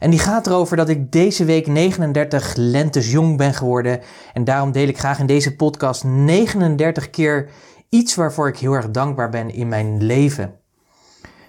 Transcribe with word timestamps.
En 0.00 0.10
die 0.10 0.18
gaat 0.18 0.46
erover 0.46 0.76
dat 0.76 0.88
ik 0.88 1.12
deze 1.12 1.44
week 1.44 1.66
39 1.66 2.52
lentes 2.56 3.10
jong 3.10 3.36
ben 3.36 3.54
geworden. 3.54 4.00
En 4.32 4.44
daarom 4.44 4.72
deel 4.72 4.88
ik 4.88 4.98
graag 4.98 5.18
in 5.18 5.26
deze 5.26 5.56
podcast 5.56 6.04
39 6.04 7.10
keer 7.10 7.48
iets 7.88 8.14
waarvoor 8.14 8.48
ik 8.48 8.56
heel 8.56 8.72
erg 8.72 8.90
dankbaar 8.90 9.30
ben 9.30 9.54
in 9.54 9.68
mijn 9.68 10.02
leven. 10.02 10.54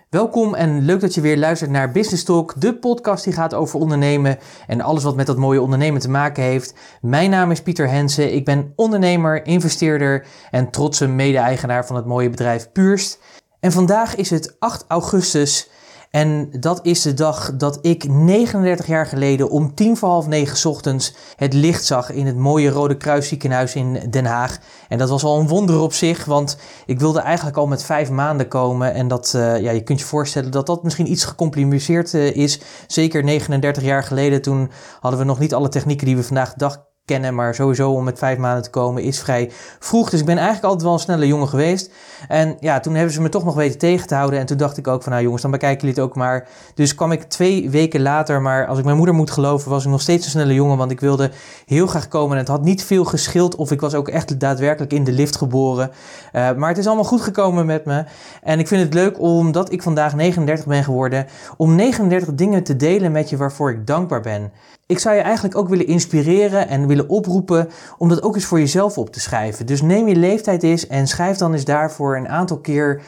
Welkom 0.09 0.56
en 0.56 0.82
leuk 0.82 1.00
dat 1.00 1.14
je 1.14 1.22
weer 1.22 1.38
luistert 1.38 1.72
naar 1.72 1.92
Business 1.92 2.23
Talk, 2.23 2.54
de 2.58 2.76
podcast 2.76 3.23
die 3.23 3.34
gaat 3.34 3.54
over 3.54 3.80
ondernemen 3.80 4.38
en 4.68 4.81
alles 4.81 5.04
wat 5.04 5.16
met 5.16 5.26
dat 5.26 5.38
mooie 5.38 5.62
ondernemen 5.62 6.02
te 6.02 6.09
maken 6.09 6.44
heeft. 6.44 6.73
Mijn 7.02 7.30
naam 7.30 7.52
is 7.52 7.62
Pieter 7.62 7.90
Hensen, 7.90 8.34
ik 8.34 8.45
ben 8.45 8.73
ondernemer, 8.76 9.45
investeerder 9.45 10.26
en 10.50 10.72
trotse 10.72 11.08
mede-eigenaar 11.08 11.86
van 11.86 11.95
het 11.95 12.06
mooie 12.06 12.30
bedrijf 12.30 12.72
Puurst. 12.72 13.20
En 13.59 13.72
vandaag 13.72 14.16
is 14.16 14.30
het 14.30 14.56
8 14.59 14.86
augustus 14.88 15.70
en 16.12 16.50
dat 16.60 16.80
is 16.86 17.02
de 17.02 17.14
dag 17.14 17.56
dat 17.56 17.80
ik 17.82 18.09
39 18.09 18.88
jaar 18.88 19.06
geleden 19.06 19.50
om 19.50 19.76
tien 19.76 19.98
voor 19.98 20.09
half 20.09 20.28
negen 20.28 20.70
ochtends 20.70 21.14
het 21.36 21.53
licht 21.53 21.86
zag 21.86 22.12
in 22.12 22.26
het 22.26 22.38
mooie 22.38 22.70
Rode 22.70 22.98
Kruisziekenhuis 22.98 23.76
in 23.76 24.09
Den 24.09 24.26
Haag. 24.26 24.58
En 24.88 24.98
dat 24.98 25.09
was 25.09 25.23
al 25.23 25.40
een 25.40 25.48
wonder 25.48 25.80
op 25.80 25.94
zich, 25.94 26.26
want 26.26 26.58
ik 26.86 27.00
wilde 27.00 27.20
eigenlijk 27.20 27.58
al 27.58 27.68
met 27.68 27.84
vijf 27.84 28.09
maanden 28.09 28.48
komen. 28.48 28.94
En 28.94 29.08
dat, 29.08 29.34
uh, 29.36 29.62
ja, 29.62 29.72
je 29.72 29.84
kunt 29.84 30.00
je 30.00 30.06
voorstellen 30.06 30.52
dat 30.52 30.66
dat 30.66 30.84
misschien 30.84 31.12
iets 31.12 31.26
gecompliceerd 31.26 32.14
uh, 32.14 32.36
is. 32.36 32.59
Zeker 32.88 33.23
39 33.23 33.84
jaar 33.84 34.03
geleden, 34.03 34.42
toen 34.42 34.72
hadden 35.00 35.20
we 35.20 35.25
nog 35.25 35.40
niet 35.40 35.53
alle 35.53 35.70
technieken 35.70 36.06
die 36.06 36.16
we 36.16 36.23
vandaag 36.23 36.53
dag 36.53 36.91
kennen, 37.05 37.35
maar 37.35 37.55
sowieso 37.55 37.91
om 37.91 38.03
met 38.03 38.19
vijf 38.19 38.38
maanden 38.38 38.63
te 38.63 38.69
komen 38.69 39.03
is 39.03 39.19
vrij 39.19 39.52
vroeg. 39.80 40.09
Dus 40.09 40.19
ik 40.19 40.25
ben 40.25 40.35
eigenlijk 40.35 40.66
altijd 40.66 40.83
wel 40.83 40.94
een 40.94 40.99
snelle 40.99 41.27
jongen 41.27 41.47
geweest. 41.47 41.91
En 42.27 42.57
ja, 42.59 42.80
toen 42.80 42.95
hebben 42.95 43.13
ze 43.13 43.21
me 43.21 43.30
toch 43.30 43.44
nog 43.44 43.55
weten 43.55 43.80
tegen 43.80 44.07
te 44.07 44.16
houden. 44.16 44.39
En 44.39 44.45
toen 44.45 44.57
dacht 44.57 44.77
ik 44.77 44.88
ook 44.88 45.03
van, 45.03 45.11
nou 45.11 45.23
jongens, 45.23 45.41
dan 45.41 45.52
bekijken 45.52 45.79
jullie 45.79 45.95
het 45.95 46.09
ook 46.09 46.16
maar. 46.16 46.47
Dus 46.75 46.95
kwam 46.95 47.11
ik 47.11 47.23
twee 47.23 47.69
weken 47.69 48.02
later, 48.02 48.41
maar 48.41 48.67
als 48.67 48.77
ik 48.77 48.83
mijn 48.83 48.97
moeder 48.97 49.16
moet 49.16 49.31
geloven, 49.31 49.69
was 49.69 49.83
ik 49.83 49.89
nog 49.89 50.02
steeds 50.02 50.25
een 50.25 50.31
snelle 50.31 50.53
jongen. 50.53 50.77
Want 50.77 50.91
ik 50.91 50.99
wilde 50.99 51.31
heel 51.66 51.88
graag 51.88 52.07
komen 52.07 52.31
en 52.31 52.38
het 52.38 52.47
had 52.47 52.63
niet 52.63 52.83
veel 52.83 53.05
geschild. 53.05 53.55
Of 53.55 53.72
ik 53.72 53.81
was 53.81 53.94
ook 53.94 54.07
echt 54.07 54.39
daadwerkelijk 54.39 54.94
in 54.94 55.03
de 55.03 55.11
lift 55.11 55.35
geboren. 55.35 55.91
Uh, 56.33 56.52
maar 56.52 56.69
het 56.69 56.77
is 56.77 56.88
allemaal 56.88 57.03
goed 57.03 57.22
gekomen 57.22 57.66
met 57.66 57.85
me. 57.85 58.03
En 58.44 58.59
ik 58.59 58.67
vind 58.67 58.83
het 58.83 58.94
leuk 58.94 59.19
omdat 59.19 59.72
ik 59.72 59.83
vandaag 59.83 60.16
39 60.16 60.66
ben 60.66 60.83
geworden, 60.83 61.25
om 61.57 61.75
39 61.75 62.33
dingen 62.33 62.63
te 62.63 62.75
delen 62.75 63.11
met 63.11 63.29
je 63.29 63.38
waarvoor 63.38 63.72
ik 63.72 63.88
dankbaar 63.88 64.22
ben. 64.22 64.52
Ik 64.92 65.00
zou 65.00 65.16
je 65.16 65.22
eigenlijk 65.22 65.56
ook 65.56 65.70
willen 65.70 65.88
inspireren 65.88 66.67
en 66.67 66.88
willen 66.88 67.09
oproepen 67.09 67.70
om 67.97 68.09
dat 68.09 68.23
ook 68.23 68.36
eens 68.36 68.45
voor 68.45 68.59
jezelf 68.59 68.97
op 68.97 69.09
te 69.09 69.20
schrijven. 69.20 69.66
Dus 69.66 69.81
neem 69.81 70.08
je 70.08 70.16
leeftijd 70.16 70.64
eens 70.64 70.88
en 70.88 71.08
schrijf 71.08 71.38
dan 71.38 71.53
eens 71.53 71.66
daarvoor 71.66 72.17
een 72.17 72.30
aantal 72.30 72.58
keer 72.58 73.02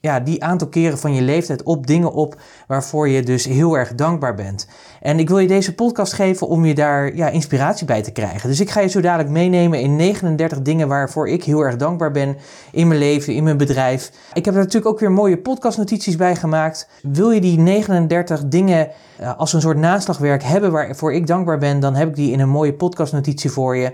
ja, 0.00 0.20
die 0.20 0.44
aantal 0.44 0.68
keren 0.68 0.98
van 0.98 1.14
je 1.14 1.22
leeftijd 1.22 1.62
op 1.62 1.86
dingen 1.86 2.12
op 2.12 2.40
waarvoor 2.66 3.08
je 3.08 3.22
dus 3.22 3.44
heel 3.44 3.78
erg 3.78 3.94
dankbaar 3.94 4.34
bent. 4.34 4.66
En 5.00 5.18
ik 5.18 5.28
wil 5.28 5.38
je 5.38 5.48
deze 5.48 5.74
podcast 5.74 6.12
geven 6.12 6.48
om 6.48 6.64
je 6.64 6.74
daar 6.74 7.16
ja, 7.16 7.28
inspiratie 7.28 7.86
bij 7.86 8.02
te 8.02 8.10
krijgen. 8.10 8.48
Dus 8.48 8.60
ik 8.60 8.70
ga 8.70 8.80
je 8.80 8.88
zo 8.88 9.00
dadelijk 9.00 9.30
meenemen 9.30 9.80
in 9.80 9.96
39 9.96 10.62
dingen 10.62 10.88
waarvoor 10.88 11.28
ik 11.28 11.44
heel 11.44 11.60
erg 11.60 11.76
dankbaar 11.76 12.10
ben 12.10 12.36
in 12.72 12.88
mijn 12.88 13.00
leven, 13.00 13.34
in 13.34 13.44
mijn 13.44 13.56
bedrijf. 13.56 14.10
Ik 14.32 14.44
heb 14.44 14.54
er 14.54 14.60
natuurlijk 14.60 14.92
ook 14.92 15.00
weer 15.00 15.12
mooie 15.12 15.38
podcastnotities 15.38 16.16
bij 16.16 16.36
gemaakt. 16.36 16.88
Wil 17.02 17.30
je 17.30 17.40
die 17.40 17.58
39 17.58 18.44
dingen 18.44 18.88
uh, 19.20 19.38
als 19.38 19.52
een 19.52 19.60
soort 19.60 19.78
naslagwerk 19.78 20.42
hebben 20.42 20.72
waarvoor 20.72 21.12
ik 21.12 21.26
dankbaar 21.26 21.58
ben, 21.58 21.80
dan 21.80 21.94
heb 21.94 22.08
ik 22.08 22.14
die 22.14 22.32
in 22.32 22.40
een 22.40 22.48
mooie 22.48 22.74
podcastnotitie 22.74 23.50
voor 23.50 23.76
je. 23.76 23.92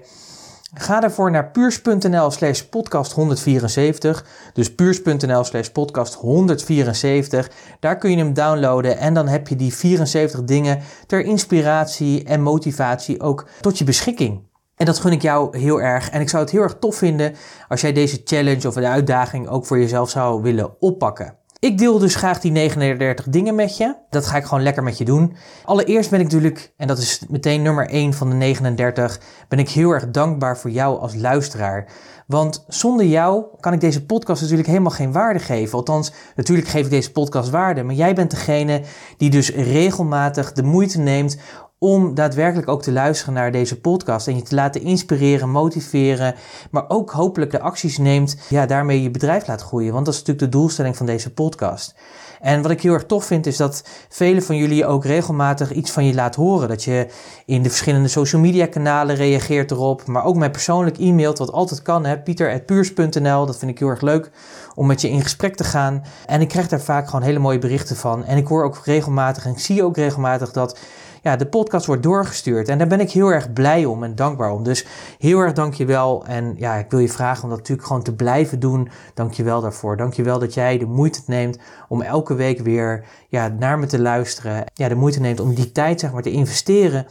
Ga 0.74 1.00
daarvoor 1.00 1.30
naar 1.30 1.50
puurs.nl 1.50 2.30
slash 2.30 2.60
podcast 2.60 3.12
174. 3.12 4.24
Dus 4.52 4.74
puurs.nl 4.74 5.44
slash 5.44 5.68
podcast 5.68 6.14
174. 6.14 7.50
Daar 7.80 7.98
kun 7.98 8.10
je 8.10 8.16
hem 8.16 8.34
downloaden 8.34 8.98
en 8.98 9.14
dan 9.14 9.28
heb 9.28 9.48
je 9.48 9.56
die 9.56 9.74
74 9.74 10.44
dingen 10.44 10.82
ter 11.06 11.20
inspiratie 11.20 12.24
en 12.24 12.42
motivatie 12.42 13.20
ook 13.20 13.48
tot 13.60 13.78
je 13.78 13.84
beschikking. 13.84 14.42
En 14.76 14.86
dat 14.86 14.98
gun 14.98 15.12
ik 15.12 15.22
jou 15.22 15.58
heel 15.58 15.80
erg. 15.80 16.10
En 16.10 16.20
ik 16.20 16.28
zou 16.28 16.42
het 16.42 16.52
heel 16.52 16.62
erg 16.62 16.76
tof 16.80 16.96
vinden 16.96 17.34
als 17.68 17.80
jij 17.80 17.92
deze 17.92 18.20
challenge 18.24 18.68
of 18.68 18.74
de 18.74 18.88
uitdaging 18.88 19.48
ook 19.48 19.66
voor 19.66 19.78
jezelf 19.78 20.10
zou 20.10 20.42
willen 20.42 20.80
oppakken. 20.80 21.43
Ik 21.64 21.78
deel 21.78 21.98
dus 21.98 22.14
graag 22.14 22.40
die 22.40 22.50
39 22.50 23.28
dingen 23.28 23.54
met 23.54 23.76
je. 23.76 23.94
Dat 24.10 24.26
ga 24.26 24.36
ik 24.36 24.44
gewoon 24.44 24.62
lekker 24.62 24.82
met 24.82 24.98
je 24.98 25.04
doen. 25.04 25.36
Allereerst 25.64 26.10
ben 26.10 26.18
ik 26.18 26.24
natuurlijk, 26.24 26.72
en 26.76 26.86
dat 26.86 26.98
is 26.98 27.22
meteen 27.28 27.62
nummer 27.62 27.88
1 27.88 28.14
van 28.14 28.30
de 28.30 28.34
39, 28.34 29.20
ben 29.48 29.58
ik 29.58 29.68
heel 29.68 29.90
erg 29.90 30.10
dankbaar 30.10 30.58
voor 30.58 30.70
jou 30.70 30.98
als 30.98 31.14
luisteraar. 31.14 31.88
Want 32.26 32.64
zonder 32.68 33.06
jou 33.06 33.44
kan 33.60 33.72
ik 33.72 33.80
deze 33.80 34.06
podcast 34.06 34.40
natuurlijk 34.40 34.68
helemaal 34.68 34.90
geen 34.90 35.12
waarde 35.12 35.38
geven. 35.38 35.78
Althans, 35.78 36.12
natuurlijk 36.36 36.68
geef 36.68 36.84
ik 36.84 36.90
deze 36.90 37.12
podcast 37.12 37.50
waarde. 37.50 37.82
Maar 37.82 37.94
jij 37.94 38.14
bent 38.14 38.30
degene 38.30 38.82
die 39.16 39.30
dus 39.30 39.50
regelmatig 39.50 40.52
de 40.52 40.62
moeite 40.62 40.98
neemt 40.98 41.36
om 41.78 42.14
daadwerkelijk 42.14 42.68
ook 42.68 42.82
te 42.82 42.92
luisteren 42.92 43.34
naar 43.34 43.52
deze 43.52 43.80
podcast 43.80 44.28
en 44.28 44.36
je 44.36 44.42
te 44.42 44.54
laten 44.54 44.82
inspireren, 44.82 45.50
motiveren, 45.50 46.34
maar 46.70 46.84
ook 46.88 47.10
hopelijk 47.10 47.50
de 47.50 47.60
acties 47.60 47.98
neemt, 47.98 48.36
ja, 48.48 48.66
daarmee 48.66 49.02
je 49.02 49.10
bedrijf 49.10 49.46
laat 49.46 49.62
groeien. 49.62 49.92
Want 49.92 50.04
dat 50.04 50.14
is 50.14 50.20
natuurlijk 50.20 50.52
de 50.52 50.58
doelstelling 50.58 50.96
van 50.96 51.06
deze 51.06 51.32
podcast. 51.32 51.94
En 52.40 52.62
wat 52.62 52.70
ik 52.70 52.80
heel 52.80 52.92
erg 52.92 53.04
tof 53.04 53.24
vind, 53.24 53.46
is 53.46 53.56
dat 53.56 53.84
velen 54.08 54.42
van 54.42 54.56
jullie 54.56 54.86
ook 54.86 55.04
regelmatig 55.04 55.72
iets 55.72 55.90
van 55.90 56.04
je 56.04 56.14
laat 56.14 56.34
horen. 56.34 56.68
Dat 56.68 56.84
je 56.84 57.06
in 57.46 57.62
de 57.62 57.68
verschillende 57.68 58.08
social 58.08 58.40
media 58.40 58.66
kanalen 58.66 59.16
reageert 59.16 59.70
erop, 59.70 60.06
maar 60.06 60.24
ook 60.24 60.36
mij 60.36 60.50
persoonlijk 60.50 60.98
e-mailt, 60.98 61.38
wat 61.38 61.52
altijd 61.52 61.82
kan, 61.82 62.04
hè, 62.04 62.18
pieter.puurs.nl. 62.18 63.46
Dat 63.46 63.58
vind 63.58 63.70
ik 63.70 63.78
heel 63.78 63.88
erg 63.88 64.00
leuk 64.00 64.30
om 64.74 64.86
met 64.86 65.00
je 65.00 65.10
in 65.10 65.22
gesprek 65.22 65.56
te 65.56 65.64
gaan. 65.64 66.04
En 66.26 66.40
ik 66.40 66.48
krijg 66.48 66.68
daar 66.68 66.80
vaak 66.80 67.06
gewoon 67.06 67.24
hele 67.24 67.38
mooie 67.38 67.58
berichten 67.58 67.96
van. 67.96 68.24
En 68.24 68.36
ik 68.36 68.46
hoor 68.46 68.64
ook 68.64 68.80
regelmatig 68.84 69.44
en 69.44 69.50
ik 69.50 69.58
zie 69.58 69.84
ook 69.84 69.96
regelmatig 69.96 70.52
dat 70.52 70.78
ja, 71.24 71.36
de 71.36 71.46
podcast 71.46 71.86
wordt 71.86 72.02
doorgestuurd. 72.02 72.68
En 72.68 72.78
daar 72.78 72.86
ben 72.86 73.00
ik 73.00 73.10
heel 73.10 73.32
erg 73.32 73.52
blij 73.52 73.84
om 73.84 74.04
en 74.04 74.14
dankbaar 74.14 74.52
om. 74.52 74.64
Dus 74.64 74.86
heel 75.18 75.38
erg 75.38 75.52
dankjewel. 75.52 76.24
En 76.26 76.54
ja, 76.56 76.74
ik 76.74 76.90
wil 76.90 76.98
je 76.98 77.08
vragen 77.08 77.42
om 77.42 77.48
dat 77.48 77.58
natuurlijk 77.58 77.86
gewoon 77.86 78.02
te 78.02 78.14
blijven 78.14 78.60
doen. 78.60 78.88
Dankjewel 79.14 79.60
daarvoor. 79.60 79.96
Dankjewel 79.96 80.38
dat 80.38 80.54
jij 80.54 80.78
de 80.78 80.86
moeite 80.86 81.20
neemt 81.26 81.58
om 81.88 82.02
elke 82.02 82.34
week 82.34 82.60
weer 82.60 83.04
ja, 83.28 83.48
naar 83.48 83.78
me 83.78 83.86
te 83.86 84.00
luisteren. 84.00 84.64
Ja, 84.74 84.88
de 84.88 84.94
moeite 84.94 85.20
neemt 85.20 85.40
om 85.40 85.54
die 85.54 85.72
tijd 85.72 86.00
zeg 86.00 86.12
maar 86.12 86.22
te 86.22 86.30
investeren 86.30 87.06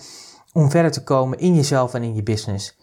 om 0.51 0.69
verder 0.69 0.91
te 0.91 1.03
komen 1.03 1.39
in 1.39 1.55
jezelf 1.55 1.93
en 1.93 2.03
in 2.03 2.15
je 2.15 2.23
business. 2.23 2.77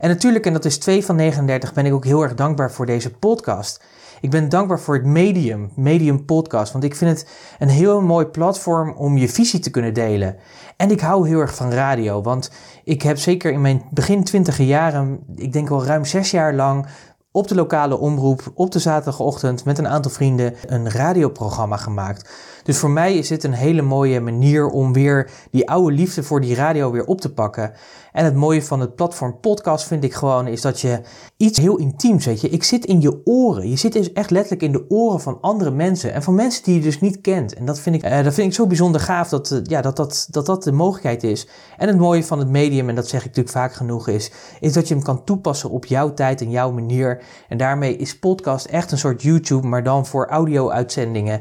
En 0.00 0.08
natuurlijk, 0.08 0.46
en 0.46 0.52
dat 0.52 0.64
is 0.64 0.78
2 0.78 1.04
van 1.04 1.16
39, 1.16 1.72
ben 1.72 1.86
ik 1.86 1.92
ook 1.92 2.04
heel 2.04 2.22
erg 2.22 2.34
dankbaar 2.34 2.72
voor 2.72 2.86
deze 2.86 3.10
podcast. 3.10 3.84
Ik 4.22 4.30
ben 4.30 4.48
dankbaar 4.48 4.80
voor 4.80 4.94
het 4.94 5.04
Medium, 5.04 5.70
Medium 5.74 6.24
Podcast, 6.24 6.72
want 6.72 6.84
ik 6.84 6.94
vind 6.94 7.10
het 7.10 7.28
een 7.58 7.68
heel 7.68 8.00
mooi 8.00 8.26
platform 8.26 8.92
om 8.96 9.16
je 9.16 9.28
visie 9.28 9.60
te 9.60 9.70
kunnen 9.70 9.94
delen. 9.94 10.36
En 10.76 10.90
ik 10.90 11.00
hou 11.00 11.28
heel 11.28 11.40
erg 11.40 11.54
van 11.54 11.70
radio, 11.70 12.22
want 12.22 12.50
ik 12.84 13.02
heb 13.02 13.18
zeker 13.18 13.52
in 13.52 13.60
mijn 13.60 13.82
begin 13.90 14.24
twintige 14.24 14.66
jaren, 14.66 15.20
ik 15.36 15.52
denk 15.52 15.70
al 15.70 15.84
ruim 15.84 16.04
zes 16.04 16.30
jaar 16.30 16.54
lang, 16.54 16.86
op 17.32 17.48
de 17.48 17.54
lokale 17.54 17.98
omroep 17.98 18.52
op 18.54 18.70
de 18.70 18.78
zaterdagochtend 18.78 19.64
met 19.64 19.78
een 19.78 19.88
aantal 19.88 20.10
vrienden 20.10 20.54
een 20.66 20.90
radioprogramma 20.90 21.76
gemaakt. 21.76 22.30
Dus 22.62 22.78
voor 22.78 22.90
mij 22.90 23.14
is 23.14 23.28
dit 23.28 23.44
een 23.44 23.52
hele 23.52 23.82
mooie 23.82 24.20
manier 24.20 24.68
om 24.68 24.92
weer 24.92 25.30
die 25.50 25.68
oude 25.68 25.94
liefde 25.94 26.22
voor 26.22 26.40
die 26.40 26.54
radio 26.54 26.90
weer 26.90 27.04
op 27.04 27.20
te 27.20 27.32
pakken. 27.32 27.72
En 28.12 28.24
het 28.24 28.34
mooie 28.34 28.62
van 28.62 28.80
het 28.80 28.94
platform 28.94 29.40
podcast 29.40 29.86
vind 29.86 30.04
ik 30.04 30.14
gewoon 30.14 30.46
is 30.46 30.60
dat 30.60 30.80
je 30.80 31.00
iets 31.42 31.58
heel 31.58 31.76
intiems, 31.76 32.24
weet 32.24 32.40
je. 32.40 32.48
Ik 32.48 32.62
zit 32.62 32.84
in 32.84 33.00
je 33.00 33.20
oren. 33.24 33.68
Je 33.68 33.76
zit 33.76 33.92
dus 33.92 34.12
echt 34.12 34.30
letterlijk 34.30 34.62
in 34.62 34.72
de 34.72 34.84
oren 34.88 35.20
van 35.20 35.38
andere 35.40 35.70
mensen. 35.70 36.12
En 36.12 36.22
van 36.22 36.34
mensen 36.34 36.64
die 36.64 36.74
je 36.74 36.80
dus 36.80 37.00
niet 37.00 37.20
kent. 37.20 37.54
En 37.54 37.64
dat 37.64 37.80
vind 37.80 37.96
ik, 37.96 38.04
uh, 38.04 38.24
dat 38.24 38.34
vind 38.34 38.48
ik 38.48 38.54
zo 38.54 38.66
bijzonder 38.66 39.00
gaaf 39.00 39.28
dat, 39.28 39.50
uh, 39.50 39.58
ja, 39.62 39.80
dat, 39.80 39.96
dat, 39.96 40.26
dat 40.30 40.46
dat 40.46 40.62
de 40.62 40.72
mogelijkheid 40.72 41.22
is. 41.22 41.48
En 41.76 41.88
het 41.88 41.98
mooie 41.98 42.24
van 42.24 42.38
het 42.38 42.48
medium, 42.48 42.88
en 42.88 42.94
dat 42.94 43.08
zeg 43.08 43.20
ik 43.20 43.26
natuurlijk 43.26 43.56
vaak 43.56 43.72
genoeg, 43.72 44.08
is, 44.08 44.30
is 44.60 44.72
dat 44.72 44.88
je 44.88 44.94
hem 44.94 45.02
kan 45.02 45.24
toepassen 45.24 45.70
op 45.70 45.84
jouw 45.84 46.14
tijd 46.14 46.40
en 46.40 46.50
jouw 46.50 46.72
manier. 46.72 47.22
En 47.48 47.56
daarmee 47.56 47.96
is 47.96 48.18
podcast 48.18 48.66
echt 48.66 48.92
een 48.92 48.98
soort 48.98 49.22
YouTube, 49.22 49.66
maar 49.66 49.82
dan 49.82 50.06
voor 50.06 50.26
audio-uitzendingen. 50.26 51.40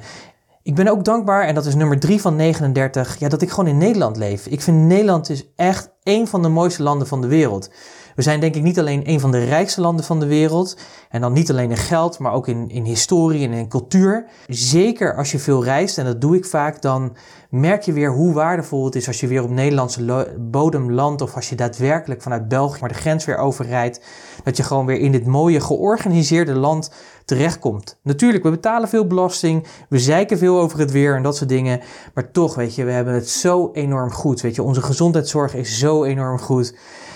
Ik 0.64 0.76
ben 0.76 0.88
ook 0.88 1.06
dankbaar, 1.06 1.44
en 1.44 1.56
dat 1.56 1.66
is 1.66 1.76
nummer 1.76 2.00
3 2.00 2.22
van 2.22 2.36
39, 2.36 3.20
ja, 3.20 3.30
dat 3.30 3.42
ik 3.42 3.50
gewoon 3.50 3.70
in 3.70 3.78
Nederland 3.78 4.18
leef. 4.18 4.48
Ik 4.48 4.62
vind 4.62 4.78
Nederland 4.78 5.30
is 5.30 5.46
echt 5.56 5.92
één 6.04 6.28
van 6.28 6.42
de 6.42 6.50
mooiste 6.50 6.84
landen 6.84 7.08
van 7.08 7.22
de 7.22 7.28
wereld. 7.28 7.70
We 8.16 8.22
zijn 8.22 8.40
denk 8.40 8.56
ik 8.56 8.64
niet 8.64 8.80
alleen 8.80 9.10
een 9.10 9.20
van 9.20 9.32
de 9.32 9.44
rijkste 9.44 9.82
landen 9.82 10.06
van 10.06 10.20
de 10.20 10.26
wereld. 10.26 10.78
En 11.10 11.22
dan 11.22 11.34
niet 11.34 11.50
alleen 11.50 11.70
in 11.70 11.78
geld, 11.78 12.20
maar 12.20 12.34
ook 12.34 12.48
in, 12.48 12.70
in 12.70 12.84
historie 12.84 13.48
en 13.48 13.54
in 13.54 13.68
cultuur. 13.68 14.26
Zeker 14.48 15.16
als 15.16 15.32
je 15.32 15.40
veel 15.40 15.64
reist, 15.64 15.98
en 15.98 16.06
dat 16.06 16.22
doe 16.22 16.36
ik 16.36 16.46
vaak, 16.46 16.82
dan 16.82 17.16
merk 17.50 17.84
je 17.84 17.94
weer 17.94 18.12
hoe 18.12 18.34
waardevol 18.34 18.86
het 18.86 18.96
is 18.96 19.08
als 19.08 19.20
je 19.20 19.28
weer 19.28 19.44
op 19.44 19.50
Nederlandse 19.50 20.36
bodem 20.40 20.92
landt. 20.92 21.22
Of 21.22 21.36
als 21.36 21.50
je 21.50 21.56
daadwerkelijk 21.56 22.22
vanuit 22.22 22.48
België 22.48 22.80
maar 22.80 22.90
de 22.90 22.96
grens 22.96 23.26
weer 23.26 23.38
overrijdt. 23.38 24.02
Dat 24.44 24.58
je 24.58 24.64
gewoon 24.64 24.86
weer 24.86 25.00
in 25.00 25.12
dit 25.12 25.26
mooie 25.26 25.60
georganiseerde 25.60 26.54
land 26.54 26.92
terechtkomt. 27.26 28.00
Natuurlijk, 28.04 28.44
we 28.44 28.50
betalen 28.50 28.90
veel 28.90 29.08
belasting, 29.08 29.68
we 29.90 30.00
zeiken 30.00 30.38
veel 30.38 30.60
over 30.60 30.80
het 30.80 30.92
weer 30.92 31.16
en 31.16 31.24
dat 31.24 31.38
soort 31.38 31.50
dingen. 31.50 31.82
Maar 32.14 32.32
toch, 32.32 32.56
weet 32.56 32.76
je, 32.76 32.84
we 32.84 32.92
hebben 32.92 33.14
het 33.14 33.30
zo 33.30 33.70
enorm 33.74 34.12
goed. 34.12 34.42
Weet 34.42 34.56
je, 34.56 34.64
onze 34.64 34.82
gezondheidszorg 34.82 35.56
is 35.56 35.80
zo 35.80 36.04
enorm 36.04 36.40
goed. 36.40 36.76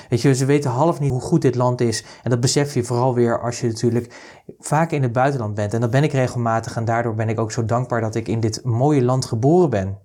Weet 0.10 0.22
je, 0.22 0.36
ze 0.36 0.46
weten 0.46 0.72
half 0.72 1.00
niet 1.00 1.12
hoe 1.12 1.22
goed 1.22 1.42
dit 1.42 1.56
land 1.56 1.82
is. 1.82 2.04
En 2.24 2.30
dat 2.30 2.40
besef 2.40 2.74
je 2.74 2.84
vooral 2.84 3.14
weer 3.14 3.42
als 3.42 3.60
je 3.60 3.68
natuurlijk 3.68 4.14
vaak 4.60 4.92
in 4.92 5.02
het 5.02 5.12
buitenland 5.12 5.56
bent. 5.56 5.74
En 5.74 5.82
dat 5.82 5.92
ben 5.92 6.04
ik 6.04 6.12
regelmatig 6.12 6.76
en 6.76 6.86
daardoor 6.86 7.16
ben 7.16 7.30
ik 7.30 7.40
ook 7.40 7.52
zo 7.52 7.66
dankbaar 7.66 8.02
dat 8.02 8.16
ik 8.16 8.28
in 8.28 8.40
dit 8.40 8.62
mooie 8.64 9.02
land 9.02 9.26
geboren 9.26 9.70
ben. 9.70 9.98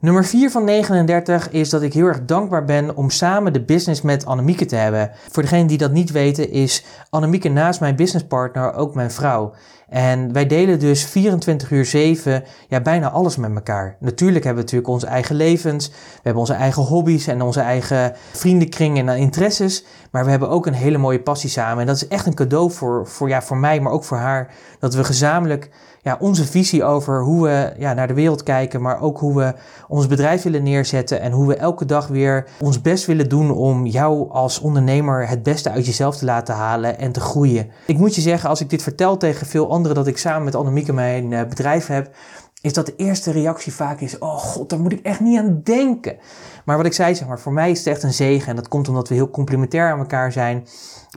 Nummer 0.00 0.24
4 0.24 0.50
van 0.50 0.64
39 0.64 1.50
is 1.50 1.70
dat 1.70 1.82
ik 1.82 1.92
heel 1.92 2.06
erg 2.06 2.24
dankbaar 2.24 2.64
ben 2.64 2.96
om 2.96 3.10
samen 3.10 3.52
de 3.52 3.64
business 3.64 4.02
met 4.02 4.26
Annemieke 4.26 4.64
te 4.64 4.76
hebben. 4.76 5.10
Voor 5.30 5.42
degenen 5.42 5.66
die 5.66 5.78
dat 5.78 5.92
niet 5.92 6.10
weten 6.10 6.50
is 6.50 6.84
Annemieke 7.10 7.48
naast 7.48 7.80
mijn 7.80 7.96
businesspartner 7.96 8.74
ook 8.74 8.94
mijn 8.94 9.10
vrouw. 9.10 9.52
En 9.88 10.32
wij 10.32 10.46
delen 10.46 10.78
dus 10.78 11.04
24 11.04 11.70
uur 11.70 11.84
7 11.84 12.44
ja, 12.68 12.80
bijna 12.80 13.10
alles 13.10 13.36
met 13.36 13.54
elkaar. 13.54 13.96
Natuurlijk 14.00 14.44
hebben 14.44 14.64
we 14.64 14.70
natuurlijk 14.70 14.92
onze 14.92 15.06
eigen 15.06 15.36
levens, 15.36 15.88
we 15.88 16.20
hebben 16.22 16.40
onze 16.40 16.54
eigen 16.54 16.82
hobby's 16.82 17.26
en 17.26 17.42
onze 17.42 17.60
eigen 17.60 18.12
vriendenkring 18.32 18.98
en 18.98 19.08
interesses. 19.08 19.84
Maar 20.10 20.24
we 20.24 20.30
hebben 20.30 20.48
ook 20.48 20.66
een 20.66 20.72
hele 20.74 20.98
mooie 20.98 21.22
passie 21.22 21.50
samen. 21.50 21.80
En 21.80 21.86
dat 21.86 21.96
is 21.96 22.08
echt 22.08 22.26
een 22.26 22.34
cadeau 22.34 22.70
voor, 22.70 23.06
voor, 23.06 23.28
ja, 23.28 23.42
voor 23.42 23.56
mij, 23.56 23.80
maar 23.80 23.92
ook 23.92 24.04
voor 24.04 24.16
haar. 24.16 24.54
Dat 24.78 24.94
we 24.94 25.04
gezamenlijk 25.04 25.70
ja, 26.06 26.16
onze 26.20 26.44
visie 26.44 26.84
over 26.84 27.22
hoe 27.22 27.42
we 27.42 27.72
ja, 27.78 27.92
naar 27.92 28.06
de 28.06 28.14
wereld 28.14 28.42
kijken, 28.42 28.82
maar 28.82 29.00
ook 29.00 29.18
hoe 29.18 29.36
we 29.36 29.54
ons 29.88 30.06
bedrijf 30.06 30.42
willen 30.42 30.62
neerzetten 30.62 31.20
en 31.20 31.32
hoe 31.32 31.46
we 31.46 31.56
elke 31.56 31.84
dag 31.84 32.06
weer 32.06 32.46
ons 32.60 32.80
best 32.80 33.06
willen 33.06 33.28
doen 33.28 33.50
om 33.50 33.86
jou 33.86 34.30
als 34.30 34.60
ondernemer 34.60 35.28
het 35.28 35.42
beste 35.42 35.70
uit 35.70 35.86
jezelf 35.86 36.16
te 36.16 36.24
laten 36.24 36.54
halen 36.54 36.98
en 36.98 37.12
te 37.12 37.20
groeien. 37.20 37.70
Ik 37.86 37.98
moet 37.98 38.14
je 38.14 38.20
zeggen, 38.20 38.48
als 38.48 38.60
ik 38.60 38.70
dit 38.70 38.82
vertel 38.82 39.16
tegen 39.16 39.46
veel 39.46 39.66
anderen 39.76 39.96
dat 39.96 40.06
ik 40.06 40.18
samen 40.18 40.44
met 40.44 40.54
Annemieke 40.54 40.92
mijn 40.92 41.32
eh, 41.32 41.48
bedrijf 41.48 41.86
heb, 41.86 42.14
is 42.60 42.72
dat 42.72 42.86
de 42.86 42.96
eerste 42.96 43.30
reactie 43.30 43.72
vaak 43.72 44.00
is: 44.00 44.18
Oh 44.18 44.38
god, 44.38 44.70
daar 44.70 44.80
moet 44.80 44.92
ik 44.92 45.00
echt 45.00 45.20
niet 45.20 45.38
aan 45.38 45.60
denken. 45.62 46.16
Maar 46.64 46.76
wat 46.76 46.86
ik 46.86 46.92
zei, 46.92 47.14
zeg 47.14 47.28
maar, 47.28 47.40
voor 47.40 47.52
mij 47.52 47.70
is 47.70 47.78
het 47.78 47.86
echt 47.86 48.02
een 48.02 48.12
zegen. 48.12 48.48
En 48.48 48.56
dat 48.56 48.68
komt 48.68 48.88
omdat 48.88 49.08
we 49.08 49.14
heel 49.14 49.30
complementair 49.30 49.92
aan 49.92 49.98
elkaar 49.98 50.32
zijn. 50.32 50.66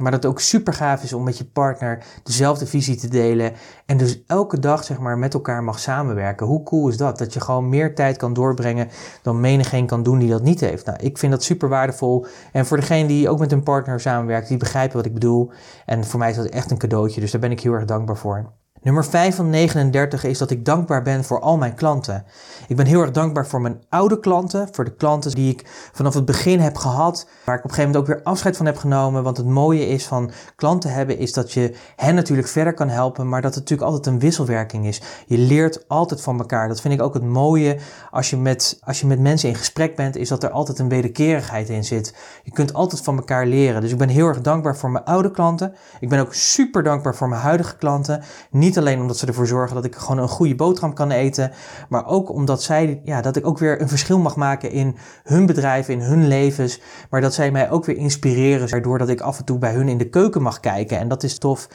Maar 0.02 0.12
dat 0.12 0.24
het 0.24 0.32
ook 0.32 0.40
super 0.40 0.74
gaaf 0.74 1.04
is 1.04 1.14
om 1.14 1.24
met 1.24 1.38
je 1.38 1.46
partner 1.46 2.04
dezelfde 2.24 2.66
visie 2.66 2.96
te 2.96 3.08
delen. 3.08 3.54
En 3.86 3.98
dus 3.98 4.24
elke 4.28 4.60
dag 4.60 4.84
zeg 4.84 5.00
maar 5.00 5.18
met 5.18 5.34
elkaar 5.34 5.64
mag 5.64 5.80
samenwerken. 5.80 6.48
Hoe 6.48 6.64
cool 6.64 6.88
is 6.88 6.98
dat? 6.98 7.18
Dat 7.18 7.34
je 7.34 7.42
gewoon 7.42 7.70
meer 7.70 7.96
tijd 7.96 8.18
kan 8.18 8.34
doorbrengen 8.34 8.88
dan 9.22 9.40
menigeen 9.40 9.86
kan 9.86 10.04
doen 10.04 10.20
die 10.20 10.30
dat 10.30 10.44
niet 10.44 10.60
heeft. 10.60 10.86
Nou, 10.86 10.98
ik 11.02 11.18
vind 11.18 11.32
dat 11.32 11.44
super 11.44 11.70
waardevol. 11.70 12.26
En 12.52 12.66
voor 12.66 12.78
degene 12.78 13.08
die 13.08 13.30
ook 13.30 13.40
met 13.40 13.52
een 13.52 13.64
partner 13.64 14.00
samenwerkt, 14.00 14.48
die 14.48 14.58
begrijpen 14.58 14.98
wat 14.98 15.06
ik 15.06 15.14
bedoel. 15.14 15.52
En 15.86 16.06
voor 16.06 16.20
mij 16.20 16.30
is 16.30 16.36
dat 16.36 16.46
echt 16.46 16.72
een 16.72 16.78
cadeautje. 16.78 17.22
Dus 17.22 17.32
daar 17.32 17.42
ben 17.42 17.52
ik 17.52 17.60
heel 17.60 17.74
erg 17.74 17.86
dankbaar 17.86 18.18
voor. 18.18 18.59
Nummer 18.82 19.06
5 19.06 19.36
van 19.36 19.50
39 19.50 20.24
is 20.24 20.38
dat 20.38 20.52
ik 20.52 20.66
dankbaar 20.66 21.02
ben 21.02 21.24
voor 21.24 21.40
al 21.40 21.58
mijn 21.58 21.74
klanten. 21.74 22.26
Ik 22.68 22.76
ben 22.76 22.86
heel 22.86 23.02
erg 23.02 23.12
dankbaar 23.12 23.48
voor 23.48 23.62
mijn 23.62 23.82
oude 23.90 24.20
klanten, 24.20 24.68
voor 24.72 24.86
de 24.86 24.96
klanten 24.96 25.32
die 25.32 25.52
ik 25.52 25.90
vanaf 25.92 26.14
het 26.14 26.26
begin 26.26 26.60
heb 26.60 26.76
gehad, 26.78 27.28
waar 27.46 27.56
ik 27.56 27.64
op 27.64 27.70
een 27.70 27.76
gegeven 27.76 27.92
moment 27.92 27.96
ook 27.98 28.16
weer 28.16 28.26
afscheid 28.26 28.58
van 28.58 28.66
heb 28.66 28.78
genomen. 28.78 29.24
Want 29.24 29.38
het 29.38 29.46
mooie 29.46 29.88
is 29.88 30.06
van 30.06 30.32
klanten 30.56 30.94
hebben, 30.94 31.18
is 31.18 31.34
dat 31.34 31.52
je 31.52 31.76
hen 31.96 32.16
natuurlijk 32.16 32.48
verder 32.48 32.74
kan 32.74 32.90
helpen, 32.90 33.30
maar 33.30 33.42
dat 33.42 33.56
het 33.56 33.60
natuurlijk 33.64 33.90
altijd 33.90 34.14
een 34.14 34.20
wisselwerking 34.20 34.86
is. 34.86 35.02
Je 35.26 35.38
leert 35.38 35.88
altijd 35.88 36.22
van 36.22 36.40
elkaar. 36.40 36.68
Dat 36.68 36.82
vind 36.82 36.94
ik 36.94 37.02
ook 37.02 37.14
het 37.14 37.24
mooie 37.24 37.78
als 38.12 38.30
je 38.30 38.38
met, 38.38 38.80
als 38.84 39.00
je 39.00 39.08
met 39.08 39.20
mensen 39.20 39.50
in 39.50 39.56
gesprek 39.56 39.96
bent, 39.96 40.16
is 40.16 40.30
dat 40.30 40.44
er 40.44 40.52
altijd 40.52 40.80
een 40.80 40.90
wederkerigheid 40.90 41.70
in 41.70 41.84
zit. 41.84 42.16
Je 42.44 42.52
kunt 42.52 42.74
altijd 42.74 43.02
van 43.02 43.18
elkaar 43.18 43.46
leren. 43.46 43.82
Dus 43.82 43.92
ik 43.92 43.98
ben 43.98 44.10
heel 44.10 44.28
erg 44.28 44.42
dankbaar 44.42 44.78
voor 44.78 44.92
mijn 44.92 45.06
oude 45.06 45.32
klanten. 45.32 45.74
Ik 46.00 46.10
ben 46.10 46.20
ook 46.20 46.34
super 46.34 46.84
dankbaar 46.84 47.16
voor 47.16 47.30
mijn 47.30 47.42
huidige 47.42 47.76
klanten. 47.76 48.24
Niet 48.50 48.69
niet 48.70 48.78
alleen 48.78 49.00
omdat 49.00 49.18
ze 49.18 49.26
ervoor 49.26 49.48
zorgen 49.48 49.76
dat 49.76 49.86
ik 49.86 49.96
gewoon 49.96 50.18
een 50.18 50.30
goede 50.30 50.56
boterham 50.56 50.94
kan 50.94 51.12
eten, 51.12 51.52
maar 51.90 52.06
ook 52.06 52.30
omdat 52.30 52.64
zij, 52.64 53.02
ja, 53.04 53.22
dat 53.22 53.36
ik 53.36 53.48
ook 53.48 53.58
weer 53.58 53.82
een 53.82 53.90
verschil 53.90 54.20
mag 54.20 54.36
maken 54.36 54.72
in 54.72 54.96
hun 55.24 55.46
bedrijf, 55.46 55.90
in 55.90 56.00
hun 56.02 56.28
levens, 56.28 56.82
maar 57.10 57.22
dat 57.22 57.34
zij 57.34 57.52
mij 57.52 57.72
ook 57.72 57.86
weer 57.86 57.98
inspireren, 57.98 58.70
waardoor 58.70 58.98
dat 58.98 59.10
ik 59.10 59.22
af 59.22 59.40
en 59.40 59.46
toe 59.46 59.58
bij 59.58 59.74
hun 59.74 59.88
in 59.88 59.98
de 59.98 60.10
keuken 60.10 60.42
mag 60.42 60.60
kijken. 60.60 61.00
En 61.00 61.08
dat 61.08 61.24
is 61.24 61.38
tof. 61.38 61.68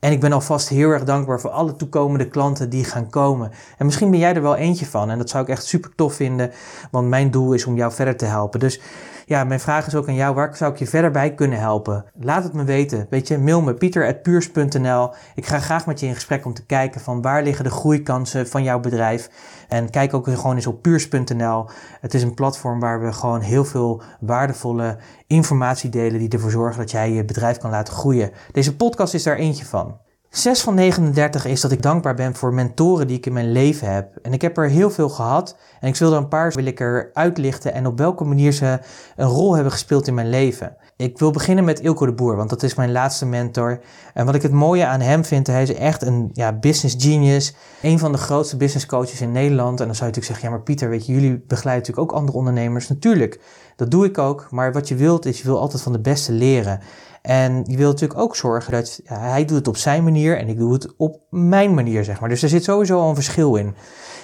En 0.00 0.12
ik 0.12 0.20
ben 0.20 0.32
alvast 0.32 0.68
heel 0.68 0.90
erg 0.90 1.04
dankbaar 1.04 1.40
voor 1.40 1.50
alle 1.50 1.76
toekomende 1.76 2.28
klanten 2.28 2.70
die 2.70 2.84
gaan 2.84 3.10
komen. 3.10 3.50
En 3.78 3.86
misschien 3.86 4.10
ben 4.10 4.18
jij 4.18 4.34
er 4.34 4.42
wel 4.42 4.56
eentje 4.56 4.86
van. 4.86 5.10
En 5.10 5.18
dat 5.18 5.30
zou 5.30 5.42
ik 5.42 5.48
echt 5.48 5.64
super 5.64 5.94
tof 5.94 6.14
vinden. 6.14 6.50
Want 6.90 7.08
mijn 7.08 7.30
doel 7.30 7.52
is 7.52 7.64
om 7.64 7.76
jou 7.76 7.92
verder 7.92 8.16
te 8.16 8.24
helpen. 8.24 8.60
Dus 8.60 8.80
ja, 9.28 9.44
mijn 9.44 9.60
vraag 9.60 9.86
is 9.86 9.94
ook 9.94 10.08
aan 10.08 10.14
jou. 10.14 10.34
Waar 10.34 10.56
zou 10.56 10.72
ik 10.72 10.78
je 10.78 10.86
verder 10.86 11.10
bij 11.10 11.34
kunnen 11.34 11.58
helpen? 11.58 12.04
Laat 12.20 12.44
het 12.44 12.52
me 12.52 12.64
weten. 12.64 13.06
Weet 13.10 13.28
je, 13.28 13.38
mail 13.38 13.60
me 13.60 13.74
pieter.puurs.nl. 13.74 15.10
Ik 15.34 15.46
ga 15.46 15.58
graag 15.58 15.86
met 15.86 16.00
je 16.00 16.06
in 16.06 16.14
gesprek 16.14 16.44
om 16.44 16.54
te 16.54 16.66
kijken 16.66 17.00
van 17.00 17.22
waar 17.22 17.42
liggen 17.42 17.64
de 17.64 17.70
groeikansen 17.70 18.48
van 18.48 18.62
jouw 18.62 18.80
bedrijf. 18.80 19.30
En 19.68 19.90
kijk 19.90 20.14
ook 20.14 20.24
gewoon 20.24 20.54
eens 20.54 20.66
op 20.66 20.82
puurs.nl. 20.82 21.66
Het 22.00 22.14
is 22.14 22.22
een 22.22 22.34
platform 22.34 22.80
waar 22.80 23.00
we 23.00 23.12
gewoon 23.12 23.40
heel 23.40 23.64
veel 23.64 24.02
waardevolle 24.20 24.98
informatie 25.26 25.90
delen 25.90 26.18
die 26.18 26.28
ervoor 26.28 26.50
zorgen 26.50 26.78
dat 26.78 26.90
jij 26.90 27.12
je 27.12 27.24
bedrijf 27.24 27.58
kan 27.58 27.70
laten 27.70 27.94
groeien. 27.94 28.30
Deze 28.52 28.76
podcast 28.76 29.14
is 29.14 29.22
daar 29.22 29.36
eentje 29.36 29.64
van. 29.64 29.96
6 30.30 30.60
van 30.60 30.74
39 30.74 31.44
is 31.44 31.60
dat 31.60 31.72
ik 31.72 31.82
dankbaar 31.82 32.14
ben 32.14 32.34
voor 32.34 32.54
mentoren 32.54 33.06
die 33.06 33.16
ik 33.16 33.26
in 33.26 33.32
mijn 33.32 33.52
leven 33.52 33.92
heb. 33.92 34.16
En 34.22 34.32
ik 34.32 34.42
heb 34.42 34.56
er 34.56 34.68
heel 34.68 34.90
veel 34.90 35.08
gehad. 35.08 35.56
En 35.80 35.88
ik 35.88 35.96
wil 35.96 36.12
er 36.12 36.18
een 36.18 36.28
paar 36.28 36.52
wil 36.52 36.64
ik 36.64 36.80
er 36.80 37.10
uitlichten 37.12 37.74
en 37.74 37.86
op 37.86 37.98
welke 37.98 38.24
manier 38.24 38.52
ze 38.52 38.78
een 39.16 39.26
rol 39.26 39.54
hebben 39.54 39.72
gespeeld 39.72 40.06
in 40.06 40.14
mijn 40.14 40.28
leven. 40.28 40.76
Ik 40.96 41.18
wil 41.18 41.30
beginnen 41.30 41.64
met 41.64 41.80
Ilko 41.80 42.06
de 42.06 42.12
Boer, 42.12 42.36
want 42.36 42.50
dat 42.50 42.62
is 42.62 42.74
mijn 42.74 42.92
laatste 42.92 43.26
mentor. 43.26 43.80
En 44.14 44.26
wat 44.26 44.34
ik 44.34 44.42
het 44.42 44.52
mooie 44.52 44.86
aan 44.86 45.00
hem 45.00 45.24
vind, 45.24 45.46
hij 45.46 45.62
is 45.62 45.74
echt 45.74 46.02
een 46.02 46.30
ja, 46.32 46.52
business 46.52 46.96
genius. 46.98 47.54
Een 47.82 47.98
van 47.98 48.12
de 48.12 48.18
grootste 48.18 48.56
business 48.56 48.86
coaches 48.86 49.20
in 49.20 49.32
Nederland. 49.32 49.80
En 49.80 49.86
dan 49.86 49.94
zou 49.94 50.10
je 50.10 50.16
natuurlijk 50.16 50.26
zeggen, 50.26 50.44
ja 50.44 50.50
maar 50.50 50.62
Pieter, 50.62 50.88
weet 50.88 51.06
je, 51.06 51.12
jullie 51.12 51.44
begeleiden 51.46 51.86
natuurlijk 51.86 52.12
ook 52.12 52.18
andere 52.18 52.38
ondernemers. 52.38 52.88
Natuurlijk, 52.88 53.40
dat 53.76 53.90
doe 53.90 54.04
ik 54.04 54.18
ook. 54.18 54.46
Maar 54.50 54.72
wat 54.72 54.88
je 54.88 54.94
wilt 54.94 55.26
is, 55.26 55.38
je 55.38 55.44
wil 55.44 55.58
altijd 55.58 55.82
van 55.82 55.92
de 55.92 56.00
beste 56.00 56.32
leren. 56.32 56.80
En 57.22 57.64
je 57.66 57.76
wilt 57.76 57.92
natuurlijk 57.92 58.20
ook 58.20 58.36
zorgen 58.36 58.72
dat 58.72 59.00
hij 59.04 59.44
doet 59.44 59.56
het 59.56 59.68
op 59.68 59.76
zijn 59.76 60.04
manier 60.04 60.38
en 60.38 60.48
ik 60.48 60.58
doe 60.58 60.72
het 60.72 60.96
op 60.96 61.20
mijn 61.30 61.74
manier, 61.74 62.04
zeg 62.04 62.20
maar. 62.20 62.28
Dus 62.28 62.42
er 62.42 62.48
zit 62.48 62.64
sowieso 62.64 63.00
al 63.00 63.08
een 63.08 63.14
verschil 63.14 63.54
in. 63.56 63.74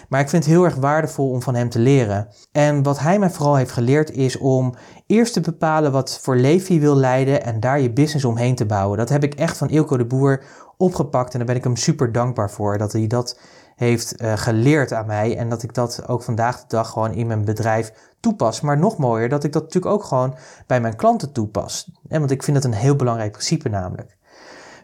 Maar 0.08 0.20
ik 0.20 0.29
vind 0.29 0.44
het 0.44 0.52
heel 0.52 0.64
erg 0.64 0.75
waardevol 0.75 1.30
om 1.30 1.42
van 1.42 1.54
hem 1.54 1.69
te 1.69 1.78
leren. 1.78 2.28
En 2.52 2.83
wat 2.83 2.99
hij 2.99 3.19
mij 3.19 3.30
vooral 3.30 3.57
heeft 3.57 3.73
geleerd 3.73 4.11
is 4.11 4.38
om 4.38 4.75
eerst 5.07 5.33
te 5.33 5.40
bepalen 5.40 5.92
wat 5.92 6.21
voor 6.23 6.37
leven 6.37 6.75
je 6.75 6.80
wil 6.80 6.97
leiden 6.97 7.45
en 7.45 7.61
daar 7.61 7.80
je 7.80 7.92
business 7.92 8.25
omheen 8.25 8.54
te 8.54 8.66
bouwen. 8.66 8.99
Dat 8.99 9.09
heb 9.09 9.23
ik 9.23 9.35
echt 9.35 9.57
van 9.57 9.71
Ilko 9.71 9.97
de 9.97 10.04
Boer 10.04 10.42
opgepakt 10.76 11.33
en 11.33 11.38
daar 11.38 11.47
ben 11.47 11.57
ik 11.57 11.64
hem 11.64 11.76
super 11.76 12.12
dankbaar 12.12 12.50
voor 12.50 12.78
dat 12.78 12.92
hij 12.92 13.07
dat 13.07 13.38
heeft 13.76 14.23
uh, 14.23 14.33
geleerd 14.37 14.93
aan 14.93 15.07
mij 15.07 15.37
en 15.37 15.49
dat 15.49 15.62
ik 15.62 15.75
dat 15.75 16.09
ook 16.09 16.23
vandaag 16.23 16.61
de 16.61 16.64
dag 16.69 16.90
gewoon 16.90 17.12
in 17.12 17.26
mijn 17.26 17.45
bedrijf 17.45 17.93
toepas. 18.21 18.61
Maar 18.61 18.78
nog 18.78 18.97
mooier 18.97 19.28
dat 19.28 19.45
ik 19.45 19.52
dat 19.52 19.62
natuurlijk 19.62 19.95
ook 19.95 20.04
gewoon 20.04 20.35
bij 20.66 20.81
mijn 20.81 20.97
klanten 20.97 21.33
toepas. 21.33 21.90
En 22.09 22.19
want 22.19 22.31
ik 22.31 22.43
vind 22.43 22.57
dat 22.57 22.73
een 22.73 22.78
heel 22.78 22.97
belangrijk 22.97 23.33
principe 23.33 23.69
namelijk. 23.69 24.16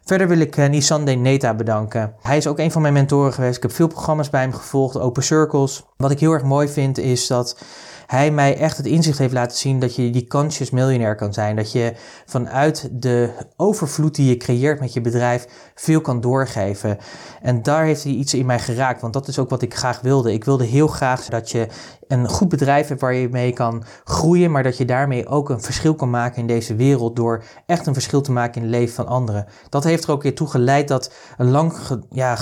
Verder 0.04 0.28
wil 0.28 0.38
ik 0.38 0.56
uh, 0.56 0.68
Nisande 0.68 1.12
Neta 1.12 1.54
bedanken. 1.54 2.14
Hij 2.20 2.37
is 2.37 2.47
ook 2.47 2.59
een 2.59 2.70
van 2.70 2.82
mijn 2.82 2.94
mentoren 2.94 3.32
geweest. 3.32 3.56
Ik 3.56 3.62
heb 3.62 3.73
veel 3.73 3.87
programma's 3.87 4.30
bij 4.30 4.40
hem 4.40 4.52
gevolgd, 4.52 4.99
Open 4.99 5.23
Circles. 5.23 5.87
Wat 5.97 6.11
ik 6.11 6.20
heel 6.20 6.32
erg 6.32 6.42
mooi 6.42 6.68
vind 6.68 6.99
is 6.99 7.26
dat 7.26 7.59
hij 8.11 8.31
mij 8.31 8.57
echt 8.57 8.76
het 8.76 8.87
inzicht 8.87 9.19
heeft 9.19 9.33
laten 9.33 9.57
zien 9.57 9.81
dat 9.81 9.95
je 9.97 10.11
die 10.11 10.26
conscious 10.26 10.71
miljonair 10.71 11.14
kan 11.14 11.33
zijn. 11.33 11.57
Dat 11.57 11.73
je 11.73 11.93
vanuit 12.26 12.88
de 12.93 13.31
overvloed 13.57 14.14
die 14.14 14.29
je 14.29 14.37
creëert 14.37 14.81
met 14.81 14.93
je 14.93 15.00
bedrijf 15.00 15.47
veel 15.75 16.00
kan 16.00 16.21
doorgeven. 16.21 16.99
En 17.43 17.62
daar 17.62 17.85
heeft 17.85 18.05
hij 18.05 18.12
iets 18.12 18.35
in 18.35 18.47
mij 18.47 18.59
geraakt, 18.59 19.00
want 19.00 19.12
dat 19.12 19.29
is 19.29 19.38
ook 19.38 19.50
wat 19.50 19.62
ik 19.62 19.75
graag 19.75 20.00
wilde. 20.00 20.33
Ik 20.33 20.45
wilde 20.45 20.64
heel 20.64 20.87
graag 20.87 21.25
dat 21.25 21.50
je 21.50 21.67
een 22.11 22.29
goed 22.29 22.49
bedrijf 22.49 22.88
hebt 22.88 23.00
waar 23.00 23.14
je 23.14 23.29
mee 23.29 23.52
kan 23.52 23.85
groeien, 24.05 24.50
maar 24.50 24.62
dat 24.62 24.76
je 24.76 24.85
daarmee 24.85 25.26
ook 25.26 25.49
een 25.49 25.62
verschil 25.62 25.95
kan 25.95 26.11
maken 26.11 26.40
in 26.40 26.47
deze 26.47 26.75
wereld 26.75 27.17
door 27.17 27.45
echt 27.67 27.87
een 27.87 27.93
verschil 27.93 28.21
te 28.21 28.33
maken 28.33 28.55
in 28.55 28.62
het 28.62 28.71
leven 28.71 28.95
van 28.95 29.07
anderen. 29.07 29.47
Dat 29.69 29.85
heeft 29.85 30.05
er 30.05 30.11
ook 30.11 30.23
weer 30.23 30.35
toe 30.35 30.49
geleid 30.49 30.88
dat 30.88 31.12
een 31.37 31.50
lang, 31.50 31.75
ja, 32.11 32.37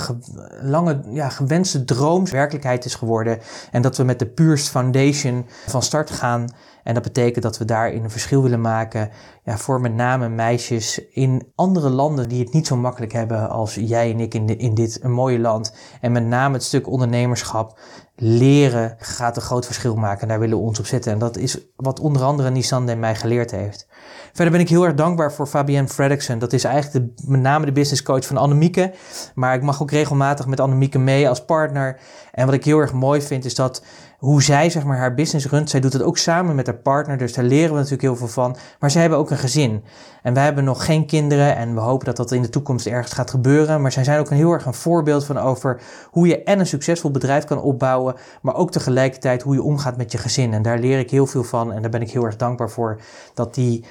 lange 0.61 1.01
ja, 1.09 1.29
gewenste 1.29 1.85
droom 1.85 2.29
werkelijkheid 2.29 2.85
is 2.85 2.95
geworden 2.95 3.39
en 3.71 3.81
dat 3.81 3.97
we 3.97 4.03
met 4.03 4.19
de 4.19 4.27
Purest 4.27 4.69
Foundation 4.69 5.45
van 5.65 5.83
start 5.83 6.09
gaan. 6.09 6.49
En 6.83 6.93
dat 6.93 7.03
betekent 7.03 7.43
dat 7.43 7.57
we 7.57 7.65
daarin 7.65 8.03
een 8.03 8.11
verschil 8.11 8.41
willen 8.41 8.61
maken 8.61 9.09
ja, 9.43 9.57
voor 9.57 9.81
met 9.81 9.93
name 9.93 10.29
meisjes 10.29 11.01
in 11.09 11.51
andere 11.55 11.89
landen 11.89 12.29
die 12.29 12.43
het 12.43 12.53
niet 12.53 12.67
zo 12.67 12.75
makkelijk 12.75 13.11
hebben 13.11 13.49
als 13.49 13.75
jij 13.75 14.11
en 14.11 14.19
ik 14.19 14.33
in, 14.33 14.57
in 14.57 14.73
dit 14.73 14.99
een 15.03 15.11
mooie 15.11 15.39
land. 15.39 15.75
En 16.01 16.11
met 16.11 16.25
name 16.25 16.53
het 16.53 16.63
stuk 16.63 16.87
ondernemerschap 16.87 17.79
leren 18.15 18.95
gaat 18.97 19.35
een 19.35 19.41
groot 19.41 19.65
verschil 19.65 19.95
maken. 19.95 20.21
En 20.21 20.27
daar 20.27 20.39
willen 20.39 20.57
we 20.57 20.63
ons 20.63 20.79
op 20.79 20.85
zetten. 20.85 21.11
En 21.11 21.19
dat 21.19 21.37
is 21.37 21.57
wat 21.75 21.99
onder 21.99 22.21
andere 22.21 22.49
Nissan 22.49 22.89
en 22.89 22.99
mij 22.99 23.15
geleerd 23.15 23.51
heeft. 23.51 23.87
Verder 24.33 24.51
ben 24.51 24.61
ik 24.61 24.69
heel 24.69 24.85
erg 24.85 24.93
dankbaar 24.93 25.33
voor 25.33 25.47
Fabienne 25.47 25.87
Fredrickson. 25.87 26.39
Dat 26.39 26.53
is 26.53 26.63
eigenlijk 26.63 27.05
met 27.25 27.41
name 27.41 27.65
de 27.65 27.71
business 27.71 28.03
coach 28.03 28.25
van 28.25 28.37
Annemieke. 28.37 28.93
Maar 29.35 29.55
ik 29.55 29.61
mag 29.61 29.81
ook 29.81 29.91
regelmatig 29.91 30.47
met 30.47 30.59
Annemieke 30.59 30.99
mee 30.99 31.29
als 31.29 31.45
partner. 31.45 31.99
En 32.31 32.45
wat 32.45 32.55
ik 32.55 32.65
heel 32.65 32.79
erg 32.79 32.93
mooi 32.93 33.21
vind 33.21 33.45
is 33.45 33.55
dat 33.55 33.83
hoe 34.19 34.43
zij 34.43 34.69
zeg 34.69 34.83
maar, 34.83 34.97
haar 34.97 35.13
business 35.13 35.47
runt. 35.47 35.69
Zij 35.69 35.79
doet 35.79 35.93
het 35.93 36.01
ook 36.01 36.17
samen 36.17 36.55
met 36.55 36.65
haar 36.65 36.77
partner, 36.77 37.17
dus 37.17 37.33
daar 37.33 37.45
leren 37.45 37.69
we 37.69 37.75
natuurlijk 37.75 38.01
heel 38.01 38.15
veel 38.15 38.27
van. 38.27 38.55
Maar 38.79 38.91
zij 38.91 39.01
hebben 39.01 39.19
ook 39.19 39.29
een 39.29 39.37
gezin. 39.37 39.83
En 40.23 40.33
wij 40.33 40.43
hebben 40.43 40.63
nog 40.63 40.85
geen 40.85 41.05
kinderen 41.05 41.55
en 41.55 41.73
we 41.73 41.79
hopen 41.79 42.05
dat 42.05 42.17
dat 42.17 42.31
in 42.31 42.41
de 42.41 42.49
toekomst 42.49 42.85
ergens 42.85 43.13
gaat 43.13 43.29
gebeuren. 43.29 43.81
Maar 43.81 43.91
zij 43.91 44.03
zijn 44.03 44.19
ook 44.19 44.29
een 44.29 44.37
heel 44.37 44.51
erg 44.51 44.65
een 44.65 44.73
voorbeeld 44.73 45.25
van 45.25 45.37
over 45.37 45.81
hoe 46.09 46.27
je 46.27 46.43
en 46.43 46.59
een 46.59 46.67
succesvol 46.67 47.11
bedrijf 47.11 47.43
kan 47.43 47.61
opbouwen, 47.61 48.15
maar 48.41 48.55
ook 48.55 48.71
tegelijkertijd 48.71 49.41
hoe 49.41 49.53
je 49.53 49.63
omgaat 49.63 49.97
met 49.97 50.11
je 50.11 50.17
gezin. 50.17 50.53
En 50.53 50.61
daar 50.61 50.79
leer 50.79 50.99
ik 50.99 51.11
heel 51.11 51.27
veel 51.27 51.43
van 51.43 51.73
en 51.73 51.81
daar 51.81 51.91
ben 51.91 52.01
ik 52.01 52.11
heel 52.11 52.25
erg 52.25 52.35
dankbaar 52.35 52.69
voor 52.69 52.99
dat 53.33 53.53
die 53.53 53.85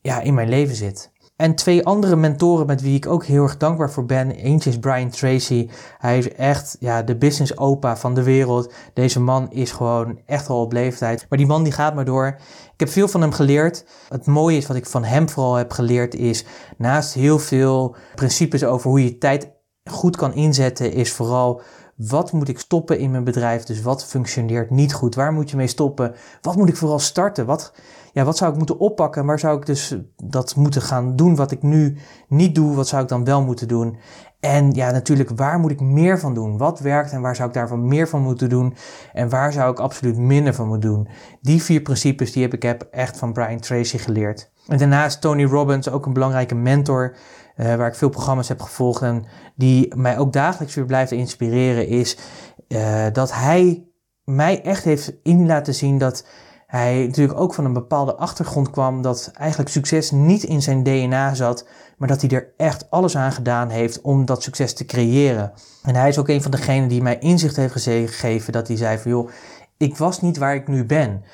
ja, 0.00 0.20
in 0.20 0.34
mijn 0.34 0.48
leven 0.48 0.76
zit. 0.76 1.12
En 1.36 1.54
twee 1.54 1.84
andere 1.84 2.16
mentoren 2.16 2.66
met 2.66 2.80
wie 2.80 2.96
ik 2.96 3.06
ook 3.06 3.24
heel 3.24 3.42
erg 3.42 3.56
dankbaar 3.56 3.90
voor 3.90 4.04
ben. 4.04 4.30
Eentje 4.30 4.70
is 4.70 4.78
Brian 4.78 5.10
Tracy. 5.10 5.68
Hij 5.98 6.18
is 6.18 6.32
echt 6.32 6.76
ja, 6.80 7.02
de 7.02 7.16
business 7.16 7.58
opa 7.58 7.96
van 7.96 8.14
de 8.14 8.22
wereld. 8.22 8.72
Deze 8.92 9.20
man 9.20 9.50
is 9.50 9.72
gewoon 9.72 10.20
echt 10.26 10.48
al 10.48 10.60
op 10.60 10.72
leeftijd. 10.72 11.26
Maar 11.28 11.38
die 11.38 11.46
man 11.46 11.62
die 11.62 11.72
gaat 11.72 11.94
maar 11.94 12.04
door. 12.04 12.26
Ik 12.72 12.80
heb 12.80 12.88
veel 12.88 13.08
van 13.08 13.20
hem 13.20 13.32
geleerd. 13.32 13.84
Het 14.08 14.26
mooie 14.26 14.56
is 14.56 14.66
wat 14.66 14.76
ik 14.76 14.86
van 14.86 15.04
hem 15.04 15.28
vooral 15.28 15.54
heb 15.54 15.70
geleerd 15.70 16.14
is... 16.14 16.44
naast 16.76 17.14
heel 17.14 17.38
veel 17.38 17.96
principes 18.14 18.64
over 18.64 18.90
hoe 18.90 19.04
je 19.04 19.18
tijd 19.18 19.52
goed 19.90 20.16
kan 20.16 20.34
inzetten... 20.34 20.92
is 20.92 21.12
vooral 21.12 21.62
wat 21.96 22.32
moet 22.32 22.48
ik 22.48 22.58
stoppen 22.58 22.98
in 22.98 23.10
mijn 23.10 23.24
bedrijf? 23.24 23.64
Dus 23.64 23.82
wat 23.82 24.04
functioneert 24.04 24.70
niet 24.70 24.94
goed? 24.94 25.14
Waar 25.14 25.32
moet 25.32 25.50
je 25.50 25.56
mee 25.56 25.66
stoppen? 25.66 26.14
Wat 26.40 26.56
moet 26.56 26.68
ik 26.68 26.76
vooral 26.76 26.98
starten? 26.98 27.46
Wat, 27.46 27.72
ja, 28.14 28.24
wat 28.24 28.36
zou 28.36 28.50
ik 28.50 28.56
moeten 28.56 28.78
oppakken? 28.78 29.26
Waar 29.26 29.38
zou 29.38 29.58
ik 29.58 29.66
dus 29.66 29.96
dat 30.16 30.56
moeten 30.56 30.82
gaan 30.82 31.16
doen 31.16 31.36
wat 31.36 31.50
ik 31.50 31.62
nu 31.62 31.96
niet 32.28 32.54
doe? 32.54 32.74
Wat 32.74 32.88
zou 32.88 33.02
ik 33.02 33.08
dan 33.08 33.24
wel 33.24 33.42
moeten 33.42 33.68
doen? 33.68 33.96
En 34.40 34.72
ja, 34.72 34.90
natuurlijk, 34.90 35.30
waar 35.30 35.58
moet 35.58 35.70
ik 35.70 35.80
meer 35.80 36.18
van 36.18 36.34
doen? 36.34 36.56
Wat 36.56 36.80
werkt 36.80 37.12
en 37.12 37.20
waar 37.20 37.36
zou 37.36 37.48
ik 37.48 37.54
daarvan 37.54 37.88
meer 37.88 38.08
van 38.08 38.22
moeten 38.22 38.48
doen? 38.48 38.74
En 39.12 39.28
waar 39.28 39.52
zou 39.52 39.70
ik 39.70 39.78
absoluut 39.78 40.16
minder 40.16 40.54
van 40.54 40.68
moeten 40.68 40.90
doen? 40.90 41.08
Die 41.40 41.62
vier 41.62 41.80
principes 41.80 42.32
die 42.32 42.42
heb 42.42 42.54
ik 42.54 42.62
heb 42.62 42.88
echt 42.90 43.18
van 43.18 43.32
Brian 43.32 43.60
Tracy 43.60 43.98
geleerd. 43.98 44.50
En 44.68 44.78
daarnaast 44.78 45.20
Tony 45.20 45.44
Robbins, 45.44 45.88
ook 45.88 46.06
een 46.06 46.12
belangrijke 46.12 46.54
mentor, 46.54 47.16
uh, 47.56 47.74
waar 47.74 47.88
ik 47.88 47.94
veel 47.94 48.08
programma's 48.08 48.48
heb 48.48 48.60
gevolgd 48.60 49.02
en 49.02 49.24
die 49.54 49.96
mij 49.96 50.18
ook 50.18 50.32
dagelijks 50.32 50.74
weer 50.74 50.86
blijft 50.86 51.12
inspireren, 51.12 51.88
is 51.88 52.18
uh, 52.68 53.06
dat 53.12 53.32
hij 53.32 53.88
mij 54.24 54.62
echt 54.62 54.84
heeft 54.84 55.14
in 55.22 55.46
laten 55.46 55.74
zien 55.74 55.98
dat 55.98 56.26
hij 56.74 57.06
natuurlijk 57.06 57.40
ook 57.40 57.54
van 57.54 57.64
een 57.64 57.72
bepaalde 57.72 58.14
achtergrond 58.16 58.70
kwam 58.70 59.02
dat 59.02 59.30
eigenlijk 59.34 59.70
succes 59.70 60.10
niet 60.10 60.42
in 60.42 60.62
zijn 60.62 60.82
DNA 60.82 61.34
zat, 61.34 61.66
maar 61.98 62.08
dat 62.08 62.20
hij 62.20 62.30
er 62.30 62.52
echt 62.56 62.90
alles 62.90 63.16
aan 63.16 63.32
gedaan 63.32 63.68
heeft 63.68 64.00
om 64.00 64.24
dat 64.24 64.42
succes 64.42 64.74
te 64.74 64.84
creëren. 64.84 65.52
En 65.82 65.94
hij 65.94 66.08
is 66.08 66.18
ook 66.18 66.28
een 66.28 66.42
van 66.42 66.50
degenen 66.50 66.88
die 66.88 67.02
mij 67.02 67.18
inzicht 67.18 67.56
heeft 67.56 67.72
gegeven 67.72 68.52
dat 68.52 68.68
hij 68.68 68.76
zei 68.76 68.98
van 68.98 69.10
joh, 69.10 69.30
ik 69.76 69.96
was 69.96 70.20
niet 70.20 70.36
waar 70.36 70.54
ik 70.54 70.68
nu 70.68 70.84
ben. 70.84 71.24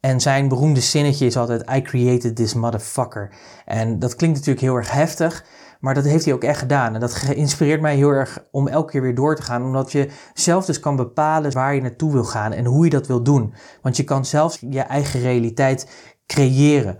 En 0.00 0.20
zijn 0.20 0.48
beroemde 0.48 0.80
zinnetje 0.80 1.26
is 1.26 1.36
altijd 1.36 1.70
I 1.70 1.82
created 1.82 2.36
this 2.36 2.54
motherfucker. 2.54 3.34
En 3.64 3.98
dat 3.98 4.16
klinkt 4.16 4.36
natuurlijk 4.36 4.64
heel 4.64 4.76
erg 4.76 4.92
heftig, 4.92 5.44
maar 5.80 5.94
dat 5.94 6.04
heeft 6.04 6.24
hij 6.24 6.34
ook 6.34 6.44
echt 6.44 6.58
gedaan. 6.58 6.94
En 6.94 7.00
dat 7.00 7.22
inspireert 7.34 7.80
mij 7.80 7.96
heel 7.96 8.08
erg 8.08 8.44
om 8.50 8.68
elke 8.68 8.90
keer 8.90 9.02
weer 9.02 9.14
door 9.14 9.36
te 9.36 9.42
gaan. 9.42 9.64
Omdat 9.64 9.92
je 9.92 10.08
zelf 10.34 10.64
dus 10.64 10.80
kan 10.80 10.96
bepalen 10.96 11.52
waar 11.52 11.74
je 11.74 11.80
naartoe 11.80 12.12
wil 12.12 12.24
gaan 12.24 12.52
en 12.52 12.64
hoe 12.64 12.84
je 12.84 12.90
dat 12.90 13.06
wil 13.06 13.22
doen. 13.22 13.54
Want 13.82 13.96
je 13.96 14.04
kan 14.04 14.24
zelfs 14.24 14.58
je 14.70 14.80
eigen 14.80 15.20
realiteit 15.20 15.90
creëren. 16.26 16.98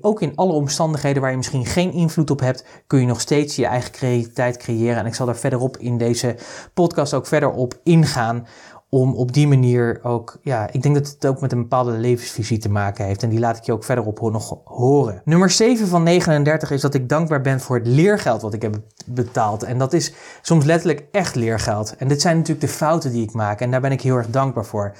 Ook 0.00 0.20
in 0.20 0.36
alle 0.36 0.52
omstandigheden 0.52 1.22
waar 1.22 1.30
je 1.30 1.36
misschien 1.36 1.66
geen 1.66 1.92
invloed 1.92 2.30
op 2.30 2.40
hebt, 2.40 2.64
kun 2.86 3.00
je 3.00 3.06
nog 3.06 3.20
steeds 3.20 3.56
je 3.56 3.66
eigen 3.66 3.92
realiteit 3.98 4.56
creëren. 4.56 4.96
En 4.96 5.06
ik 5.06 5.14
zal 5.14 5.26
daar 5.26 5.36
verderop 5.36 5.76
in 5.76 5.98
deze 5.98 6.36
podcast 6.74 7.14
ook 7.14 7.26
verder 7.26 7.50
op 7.50 7.74
ingaan 7.82 8.46
om 8.94 9.14
op 9.14 9.32
die 9.32 9.48
manier 9.48 10.00
ook, 10.02 10.38
ja, 10.42 10.68
ik 10.72 10.82
denk 10.82 10.94
dat 10.94 11.08
het 11.08 11.26
ook 11.26 11.40
met 11.40 11.52
een 11.52 11.60
bepaalde 11.60 11.90
levensvisie 11.90 12.58
te 12.58 12.68
maken 12.68 13.04
heeft. 13.04 13.22
En 13.22 13.28
die 13.28 13.38
laat 13.38 13.56
ik 13.56 13.64
je 13.64 13.72
ook 13.72 13.84
verderop 13.84 14.20
nog 14.20 14.58
horen. 14.64 15.22
Nummer 15.24 15.50
7 15.50 15.86
van 15.86 16.02
39 16.02 16.70
is 16.70 16.80
dat 16.80 16.94
ik 16.94 17.08
dankbaar 17.08 17.40
ben 17.40 17.60
voor 17.60 17.76
het 17.76 17.86
leergeld 17.86 18.42
wat 18.42 18.54
ik 18.54 18.62
heb 18.62 18.80
betaald. 19.06 19.62
En 19.62 19.78
dat 19.78 19.92
is 19.92 20.12
soms 20.42 20.64
letterlijk 20.64 21.06
echt 21.10 21.34
leergeld. 21.34 21.96
En 21.96 22.08
dit 22.08 22.20
zijn 22.20 22.36
natuurlijk 22.36 22.66
de 22.66 22.72
fouten 22.72 23.12
die 23.12 23.22
ik 23.22 23.32
maak. 23.32 23.60
En 23.60 23.70
daar 23.70 23.80
ben 23.80 23.92
ik 23.92 24.00
heel 24.00 24.16
erg 24.16 24.30
dankbaar 24.30 24.64
voor. 24.64 24.96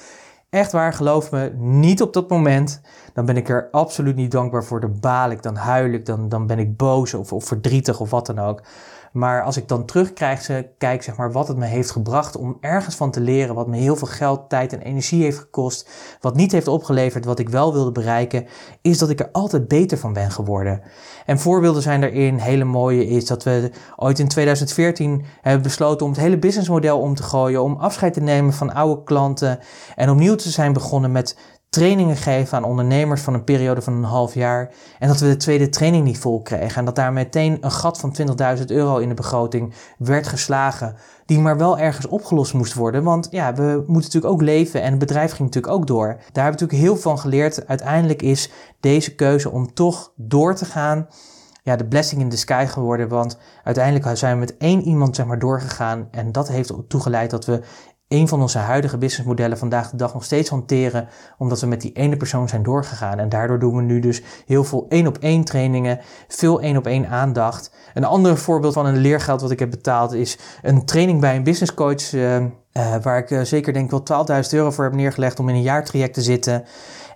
Echt 0.50 0.72
waar, 0.72 0.92
geloof 0.92 1.30
me, 1.30 1.52
niet 1.58 2.02
op 2.02 2.12
dat 2.12 2.30
moment. 2.30 2.80
Dan 3.12 3.24
ben 3.24 3.36
ik 3.36 3.48
er 3.48 3.68
absoluut 3.70 4.16
niet 4.16 4.30
dankbaar 4.30 4.64
voor. 4.64 4.80
Dan 4.80 4.96
baal 5.00 5.30
ik, 5.30 5.42
dan 5.42 5.56
huil 5.56 5.92
ik, 5.92 6.06
dan, 6.06 6.28
dan 6.28 6.46
ben 6.46 6.58
ik 6.58 6.76
boos 6.76 7.14
of 7.14 7.32
verdrietig 7.44 8.00
of 8.00 8.10
wat 8.10 8.26
dan 8.26 8.38
ook. 8.38 8.62
Maar 9.14 9.42
als 9.42 9.56
ik 9.56 9.68
dan 9.68 9.84
terugkrijg, 9.84 10.50
kijk 10.78 11.02
zeg 11.02 11.16
maar, 11.16 11.32
wat 11.32 11.48
het 11.48 11.56
me 11.56 11.64
heeft 11.64 11.90
gebracht 11.90 12.36
om 12.36 12.56
ergens 12.60 12.94
van 12.94 13.10
te 13.10 13.20
leren, 13.20 13.54
wat 13.54 13.66
me 13.66 13.76
heel 13.76 13.96
veel 13.96 14.08
geld, 14.08 14.48
tijd 14.48 14.72
en 14.72 14.80
energie 14.80 15.22
heeft 15.22 15.38
gekost, 15.38 15.88
wat 16.20 16.36
niet 16.36 16.52
heeft 16.52 16.68
opgeleverd, 16.68 17.24
wat 17.24 17.38
ik 17.38 17.48
wel 17.48 17.72
wilde 17.72 17.92
bereiken, 17.92 18.46
is 18.82 18.98
dat 18.98 19.10
ik 19.10 19.20
er 19.20 19.28
altijd 19.32 19.68
beter 19.68 19.98
van 19.98 20.12
ben 20.12 20.30
geworden. 20.30 20.80
En 21.26 21.38
voorbeelden 21.38 21.82
zijn 21.82 22.00
daarin, 22.00 22.38
hele 22.38 22.64
mooie 22.64 23.06
is 23.06 23.26
dat 23.26 23.42
we 23.42 23.70
ooit 23.96 24.18
in 24.18 24.28
2014 24.28 25.24
hebben 25.42 25.62
besloten 25.62 26.06
om 26.06 26.12
het 26.12 26.20
hele 26.20 26.38
businessmodel 26.38 27.00
om 27.00 27.14
te 27.14 27.22
gooien, 27.22 27.62
om 27.62 27.76
afscheid 27.76 28.12
te 28.12 28.20
nemen 28.20 28.52
van 28.52 28.74
oude 28.74 29.02
klanten 29.02 29.58
en 29.94 30.10
opnieuw 30.10 30.34
te 30.34 30.50
zijn 30.50 30.72
begonnen 30.72 31.12
met 31.12 31.36
trainingen 31.74 32.16
geven 32.16 32.56
aan 32.56 32.64
ondernemers 32.64 33.20
van 33.20 33.34
een 33.34 33.44
periode 33.44 33.82
van 33.82 33.92
een 33.92 34.02
half 34.02 34.34
jaar. 34.34 34.70
En 34.98 35.08
dat 35.08 35.20
we 35.20 35.26
de 35.26 35.36
tweede 35.36 35.68
training 35.68 36.04
niet 36.04 36.18
vol 36.18 36.42
kregen. 36.42 36.76
En 36.76 36.84
dat 36.84 36.96
daar 36.96 37.12
meteen 37.12 37.58
een 37.60 37.70
gat 37.70 37.98
van 37.98 38.16
20.000 38.58 38.64
euro 38.66 38.96
in 38.96 39.08
de 39.08 39.14
begroting 39.14 39.74
werd 39.98 40.26
geslagen. 40.26 40.96
Die 41.26 41.38
maar 41.38 41.56
wel 41.56 41.78
ergens 41.78 42.06
opgelost 42.06 42.54
moest 42.54 42.74
worden. 42.74 43.02
Want 43.02 43.28
ja, 43.30 43.54
we 43.54 43.62
moeten 43.62 43.94
natuurlijk 43.94 44.32
ook 44.32 44.42
leven 44.42 44.82
en 44.82 44.90
het 44.90 44.98
bedrijf 44.98 45.30
ging 45.30 45.42
natuurlijk 45.42 45.74
ook 45.74 45.86
door. 45.86 46.06
Daar 46.06 46.44
heb 46.44 46.54
ik 46.54 46.60
natuurlijk 46.60 46.78
heel 46.78 46.96
veel 46.96 47.10
van 47.10 47.18
geleerd. 47.18 47.66
Uiteindelijk 47.66 48.22
is 48.22 48.50
deze 48.80 49.14
keuze 49.14 49.50
om 49.50 49.74
toch 49.74 50.12
door 50.16 50.54
te 50.54 50.64
gaan 50.64 51.08
ja, 51.62 51.76
de 51.76 51.86
blessing 51.86 52.20
in 52.20 52.28
the 52.28 52.36
sky 52.36 52.66
geworden. 52.66 53.08
Want 53.08 53.38
uiteindelijk 53.64 54.16
zijn 54.16 54.34
we 54.34 54.40
met 54.40 54.56
één 54.56 54.82
iemand 54.82 55.16
zeg 55.16 55.26
maar, 55.26 55.38
doorgegaan. 55.38 56.08
En 56.10 56.32
dat 56.32 56.48
heeft 56.48 56.72
toegeleid 56.88 57.30
dat 57.30 57.44
we 57.44 57.60
een 58.14 58.28
van 58.28 58.40
onze 58.40 58.58
huidige 58.58 58.98
businessmodellen 58.98 59.58
vandaag 59.58 59.90
de 59.90 59.96
dag 59.96 60.14
nog 60.14 60.24
steeds 60.24 60.50
hanteren, 60.50 61.08
omdat 61.38 61.60
we 61.60 61.66
met 61.66 61.80
die 61.80 61.92
ene 61.92 62.16
persoon 62.16 62.48
zijn 62.48 62.62
doorgegaan. 62.62 63.18
En 63.18 63.28
daardoor 63.28 63.58
doen 63.58 63.76
we 63.76 63.82
nu 63.82 64.00
dus 64.00 64.22
heel 64.46 64.64
veel 64.64 64.86
één 64.88 65.06
op 65.06 65.18
één 65.18 65.44
trainingen, 65.44 66.00
veel 66.28 66.60
één 66.60 66.76
op 66.76 66.86
één 66.86 67.08
aandacht. 67.08 67.70
Een 67.94 68.04
ander 68.04 68.38
voorbeeld 68.38 68.74
van 68.74 68.86
een 68.86 68.96
leergeld 68.96 69.40
wat 69.40 69.50
ik 69.50 69.58
heb 69.58 69.70
betaald 69.70 70.12
is 70.12 70.38
een 70.62 70.84
training 70.84 71.20
bij 71.20 71.36
een 71.36 71.42
business 71.42 71.74
coach, 71.74 72.12
uh, 72.12 72.44
waar 73.02 73.18
ik 73.18 73.30
uh, 73.30 73.40
zeker 73.40 73.72
denk 73.72 73.90
wel 73.90 74.26
12.000 74.42 74.50
euro 74.50 74.70
voor 74.70 74.84
heb 74.84 74.94
neergelegd 74.94 75.40
om 75.40 75.48
in 75.48 75.54
een 75.54 75.62
jaartraject 75.62 76.14
te 76.14 76.22
zitten. 76.22 76.64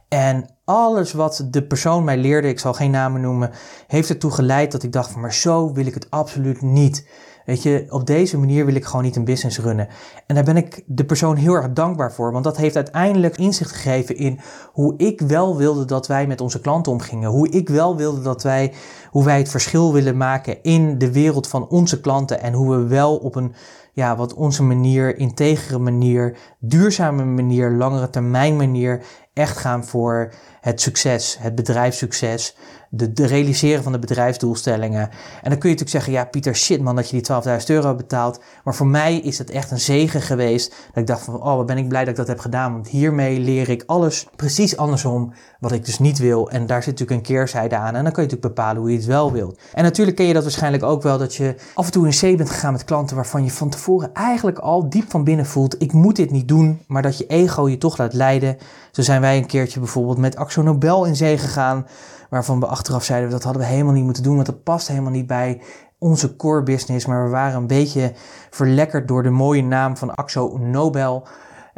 En 0.08 0.46
alles 0.64 1.12
wat 1.12 1.46
de 1.50 1.62
persoon 1.62 2.04
mij 2.04 2.16
leerde, 2.16 2.48
ik 2.48 2.58
zal 2.58 2.74
geen 2.74 2.90
namen 2.90 3.20
noemen, 3.20 3.50
heeft 3.86 4.08
ertoe 4.08 4.30
geleid 4.30 4.72
dat 4.72 4.82
ik 4.82 4.92
dacht 4.92 5.10
van 5.10 5.20
maar 5.20 5.34
zo 5.34 5.72
wil 5.72 5.86
ik 5.86 5.94
het 5.94 6.10
absoluut 6.10 6.62
niet. 6.62 7.06
Weet 7.48 7.62
je, 7.62 7.86
op 7.88 8.06
deze 8.06 8.38
manier 8.38 8.64
wil 8.64 8.74
ik 8.74 8.84
gewoon 8.84 9.02
niet 9.02 9.16
een 9.16 9.24
business 9.24 9.58
runnen. 9.58 9.88
En 10.26 10.34
daar 10.34 10.44
ben 10.44 10.56
ik 10.56 10.82
de 10.86 11.04
persoon 11.04 11.36
heel 11.36 11.54
erg 11.54 11.72
dankbaar 11.72 12.12
voor, 12.12 12.32
want 12.32 12.44
dat 12.44 12.56
heeft 12.56 12.76
uiteindelijk 12.76 13.36
inzicht 13.36 13.72
gegeven 13.72 14.16
in 14.16 14.40
hoe 14.72 14.94
ik 14.96 15.20
wel 15.20 15.56
wilde 15.56 15.84
dat 15.84 16.06
wij 16.06 16.26
met 16.26 16.40
onze 16.40 16.60
klanten 16.60 16.92
omgingen. 16.92 17.30
Hoe 17.30 17.48
ik 17.48 17.68
wel 17.68 17.96
wilde 17.96 18.22
dat 18.22 18.42
wij, 18.42 18.72
hoe 19.10 19.24
wij 19.24 19.38
het 19.38 19.48
verschil 19.48 19.92
willen 19.92 20.16
maken 20.16 20.62
in 20.62 20.98
de 20.98 21.12
wereld 21.12 21.46
van 21.46 21.68
onze 21.68 22.00
klanten 22.00 22.40
en 22.40 22.52
hoe 22.52 22.76
we 22.76 22.86
wel 22.86 23.16
op 23.16 23.34
een, 23.34 23.54
ja, 23.92 24.16
wat 24.16 24.34
onze 24.34 24.62
manier, 24.62 25.18
integere 25.18 25.78
manier, 25.78 26.36
duurzame 26.60 27.24
manier, 27.24 27.70
langere 27.70 28.10
termijn 28.10 28.56
manier 28.56 29.02
echt 29.38 29.56
gaan 29.56 29.84
voor 29.84 30.32
het 30.60 30.80
succes, 30.80 31.36
het 31.40 31.54
bedrijfssucces, 31.54 32.54
de, 32.90 33.26
realiseren 33.26 33.82
van 33.82 33.92
de 33.92 33.98
bedrijfsdoelstellingen. 33.98 35.00
En 35.42 35.50
dan 35.50 35.58
kun 35.58 35.68
je 35.70 35.74
natuurlijk 35.74 35.90
zeggen, 35.90 36.12
ja 36.12 36.24
Pieter, 36.24 36.56
shit 36.56 36.80
man 36.80 36.96
dat 36.96 37.10
je 37.10 37.20
die 37.22 37.60
12.000 37.60 37.64
euro 37.66 37.94
betaalt. 37.94 38.40
Maar 38.64 38.74
voor 38.74 38.86
mij 38.86 39.16
is 39.16 39.38
het 39.38 39.50
echt 39.50 39.70
een 39.70 39.80
zegen 39.80 40.22
geweest. 40.22 40.68
Dat 40.70 40.96
ik 40.96 41.06
dacht 41.06 41.24
van, 41.24 41.34
oh 41.34 41.56
wat 41.56 41.66
ben 41.66 41.78
ik 41.78 41.88
blij 41.88 42.00
dat 42.00 42.10
ik 42.10 42.16
dat 42.16 42.26
heb 42.26 42.38
gedaan. 42.38 42.72
Want 42.72 42.88
hiermee 42.88 43.40
leer 43.40 43.68
ik 43.68 43.82
alles 43.86 44.26
precies 44.36 44.76
andersom 44.76 45.32
wat 45.60 45.72
ik 45.72 45.84
dus 45.84 45.98
niet 45.98 46.18
wil. 46.18 46.50
En 46.50 46.66
daar 46.66 46.82
zit 46.82 46.98
natuurlijk 46.98 47.20
een 47.20 47.34
keerzijde 47.34 47.76
aan. 47.76 47.94
En 47.94 48.02
dan 48.02 48.12
kun 48.12 48.22
je 48.22 48.28
natuurlijk 48.28 48.54
bepalen 48.54 48.80
hoe 48.80 48.90
je 48.90 48.96
het 48.96 49.06
wel 49.06 49.32
wilt. 49.32 49.60
En 49.72 49.82
natuurlijk 49.82 50.16
ken 50.16 50.26
je 50.26 50.32
dat 50.32 50.42
waarschijnlijk 50.42 50.82
ook 50.82 51.02
wel, 51.02 51.18
dat 51.18 51.34
je 51.34 51.54
af 51.74 51.86
en 51.86 51.92
toe 51.92 52.06
in 52.06 52.14
zee 52.14 52.36
bent 52.36 52.50
gegaan 52.50 52.72
met 52.72 52.84
klanten 52.84 53.16
waarvan 53.16 53.44
je 53.44 53.50
van 53.50 53.70
tevoren 53.70 54.10
eigenlijk 54.12 54.58
al 54.58 54.88
diep 54.88 55.10
van 55.10 55.24
binnen 55.24 55.46
voelt, 55.46 55.82
ik 55.82 55.92
moet 55.92 56.16
dit 56.16 56.30
niet 56.30 56.48
doen, 56.48 56.82
maar 56.86 57.02
dat 57.02 57.18
je 57.18 57.26
ego 57.26 57.68
je 57.68 57.78
toch 57.78 57.98
laat 57.98 58.12
leiden. 58.12 58.56
Zo 58.90 59.02
zijn 59.02 59.20
wij 59.20 59.27
een 59.36 59.46
keertje 59.46 59.80
bijvoorbeeld 59.80 60.18
met 60.18 60.36
Axo 60.36 60.62
Nobel 60.62 61.04
in 61.04 61.16
zee 61.16 61.38
gegaan, 61.38 61.86
waarvan 62.30 62.60
we 62.60 62.66
achteraf 62.66 63.04
zeiden 63.04 63.30
dat 63.30 63.42
hadden 63.42 63.62
we 63.62 63.68
helemaal 63.68 63.92
niet 63.92 64.04
moeten 64.04 64.22
doen, 64.22 64.34
want 64.34 64.46
dat 64.46 64.62
past 64.62 64.88
helemaal 64.88 65.10
niet 65.10 65.26
bij 65.26 65.60
onze 65.98 66.36
core 66.36 66.62
business. 66.62 67.06
Maar 67.06 67.24
we 67.24 67.30
waren 67.30 67.56
een 67.56 67.66
beetje 67.66 68.12
verlekkerd 68.50 69.08
door 69.08 69.22
de 69.22 69.30
mooie 69.30 69.62
naam 69.62 69.96
van 69.96 70.14
Axo 70.14 70.58
Nobel. 70.58 71.26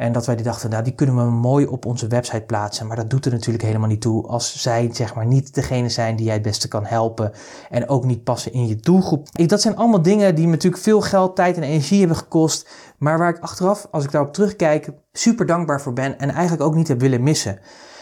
En 0.00 0.12
dat 0.12 0.26
wij 0.26 0.36
die 0.36 0.44
dachten, 0.44 0.70
nou 0.70 0.82
die 0.82 0.94
kunnen 0.94 1.16
we 1.16 1.30
mooi 1.30 1.66
op 1.66 1.86
onze 1.86 2.06
website 2.06 2.40
plaatsen. 2.40 2.86
Maar 2.86 2.96
dat 2.96 3.10
doet 3.10 3.24
er 3.24 3.32
natuurlijk 3.32 3.64
helemaal 3.64 3.88
niet 3.88 4.00
toe 4.00 4.26
als 4.26 4.62
zij 4.62 4.88
zeg 4.92 5.14
maar 5.14 5.26
niet 5.26 5.54
degene 5.54 5.88
zijn 5.88 6.16
die 6.16 6.24
jij 6.24 6.34
het 6.34 6.42
beste 6.42 6.68
kan 6.68 6.84
helpen. 6.84 7.32
En 7.70 7.88
ook 7.88 8.04
niet 8.04 8.24
passen 8.24 8.52
in 8.52 8.66
je 8.66 8.76
doelgroep. 8.76 9.28
Dat 9.48 9.60
zijn 9.60 9.76
allemaal 9.76 10.02
dingen 10.02 10.34
die 10.34 10.44
me 10.44 10.50
natuurlijk 10.50 10.82
veel 10.82 11.00
geld, 11.00 11.36
tijd 11.36 11.56
en 11.56 11.62
energie 11.62 11.98
hebben 11.98 12.16
gekost. 12.16 12.68
Maar 12.98 13.18
waar 13.18 13.34
ik 13.34 13.38
achteraf, 13.38 13.86
als 13.90 14.04
ik 14.04 14.10
daarop 14.10 14.32
terugkijk, 14.32 14.90
super 15.12 15.46
dankbaar 15.46 15.80
voor 15.80 15.92
ben. 15.92 16.18
En 16.18 16.30
eigenlijk 16.30 16.62
ook 16.62 16.74
niet 16.74 16.88
heb 16.88 17.00
willen 17.00 17.22
missen. 17.22 17.58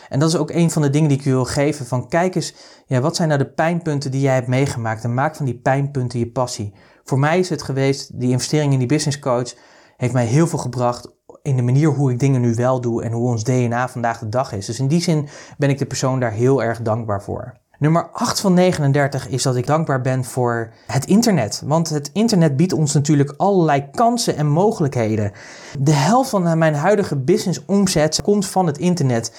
En 0.09 0.19
dat 0.19 0.29
is 0.29 0.37
ook 0.37 0.51
een 0.51 0.71
van 0.71 0.83
de 0.83 0.91
dingen 0.91 1.09
die 1.09 1.19
ik 1.19 1.25
je 1.25 1.31
wil 1.31 1.45
geven. 1.45 1.87
Van 1.87 2.09
kijk 2.09 2.35
eens, 2.35 2.55
ja, 2.87 3.01
wat 3.01 3.17
zijn 3.17 3.29
nou 3.29 3.41
de 3.41 3.51
pijnpunten 3.51 4.11
die 4.11 4.21
jij 4.21 4.35
hebt 4.35 4.47
meegemaakt? 4.47 5.05
En 5.05 5.15
maak 5.15 5.37
van 5.37 5.47
die 5.47 5.59
pijnpunten 5.59 6.19
je 6.19 6.31
passie. 6.31 6.75
Voor 7.05 7.19
mij 7.19 7.39
is 7.39 7.49
het 7.49 7.63
geweest, 7.63 8.21
die 8.21 8.31
investering 8.31 8.73
in 8.73 8.79
die 8.79 8.89
business 8.89 9.19
coach 9.19 9.55
heeft 9.97 10.13
mij 10.13 10.27
heel 10.27 10.47
veel 10.47 10.59
gebracht 10.59 11.17
in 11.43 11.57
de 11.57 11.63
manier 11.63 11.89
hoe 11.89 12.13
ik 12.13 12.19
dingen 12.19 12.41
nu 12.41 12.55
wel 12.55 12.81
doe 12.81 13.03
en 13.03 13.13
hoe 13.13 13.29
ons 13.29 13.45
DNA 13.45 13.89
vandaag 13.89 14.19
de 14.19 14.29
dag 14.29 14.53
is. 14.53 14.67
Dus 14.67 14.79
in 14.79 14.89
die 14.89 15.03
zin 15.03 15.29
ben 15.59 15.71
ik 15.71 15.79
de 15.79 15.87
persoon 15.87 16.21
daar 16.21 16.33
heel 16.33 16.63
erg 16.63 16.83
dankbaar 16.83 17.23
voor. 17.23 17.55
Nummer 17.79 18.09
8 18.13 18.41
van 18.41 18.55
39 18.55 19.29
is 19.29 19.43
dat 19.43 19.57
ik 19.57 19.67
dankbaar 19.67 20.01
ben 20.01 20.25
voor 20.25 20.73
het 20.87 21.05
internet. 21.05 21.63
Want 21.65 21.89
het 21.89 22.11
internet 22.13 22.57
biedt 22.57 22.73
ons 22.73 22.95
natuurlijk 22.95 23.35
allerlei 23.37 23.91
kansen 23.91 24.37
en 24.37 24.47
mogelijkheden. 24.47 25.33
De 25.79 25.93
helft 25.93 26.31
van 26.31 26.59
mijn 26.59 26.75
huidige 26.75 27.17
business 27.17 27.65
omzet 27.67 28.23
komt 28.23 28.47
van 28.47 28.67
het 28.67 28.79
internet. 28.79 29.33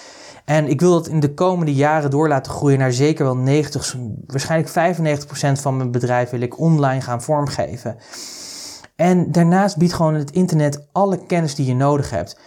En 0.46 0.68
ik 0.68 0.80
wil 0.80 0.92
dat 0.92 1.08
in 1.08 1.20
de 1.20 1.34
komende 1.34 1.74
jaren 1.74 2.10
door 2.10 2.28
laten 2.28 2.52
groeien 2.52 2.80
naar 2.80 2.92
zeker 2.92 3.26
wel 3.26 3.38
90, 3.38 3.96
waarschijnlijk 4.26 4.98
95% 5.58 5.62
van 5.62 5.78
mijn 5.78 5.92
bedrijf 5.92 6.30
wil 6.30 6.42
ik 6.42 6.60
online 6.60 7.02
gaan 7.02 7.22
vormgeven. 7.22 7.98
En 9.00 9.32
daarnaast 9.32 9.78
biedt 9.78 9.94
gewoon 9.94 10.14
het 10.14 10.32
internet 10.32 10.88
alle 10.92 11.26
kennis 11.26 11.56
die 11.56 11.66
je 11.66 11.76
nodig 11.76 12.10
hebt. 12.10 12.40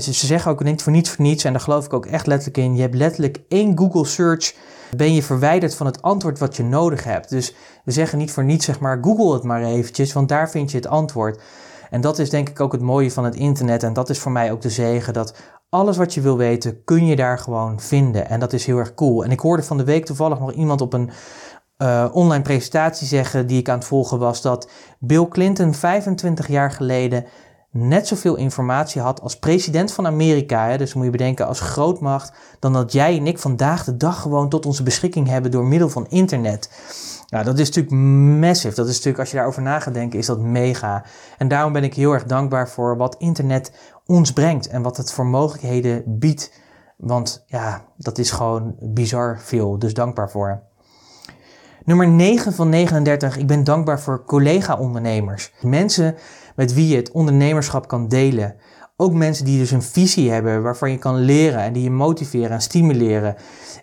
Ze 0.00 0.12
zeggen 0.12 0.50
ook 0.50 0.64
niet 0.64 0.82
voor 0.82 0.92
niets 0.92 1.10
voor 1.10 1.24
niets, 1.24 1.44
en 1.44 1.52
daar 1.52 1.60
geloof 1.60 1.84
ik 1.84 1.92
ook 1.92 2.06
echt 2.06 2.26
letterlijk 2.26 2.58
in. 2.58 2.74
Je 2.74 2.80
hebt 2.80 2.94
letterlijk 2.94 3.40
één 3.48 3.78
Google 3.78 4.04
search, 4.04 4.54
ben 4.96 5.14
je 5.14 5.22
verwijderd 5.22 5.74
van 5.74 5.86
het 5.86 6.02
antwoord 6.02 6.38
wat 6.38 6.56
je 6.56 6.64
nodig 6.64 7.04
hebt. 7.04 7.28
Dus 7.28 7.54
we 7.84 7.92
zeggen 7.92 8.18
niet 8.18 8.30
voor 8.32 8.44
niets, 8.44 8.64
zeg 8.64 8.80
maar, 8.80 8.98
Google 9.00 9.32
het 9.32 9.42
maar 9.42 9.62
eventjes, 9.62 10.12
want 10.12 10.28
daar 10.28 10.50
vind 10.50 10.70
je 10.70 10.76
het 10.76 10.86
antwoord. 10.86 11.42
En 11.90 12.00
dat 12.00 12.18
is 12.18 12.30
denk 12.30 12.48
ik 12.48 12.60
ook 12.60 12.72
het 12.72 12.80
mooie 12.80 13.10
van 13.10 13.24
het 13.24 13.34
internet. 13.34 13.82
En 13.82 13.92
dat 13.92 14.10
is 14.10 14.18
voor 14.18 14.32
mij 14.32 14.52
ook 14.52 14.60
de 14.60 14.70
zegen 14.70 15.12
dat 15.12 15.34
alles 15.68 15.96
wat 15.96 16.14
je 16.14 16.20
wil 16.20 16.36
weten, 16.36 16.84
kun 16.84 17.06
je 17.06 17.16
daar 17.16 17.38
gewoon 17.38 17.80
vinden. 17.80 18.28
En 18.28 18.40
dat 18.40 18.52
is 18.52 18.66
heel 18.66 18.78
erg 18.78 18.94
cool. 18.94 19.24
En 19.24 19.30
ik 19.30 19.40
hoorde 19.40 19.62
van 19.62 19.76
de 19.76 19.84
week 19.84 20.04
toevallig 20.04 20.38
nog 20.38 20.52
iemand 20.52 20.80
op 20.80 20.92
een 20.92 21.10
uh, 21.82 22.08
online 22.12 22.42
presentatie 22.42 23.06
zeggen 23.06 23.46
die 23.46 23.58
ik 23.58 23.68
aan 23.68 23.78
het 23.78 23.86
volgen 23.86 24.18
was 24.18 24.42
dat 24.42 24.68
Bill 24.98 25.28
Clinton 25.28 25.74
25 25.74 26.48
jaar 26.48 26.70
geleden 26.70 27.24
net 27.70 28.06
zoveel 28.06 28.36
informatie 28.36 29.00
had 29.00 29.20
als 29.20 29.38
president 29.38 29.92
van 29.92 30.06
Amerika. 30.06 30.68
Hè, 30.68 30.78
dus 30.78 30.94
moet 30.94 31.04
je 31.04 31.10
bedenken 31.10 31.46
als 31.46 31.60
grootmacht, 31.60 32.32
dan 32.58 32.72
dat 32.72 32.92
jij 32.92 33.16
en 33.16 33.26
ik 33.26 33.38
vandaag 33.38 33.84
de 33.84 33.96
dag 33.96 34.20
gewoon 34.20 34.48
tot 34.48 34.66
onze 34.66 34.82
beschikking 34.82 35.28
hebben 35.28 35.50
door 35.50 35.64
middel 35.64 35.88
van 35.88 36.06
internet. 36.08 36.70
Nou, 37.28 37.44
dat 37.44 37.58
is 37.58 37.66
natuurlijk 37.66 37.94
massive. 38.40 38.74
Dat 38.74 38.88
is 38.88 38.94
natuurlijk, 38.94 39.18
als 39.18 39.30
je 39.30 39.36
daarover 39.36 39.62
na 39.62 39.80
gaat 39.80 39.94
denken, 39.94 40.18
is 40.18 40.26
dat 40.26 40.40
mega. 40.40 41.04
En 41.38 41.48
daarom 41.48 41.72
ben 41.72 41.84
ik 41.84 41.94
heel 41.94 42.12
erg 42.12 42.24
dankbaar 42.24 42.68
voor 42.68 42.96
wat 42.96 43.16
internet 43.18 43.72
ons 44.06 44.32
brengt 44.32 44.68
en 44.68 44.82
wat 44.82 44.96
het 44.96 45.12
voor 45.12 45.26
mogelijkheden 45.26 46.02
biedt. 46.06 46.52
Want 46.96 47.44
ja, 47.46 47.84
dat 47.96 48.18
is 48.18 48.30
gewoon 48.30 48.74
bizar 48.80 49.40
veel. 49.40 49.78
Dus 49.78 49.94
dankbaar 49.94 50.30
voor. 50.30 50.62
Nummer 51.84 52.08
9 52.08 52.52
van 52.52 52.68
39. 52.68 53.36
Ik 53.36 53.46
ben 53.46 53.64
dankbaar 53.64 54.00
voor 54.00 54.24
collega-ondernemers. 54.24 55.52
Mensen 55.60 56.14
met 56.56 56.74
wie 56.74 56.88
je 56.88 56.96
het 56.96 57.10
ondernemerschap 57.10 57.88
kan 57.88 58.08
delen. 58.08 58.56
Ook 58.96 59.12
mensen 59.12 59.44
die 59.44 59.58
dus 59.58 59.70
een 59.70 59.82
visie 59.82 60.30
hebben 60.30 60.62
waarvan 60.62 60.90
je 60.90 60.98
kan 60.98 61.16
leren 61.16 61.60
en 61.60 61.72
die 61.72 61.82
je 61.82 61.90
motiveren 61.90 62.50
en 62.50 62.62
stimuleren. 62.62 63.36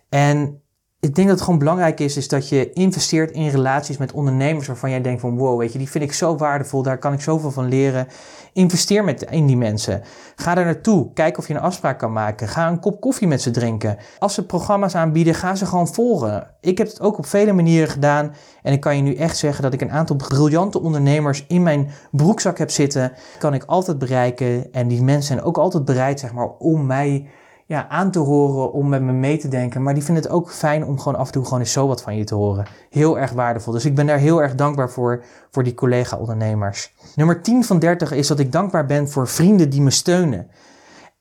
En 0.10 0.62
ik 1.01 1.15
denk 1.15 1.27
dat 1.27 1.36
het 1.36 1.46
gewoon 1.46 1.60
belangrijk 1.60 2.00
is, 2.00 2.18
is 2.18 2.27
dat 2.27 2.50
je 2.50 2.74
investeert 2.74 3.32
in 3.32 3.50
relaties 3.50 3.98
met 3.98 4.12
ondernemers 4.12 4.68
waarvan 4.68 4.89
jij 4.89 5.01
denkt 5.01 5.22
van 5.22 5.38
wow, 5.38 5.60
weet 5.60 5.72
je, 5.72 5.77
die 5.77 5.89
vind 5.89 6.03
ik 6.03 6.13
zo 6.13 6.36
waardevol, 6.36 6.84
daar 6.84 6.98
kan 6.98 7.13
ik 7.13 7.22
zoveel 7.22 7.51
van 7.51 7.68
leren. 7.68 8.08
Investeer 8.53 9.03
met, 9.03 9.22
in 9.24 9.46
die 9.46 9.58
mensen. 9.58 10.01
Ga 10.36 10.56
daar 10.56 10.65
naartoe. 10.65 11.13
Kijk 11.13 11.38
of 11.38 11.48
je 11.48 11.53
een 11.53 11.60
afspraak 11.60 12.00
kan 12.00 12.12
maken. 12.12 12.48
Ga 12.48 12.68
een 12.68 12.79
kop 12.79 13.01
koffie 13.01 13.27
met 13.27 13.41
ze 13.41 13.51
drinken. 13.51 13.98
Als 14.17 14.34
ze 14.34 14.45
programma's 14.45 14.95
aanbieden, 14.95 15.34
ga 15.34 15.56
ze 15.56 15.65
gewoon 15.65 15.88
volgen. 15.88 16.47
Ik 16.62 16.78
heb 16.78 16.88
het 16.88 17.02
ook 17.02 17.17
op 17.17 17.26
vele 17.26 17.54
manieren 17.54 17.89
gedaan. 17.89 18.34
En 18.62 18.74
ik 18.74 18.80
kan 18.80 18.95
je 18.95 19.02
nu 19.02 19.15
echt 19.15 19.38
zeggen 19.38 19.63
dat 19.63 19.74
ik 19.74 19.82
een 19.82 19.91
aantal 19.91 20.15
briljante 20.15 20.82
ondernemers 20.82 21.45
in 21.47 21.63
mijn 21.63 21.89
broekzak 22.12 22.58
heb 22.58 22.69
zitten. 22.69 23.12
Kan 23.38 23.54
ik 23.54 23.63
altijd 23.63 24.00
bereiken. 24.00 24.71
En 24.71 24.88
die 24.88 25.04
mensen 25.04 25.34
zijn 25.34 25.41
ook 25.41 25.58
altijd 25.58 25.86
bereid, 25.86 26.19
zeg 26.19 26.34
maar, 26.34 26.50
om 26.50 26.86
mij 26.86 27.28
ja, 27.69 27.88
aan 27.88 28.12
te 28.12 28.19
horen, 28.19 28.71
om 28.71 28.89
met 28.89 29.01
me 29.01 29.12
mee 29.12 29.38
te 29.38 29.47
denken. 29.47 29.84
Maar 29.84 29.93
die 29.93 30.03
vinden 30.03 30.23
het 30.23 30.32
ook 30.32 30.51
fijn 30.51 30.86
om 30.86 30.99
gewoon 30.99 31.19
af 31.19 31.25
en 31.25 31.32
toe 31.32 31.43
gewoon 31.43 31.60
eens 31.60 31.71
zo 31.71 31.88
wat 31.88 32.01
van 32.01 32.15
je 32.15 32.23
te 32.23 32.36
horen. 32.36 32.65
Heel 32.89 33.19
erg 33.19 33.32
waardevol. 33.32 33.73
Dus 33.73 33.86
ik 33.86 33.95
ben 33.95 34.05
daar 34.05 34.17
heel 34.17 34.41
erg 34.41 34.55
dankbaar 34.55 34.89
voor, 34.89 35.23
voor 35.51 35.63
die 35.63 35.73
collega-ondernemers. 35.73 36.93
Nummer 37.15 37.41
10 37.41 37.63
van 37.63 37.79
30 37.79 38.12
is 38.12 38.27
dat 38.27 38.39
ik 38.39 38.51
dankbaar 38.51 38.86
ben 38.86 39.10
voor 39.10 39.27
vrienden 39.27 39.69
die 39.69 39.82
me 39.82 39.89
steunen. 39.89 40.47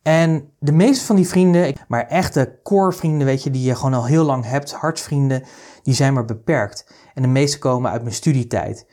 En 0.02 0.52
de 0.58 0.72
meeste 0.72 1.04
van 1.04 1.16
die 1.16 1.28
vrienden, 1.28 1.74
maar 1.88 2.06
echte 2.06 2.58
core 2.62 2.92
vrienden, 2.92 3.26
weet 3.26 3.42
je, 3.42 3.50
die 3.50 3.62
je 3.62 3.74
gewoon 3.74 3.94
al 3.94 4.06
heel 4.06 4.24
lang 4.24 4.44
hebt, 4.44 4.72
hartsvrienden, 4.72 5.42
die 5.82 5.94
zijn 5.94 6.12
maar 6.12 6.24
beperkt. 6.24 6.92
En 7.14 7.22
de 7.22 7.28
meeste 7.28 7.58
komen 7.58 7.90
uit 7.90 8.02
mijn 8.02 8.14
studietijd. 8.14 8.86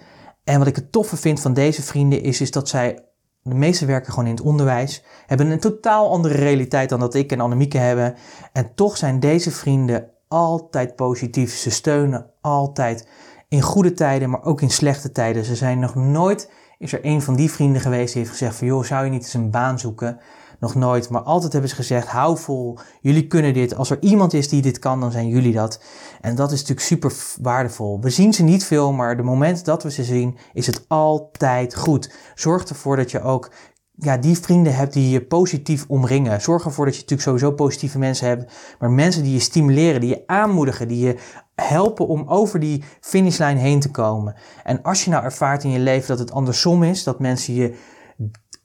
En 0.44 0.60
wat 0.60 0.68
ik 0.68 0.76
het 0.76 0.92
toffe 0.92 1.18
vind 1.18 1.42
van 1.42 1.54
deze 1.54 1.82
vrienden 1.82 2.22
is, 2.22 2.42
is 2.42 2.52
dat 2.52 2.70
zij 2.70 3.05
de 3.50 3.56
meeste 3.56 3.86
werken 3.86 4.14
gewoon 4.14 4.30
in 4.30 4.36
het 4.36 4.46
onderwijs, 4.46 5.04
hebben 5.26 5.50
een 5.50 5.60
totaal 5.60 6.12
andere 6.12 6.36
realiteit 6.36 6.90
dan 6.90 7.00
dat 7.00 7.14
ik 7.14 7.32
en 7.32 7.40
Annemieke 7.40 7.78
hebben. 7.78 8.16
En 8.52 8.72
toch 8.76 8.98
zijn 8.98 9.20
deze 9.20 9.52
vrienden 9.52 10.10
altijd 10.28 10.96
positief. 10.96 11.56
Ze 11.56 11.70
steunen 11.70 12.30
altijd 12.42 13.08
in 13.48 13.62
goede 13.62 13.94
tijden, 13.94 14.30
maar 14.30 14.44
ook 14.44 14.62
in 14.62 14.70
slechte 14.70 15.12
tijden. 15.12 15.46
Ze 15.46 15.56
zijn 15.56 15.80
nog 15.80 15.96
nooit, 15.96 16.52
is 16.78 16.94
er 16.94 17.06
een 17.06 17.22
van 17.22 17.36
die 17.36 17.52
vrienden 17.52 17.82
geweest 17.82 18.14
die 18.14 18.22
heeft 18.22 18.38
gezegd 18.38 18.56
van 18.56 18.68
joh, 18.68 18.84
zou 18.84 19.06
je 19.06 19.12
niet 19.12 19.24
eens 19.24 19.34
een 19.34 19.52
baan 19.52 19.80
zoeken? 19.80 20.20
Nog 20.60 20.76
nooit, 20.76 21.10
maar 21.10 21.22
altijd 21.22 21.52
hebben 21.52 21.70
ze 21.70 21.76
gezegd: 21.76 22.08
hou 22.08 22.38
vol, 22.38 22.78
jullie 23.02 23.28
kunnen 23.28 23.54
dit. 23.54 23.76
Als 23.76 23.90
er 23.90 23.98
iemand 24.02 24.34
is 24.34 24.50
die 24.50 24.62
dit 24.62 24.80
kan, 24.80 25.00
dan 25.00 25.12
zijn 25.12 25.28
jullie 25.28 25.54
dat. 25.54 25.82
En 26.22 26.36
dat 26.36 26.52
is 26.52 26.60
natuurlijk 26.60 26.88
super 26.88 27.14
waardevol. 27.42 28.00
We 28.02 28.10
zien 28.10 28.34
ze 28.34 28.44
niet 28.44 28.66
veel, 28.66 28.92
maar 28.92 29.18
de 29.18 29.24
moment 29.24 29.66
dat 29.66 29.84
we 29.84 29.92
ze 29.92 30.04
zien, 30.04 30.38
is 30.54 30.68
het 30.68 30.86
altijd 30.88 31.76
goed. 31.76 32.14
Zorg 32.36 32.64
ervoor 32.64 32.96
dat 32.96 33.12
je 33.12 33.22
ook 33.22 33.52
ja, 33.98 34.18
die 34.18 34.40
vrienden 34.40 34.76
hebt 34.76 34.94
die 34.94 35.10
je 35.10 35.26
positief 35.26 35.86
omringen. 35.88 36.42
Zorg 36.42 36.66
ervoor 36.66 36.86
dat 36.86 36.94
je 36.94 37.02
natuurlijk 37.02 37.30
sowieso 37.30 37.52
positieve 37.52 38.00
mensen 38.00 38.28
hebt, 38.28 38.54
maar 38.80 38.92
mensen 38.92 39.24
die 39.24 39.34
je 39.34 39.40
stimuleren, 39.40 40.02
die 40.02 40.10
je 40.10 40.24
aanmoedigen, 40.26 40.88
die 40.88 41.06
je 41.06 41.16
helpen 41.56 42.08
om 42.08 42.24
over 42.28 42.60
die 42.60 42.84
finishlijn 43.00 43.58
heen 43.58 43.80
te 43.80 43.92
komen. 43.92 44.36
En 44.64 44.82
als 44.82 45.04
je 45.04 45.10
nou 45.10 45.24
ervaart 45.24 45.64
in 45.64 45.70
je 45.70 45.80
leven 45.80 46.08
dat 46.08 46.20
het 46.20 46.32
andersom 46.32 46.84
is, 46.84 47.04
dat 47.04 47.20
mensen 47.20 47.54
je 47.54 47.76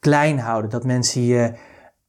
klein 0.00 0.38
houden, 0.38 0.70
dat 0.70 0.84
mensen 0.84 1.22
je 1.22 1.52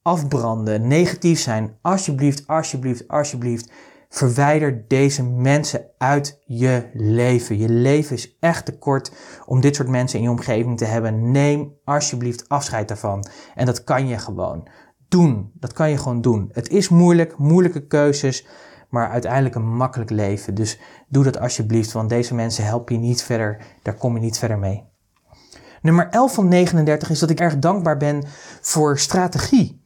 afbranden, 0.02 0.86
negatief 0.86 1.40
zijn, 1.40 1.78
alsjeblieft, 1.80 2.46
alsjeblieft, 2.46 3.08
alsjeblieft, 3.08 3.72
verwijder 4.08 4.84
deze 4.88 5.24
mensen 5.24 5.84
uit 5.98 6.40
je 6.44 6.90
leven. 6.92 7.58
Je 7.58 7.68
leven 7.68 8.16
is 8.16 8.36
echt 8.40 8.64
te 8.64 8.78
kort 8.78 9.12
om 9.46 9.60
dit 9.60 9.76
soort 9.76 9.88
mensen 9.88 10.18
in 10.18 10.24
je 10.24 10.30
omgeving 10.30 10.78
te 10.78 10.84
hebben. 10.84 11.30
Neem 11.30 11.72
alsjeblieft 11.84 12.48
afscheid 12.48 12.88
daarvan. 12.88 13.26
En 13.54 13.66
dat 13.66 13.84
kan 13.84 14.06
je 14.06 14.18
gewoon 14.18 14.68
doen. 15.08 15.50
Dat 15.54 15.72
kan 15.72 15.90
je 15.90 15.98
gewoon 15.98 16.20
doen. 16.20 16.48
Het 16.52 16.68
is 16.68 16.88
moeilijk, 16.88 17.38
moeilijke 17.38 17.86
keuzes, 17.86 18.46
maar 18.88 19.10
uiteindelijk 19.10 19.54
een 19.54 19.74
makkelijk 19.74 20.10
leven. 20.10 20.54
Dus 20.54 20.80
doe 21.08 21.24
dat 21.24 21.38
alsjeblieft, 21.38 21.92
want 21.92 22.08
deze 22.08 22.34
mensen 22.34 22.64
helpen 22.64 22.94
je 22.94 23.00
niet 23.00 23.22
verder. 23.22 23.60
Daar 23.82 23.94
kom 23.94 24.14
je 24.14 24.20
niet 24.20 24.38
verder 24.38 24.58
mee. 24.58 24.90
Nummer 25.82 26.08
11 26.10 26.34
van 26.34 26.48
39 26.48 27.10
is 27.10 27.18
dat 27.18 27.30
ik 27.30 27.40
erg 27.40 27.58
dankbaar 27.58 27.96
ben 27.96 28.24
voor 28.60 28.98
strategie. 28.98 29.81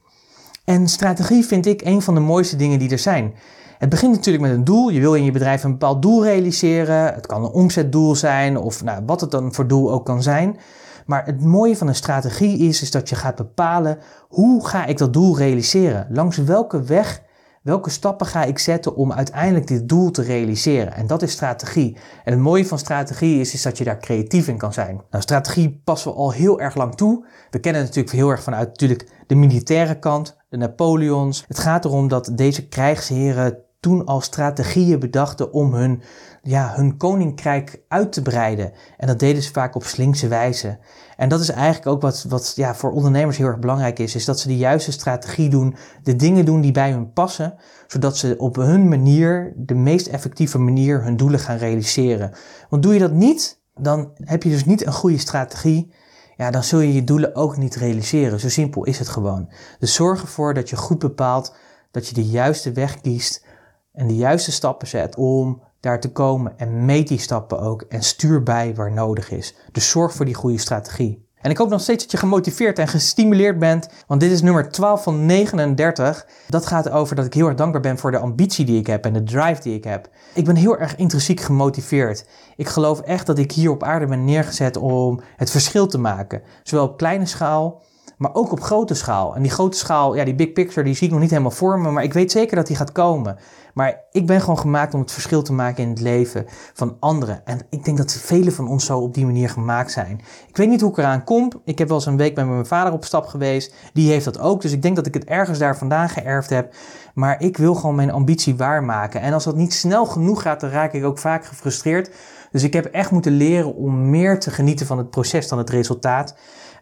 En 0.69 0.87
strategie 0.87 1.45
vind 1.45 1.65
ik 1.65 1.81
een 1.81 2.01
van 2.01 2.13
de 2.13 2.19
mooiste 2.19 2.55
dingen 2.55 2.79
die 2.79 2.89
er 2.89 2.99
zijn. 2.99 3.33
Het 3.77 3.89
begint 3.89 4.15
natuurlijk 4.15 4.43
met 4.43 4.53
een 4.53 4.63
doel. 4.63 4.89
Je 4.89 4.99
wil 4.99 5.15
in 5.15 5.23
je 5.23 5.31
bedrijf 5.31 5.63
een 5.63 5.71
bepaald 5.71 6.01
doel 6.01 6.23
realiseren. 6.23 7.13
Het 7.13 7.27
kan 7.27 7.43
een 7.43 7.51
omzetdoel 7.51 8.15
zijn 8.15 8.57
of 8.57 8.83
nou, 8.83 9.03
wat 9.05 9.21
het 9.21 9.31
dan 9.31 9.53
voor 9.53 9.67
doel 9.67 9.91
ook 9.91 10.05
kan 10.05 10.23
zijn. 10.23 10.57
Maar 11.05 11.25
het 11.25 11.43
mooie 11.43 11.77
van 11.77 11.87
een 11.87 11.95
strategie 11.95 12.57
is, 12.57 12.81
is 12.81 12.91
dat 12.91 13.09
je 13.09 13.15
gaat 13.15 13.35
bepalen 13.35 13.97
hoe 14.27 14.67
ga 14.67 14.85
ik 14.85 14.97
dat 14.97 15.13
doel 15.13 15.37
realiseren? 15.37 16.07
Langs 16.09 16.37
welke 16.37 16.81
weg 16.81 17.21
welke 17.67 17.89
stappen 17.89 18.27
ga 18.27 18.43
ik 18.43 18.59
zetten 18.59 18.95
om 18.95 19.13
uiteindelijk 19.13 19.67
dit 19.67 19.89
doel 19.89 20.11
te 20.11 20.21
realiseren? 20.21 20.93
En 20.93 21.07
dat 21.07 21.21
is 21.21 21.31
strategie. 21.31 21.97
En 22.23 22.33
het 22.33 22.41
mooie 22.41 22.65
van 22.65 22.79
strategie 22.79 23.39
is, 23.39 23.53
is 23.53 23.61
dat 23.61 23.77
je 23.77 23.83
daar 23.83 23.99
creatief 23.99 24.47
in 24.47 24.57
kan 24.57 24.73
zijn. 24.73 25.01
Nou, 25.09 25.23
strategie 25.23 25.81
passen 25.83 26.11
we 26.11 26.17
al 26.17 26.31
heel 26.31 26.59
erg 26.59 26.75
lang 26.75 26.95
toe. 26.95 27.25
We 27.49 27.59
kennen 27.59 27.81
het 27.81 27.89
natuurlijk 27.89 28.15
heel 28.15 28.29
erg 28.29 28.43
vanuit 28.43 28.67
natuurlijk 28.67 29.09
de 29.27 29.35
militaire 29.35 29.99
kant, 29.99 30.36
de 30.49 30.57
Napoleons. 30.57 31.43
Het 31.47 31.59
gaat 31.59 31.85
erom 31.85 32.07
dat 32.07 32.31
deze 32.35 32.67
krijgsheren 32.67 33.57
toen 33.79 34.05
al 34.05 34.21
strategieën 34.21 34.99
bedachten 34.99 35.53
om 35.53 35.73
hun, 35.73 36.01
ja, 36.41 36.73
hun 36.75 36.97
koninkrijk 36.97 37.81
uit 37.87 38.11
te 38.11 38.21
breiden. 38.21 38.71
En 38.97 39.07
dat 39.07 39.19
deden 39.19 39.43
ze 39.43 39.51
vaak 39.51 39.75
op 39.75 39.83
slinkse 39.83 40.27
wijze. 40.27 40.77
En 41.17 41.29
dat 41.29 41.39
is 41.39 41.49
eigenlijk 41.49 41.87
ook 41.87 42.01
wat, 42.01 42.25
wat 42.29 42.53
ja, 42.55 42.75
voor 42.75 42.91
ondernemers 42.91 43.37
heel 43.37 43.47
erg 43.47 43.59
belangrijk 43.59 43.99
is, 43.99 44.15
is 44.15 44.25
dat 44.25 44.39
ze 44.39 44.47
de 44.47 44.57
juiste 44.57 44.91
strategie 44.91 45.49
doen, 45.49 45.75
de 46.03 46.15
dingen 46.15 46.45
doen 46.45 46.61
die 46.61 46.71
bij 46.71 46.91
hun 46.91 47.13
passen, 47.13 47.55
zodat 47.87 48.17
ze 48.17 48.35
op 48.37 48.55
hun 48.55 48.87
manier, 48.87 49.53
de 49.55 49.75
meest 49.75 50.07
effectieve 50.07 50.57
manier, 50.57 51.03
hun 51.03 51.17
doelen 51.17 51.39
gaan 51.39 51.57
realiseren. 51.57 52.31
Want 52.69 52.83
doe 52.83 52.93
je 52.93 52.99
dat 52.99 53.13
niet, 53.13 53.61
dan 53.75 54.11
heb 54.23 54.43
je 54.43 54.49
dus 54.49 54.65
niet 54.65 54.85
een 54.85 54.93
goede 54.93 55.17
strategie. 55.17 55.91
Ja, 56.37 56.51
dan 56.51 56.63
zul 56.63 56.79
je 56.79 56.93
je 56.93 57.03
doelen 57.03 57.35
ook 57.35 57.57
niet 57.57 57.75
realiseren. 57.75 58.39
Zo 58.39 58.49
simpel 58.49 58.83
is 58.83 58.99
het 58.99 59.07
gewoon. 59.07 59.49
Dus 59.79 59.93
zorg 59.93 60.21
ervoor 60.21 60.53
dat 60.53 60.69
je 60.69 60.75
goed 60.75 60.99
bepaalt 60.99 61.55
dat 61.91 62.07
je 62.07 62.13
de 62.13 62.25
juiste 62.25 62.71
weg 62.71 63.01
kiest 63.01 63.45
en 63.93 64.07
de 64.07 64.15
juiste 64.15 64.51
stappen 64.51 64.87
zet 64.87 65.15
om 65.15 65.61
daar 65.79 65.99
te 65.99 66.11
komen. 66.11 66.57
En 66.57 66.85
meet 66.85 67.07
die 67.07 67.19
stappen 67.19 67.59
ook 67.59 67.81
en 67.81 68.03
stuur 68.03 68.43
bij 68.43 68.75
waar 68.75 68.91
nodig 68.91 69.31
is. 69.31 69.55
Dus 69.71 69.89
zorg 69.89 70.13
voor 70.13 70.25
die 70.25 70.33
goede 70.33 70.57
strategie. 70.57 71.26
En 71.41 71.51
ik 71.51 71.57
hoop 71.57 71.69
nog 71.69 71.81
steeds 71.81 72.03
dat 72.03 72.11
je 72.11 72.17
gemotiveerd 72.17 72.79
en 72.79 72.87
gestimuleerd 72.87 73.59
bent, 73.59 73.89
want 74.07 74.21
dit 74.21 74.31
is 74.31 74.41
nummer 74.41 74.71
12 74.71 75.03
van 75.03 75.25
39. 75.25 76.25
Dat 76.47 76.65
gaat 76.65 76.89
over 76.89 77.15
dat 77.15 77.25
ik 77.25 77.33
heel 77.33 77.47
erg 77.47 77.55
dankbaar 77.55 77.81
ben 77.81 77.97
voor 77.97 78.11
de 78.11 78.17
ambitie 78.17 78.65
die 78.65 78.79
ik 78.79 78.87
heb 78.87 79.05
en 79.05 79.13
de 79.13 79.23
drive 79.23 79.61
die 79.61 79.75
ik 79.75 79.83
heb. 79.83 80.09
Ik 80.33 80.45
ben 80.45 80.55
heel 80.55 80.77
erg 80.77 80.95
intrinsiek 80.95 81.39
gemotiveerd. 81.39 82.25
Ik 82.55 82.67
geloof 82.67 82.99
echt 82.99 83.25
dat 83.25 83.37
ik 83.37 83.51
hier 83.51 83.71
op 83.71 83.83
aarde 83.83 84.05
ben 84.05 84.25
neergezet 84.25 84.77
om 84.77 85.21
het 85.35 85.49
verschil 85.49 85.87
te 85.87 85.97
maken. 85.97 86.41
Zowel 86.63 86.85
op 86.85 86.97
kleine 86.97 87.25
schaal 87.25 87.81
maar 88.17 88.33
ook 88.33 88.51
op 88.51 88.61
grote 88.61 88.93
schaal. 88.93 89.35
En 89.35 89.41
die 89.41 89.51
grote 89.51 89.77
schaal, 89.77 90.15
ja, 90.15 90.23
die 90.23 90.35
big 90.35 90.53
picture, 90.53 90.83
die 90.83 90.95
zie 90.95 91.07
ik 91.07 91.11
nog 91.13 91.21
niet 91.21 91.29
helemaal 91.29 91.51
voor 91.51 91.79
me, 91.79 91.91
maar 91.91 92.03
ik 92.03 92.13
weet 92.13 92.31
zeker 92.31 92.55
dat 92.55 92.67
die 92.67 92.75
gaat 92.75 92.91
komen. 92.91 93.37
Maar 93.73 94.01
ik 94.11 94.25
ben 94.25 94.39
gewoon 94.41 94.57
gemaakt 94.57 94.93
om 94.93 94.99
het 94.99 95.11
verschil 95.11 95.41
te 95.41 95.53
maken 95.53 95.83
in 95.83 95.89
het 95.89 95.99
leven 95.99 96.45
van 96.73 96.97
anderen. 96.99 97.45
En 97.45 97.59
ik 97.69 97.85
denk 97.85 97.97
dat 97.97 98.13
velen 98.13 98.53
van 98.53 98.67
ons 98.67 98.85
zo 98.85 98.99
op 98.99 99.13
die 99.13 99.25
manier 99.25 99.49
gemaakt 99.49 99.91
zijn. 99.91 100.21
Ik 100.47 100.57
weet 100.57 100.69
niet 100.69 100.81
hoe 100.81 100.91
ik 100.91 100.97
eraan 100.97 101.23
kom. 101.23 101.51
Ik 101.65 101.77
heb 101.77 101.87
wel 101.87 101.97
eens 101.97 102.05
een 102.05 102.17
week 102.17 102.35
met 102.35 102.47
mijn 102.47 102.65
vader 102.65 102.93
op 102.93 103.05
stap 103.05 103.25
geweest. 103.25 103.73
Die 103.93 104.11
heeft 104.11 104.25
dat 104.25 104.39
ook. 104.39 104.61
Dus 104.61 104.71
ik 104.71 104.81
denk 104.81 104.95
dat 104.95 105.05
ik 105.05 105.13
het 105.13 105.25
ergens 105.25 105.59
daar 105.59 105.77
vandaan 105.77 106.09
geërfd 106.09 106.49
heb. 106.49 106.73
Maar 107.13 107.41
ik 107.41 107.57
wil 107.57 107.75
gewoon 107.75 107.95
mijn 107.95 108.11
ambitie 108.11 108.55
waarmaken. 108.55 109.21
En 109.21 109.33
als 109.33 109.43
dat 109.43 109.55
niet 109.55 109.73
snel 109.73 110.05
genoeg 110.05 110.41
gaat, 110.41 110.59
dan 110.59 110.69
raak 110.69 110.93
ik 110.93 111.05
ook 111.05 111.19
vaak 111.19 111.45
gefrustreerd. 111.45 112.11
Dus 112.51 112.63
ik 112.63 112.73
heb 112.73 112.85
echt 112.85 113.11
moeten 113.11 113.31
leren 113.31 113.75
om 113.75 114.09
meer 114.09 114.39
te 114.39 114.51
genieten 114.51 114.85
van 114.85 114.97
het 114.97 115.09
proces 115.09 115.47
dan 115.47 115.57
het 115.57 115.69
resultaat. 115.69 116.35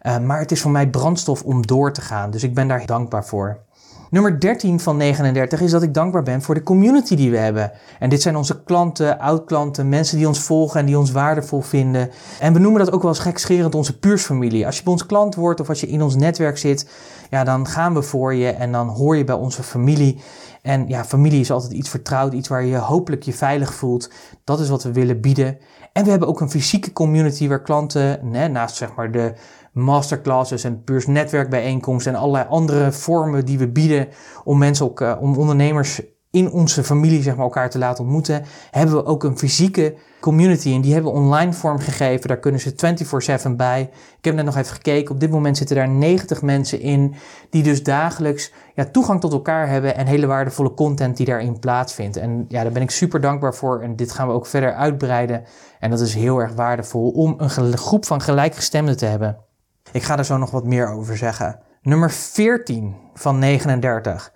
Uh, 0.06 0.18
maar 0.18 0.38
het 0.38 0.50
is 0.50 0.60
voor 0.60 0.70
mij 0.70 0.88
brandstof 0.88 1.42
om 1.42 1.66
door 1.66 1.92
te 1.92 2.00
gaan. 2.00 2.30
Dus 2.30 2.42
ik 2.42 2.54
ben 2.54 2.68
daar 2.68 2.86
dankbaar 2.86 3.24
voor. 3.24 3.64
Nummer 4.10 4.40
13 4.40 4.80
van 4.80 4.96
39 4.96 5.60
is 5.60 5.70
dat 5.70 5.82
ik 5.82 5.94
dankbaar 5.94 6.22
ben 6.22 6.42
voor 6.42 6.54
de 6.54 6.62
community 6.62 7.16
die 7.16 7.30
we 7.30 7.36
hebben. 7.36 7.72
En 7.98 8.08
dit 8.08 8.22
zijn 8.22 8.36
onze 8.36 8.62
klanten, 8.62 9.18
oud-klanten, 9.18 9.88
mensen 9.88 10.16
die 10.16 10.26
ons 10.26 10.40
volgen 10.40 10.80
en 10.80 10.86
die 10.86 10.98
ons 10.98 11.10
waardevol 11.10 11.60
vinden. 11.60 12.10
En 12.40 12.52
we 12.52 12.58
noemen 12.58 12.84
dat 12.84 12.94
ook 12.94 13.02
wel 13.02 13.10
eens 13.10 13.20
gekscherend 13.20 13.74
onze 13.74 13.98
puursfamilie. 13.98 14.66
Als 14.66 14.76
je 14.76 14.82
bij 14.82 14.92
ons 14.92 15.06
klant 15.06 15.34
wordt 15.34 15.60
of 15.60 15.68
als 15.68 15.80
je 15.80 15.88
in 15.88 16.02
ons 16.02 16.16
netwerk 16.16 16.58
zit, 16.58 16.90
ja, 17.30 17.44
dan 17.44 17.66
gaan 17.66 17.94
we 17.94 18.02
voor 18.02 18.34
je 18.34 18.50
en 18.50 18.72
dan 18.72 18.88
hoor 18.88 19.16
je 19.16 19.24
bij 19.24 19.34
onze 19.34 19.62
familie. 19.62 20.20
En 20.62 20.88
ja, 20.88 21.04
familie 21.04 21.40
is 21.40 21.50
altijd 21.50 21.72
iets 21.72 21.88
vertrouwd, 21.88 22.32
iets 22.32 22.48
waar 22.48 22.64
je 22.64 22.76
hopelijk 22.76 23.22
je 23.22 23.32
veilig 23.32 23.74
voelt. 23.74 24.10
Dat 24.44 24.60
is 24.60 24.68
wat 24.68 24.82
we 24.82 24.92
willen 24.92 25.20
bieden. 25.20 25.58
En 25.92 26.04
we 26.04 26.10
hebben 26.10 26.28
ook 26.28 26.40
een 26.40 26.50
fysieke 26.50 26.92
community 26.92 27.48
waar 27.48 27.62
klanten, 27.62 28.30
naast 28.52 28.76
zeg 28.76 28.94
maar 28.94 29.12
de 29.12 29.32
masterclasses 29.76 30.64
en 30.64 30.84
puurs 30.84 31.06
netwerkbijeenkomsten 31.06 32.14
en 32.14 32.18
allerlei 32.18 32.46
andere 32.48 32.92
vormen 32.92 33.44
die 33.44 33.58
we 33.58 33.68
bieden 33.68 34.08
om 34.44 34.58
mensen 34.58 34.86
ook, 34.86 35.00
uh, 35.00 35.16
om 35.20 35.36
ondernemers 35.36 36.00
in 36.30 36.50
onze 36.50 36.84
familie 36.84 37.22
zeg 37.22 37.34
maar, 37.34 37.44
elkaar 37.44 37.70
te 37.70 37.78
laten 37.78 38.04
ontmoeten, 38.04 38.44
hebben 38.70 38.96
we 38.96 39.04
ook 39.04 39.24
een 39.24 39.38
fysieke 39.38 39.94
community 40.20 40.72
en 40.72 40.80
die 40.80 40.92
hebben 40.92 41.12
we 41.12 41.18
online 41.18 41.52
vormgegeven. 41.52 42.28
Daar 42.28 42.38
kunnen 42.38 42.60
ze 42.60 42.74
24/7 42.74 43.56
bij. 43.56 43.90
Ik 44.18 44.24
heb 44.24 44.34
net 44.34 44.44
nog 44.44 44.56
even 44.56 44.74
gekeken. 44.74 45.14
Op 45.14 45.20
dit 45.20 45.30
moment 45.30 45.56
zitten 45.56 45.76
daar 45.76 45.88
90 45.88 46.42
mensen 46.42 46.80
in 46.80 47.14
die 47.50 47.62
dus 47.62 47.82
dagelijks 47.82 48.52
ja, 48.74 48.84
toegang 48.84 49.20
tot 49.20 49.32
elkaar 49.32 49.68
hebben 49.68 49.96
en 49.96 50.06
hele 50.06 50.26
waardevolle 50.26 50.74
content 50.74 51.16
die 51.16 51.26
daarin 51.26 51.58
plaatsvindt. 51.58 52.16
En 52.16 52.44
ja, 52.48 52.62
daar 52.62 52.72
ben 52.72 52.82
ik 52.82 52.90
super 52.90 53.20
dankbaar 53.20 53.54
voor 53.54 53.80
en 53.80 53.96
dit 53.96 54.12
gaan 54.12 54.26
we 54.26 54.34
ook 54.34 54.46
verder 54.46 54.74
uitbreiden. 54.74 55.44
En 55.80 55.90
dat 55.90 56.00
is 56.00 56.14
heel 56.14 56.38
erg 56.38 56.54
waardevol 56.54 57.10
om 57.10 57.34
een 57.38 57.76
groep 57.76 58.06
van 58.06 58.20
gelijkgestemden 58.20 58.96
te 58.96 59.06
hebben. 59.06 59.45
Ik 59.92 60.02
ga 60.02 60.18
er 60.18 60.24
zo 60.24 60.36
nog 60.36 60.50
wat 60.50 60.64
meer 60.64 60.88
over 60.88 61.16
zeggen. 61.16 61.58
Nummer 61.82 62.10
14 62.10 62.96
van 63.14 63.38
39 63.38 64.32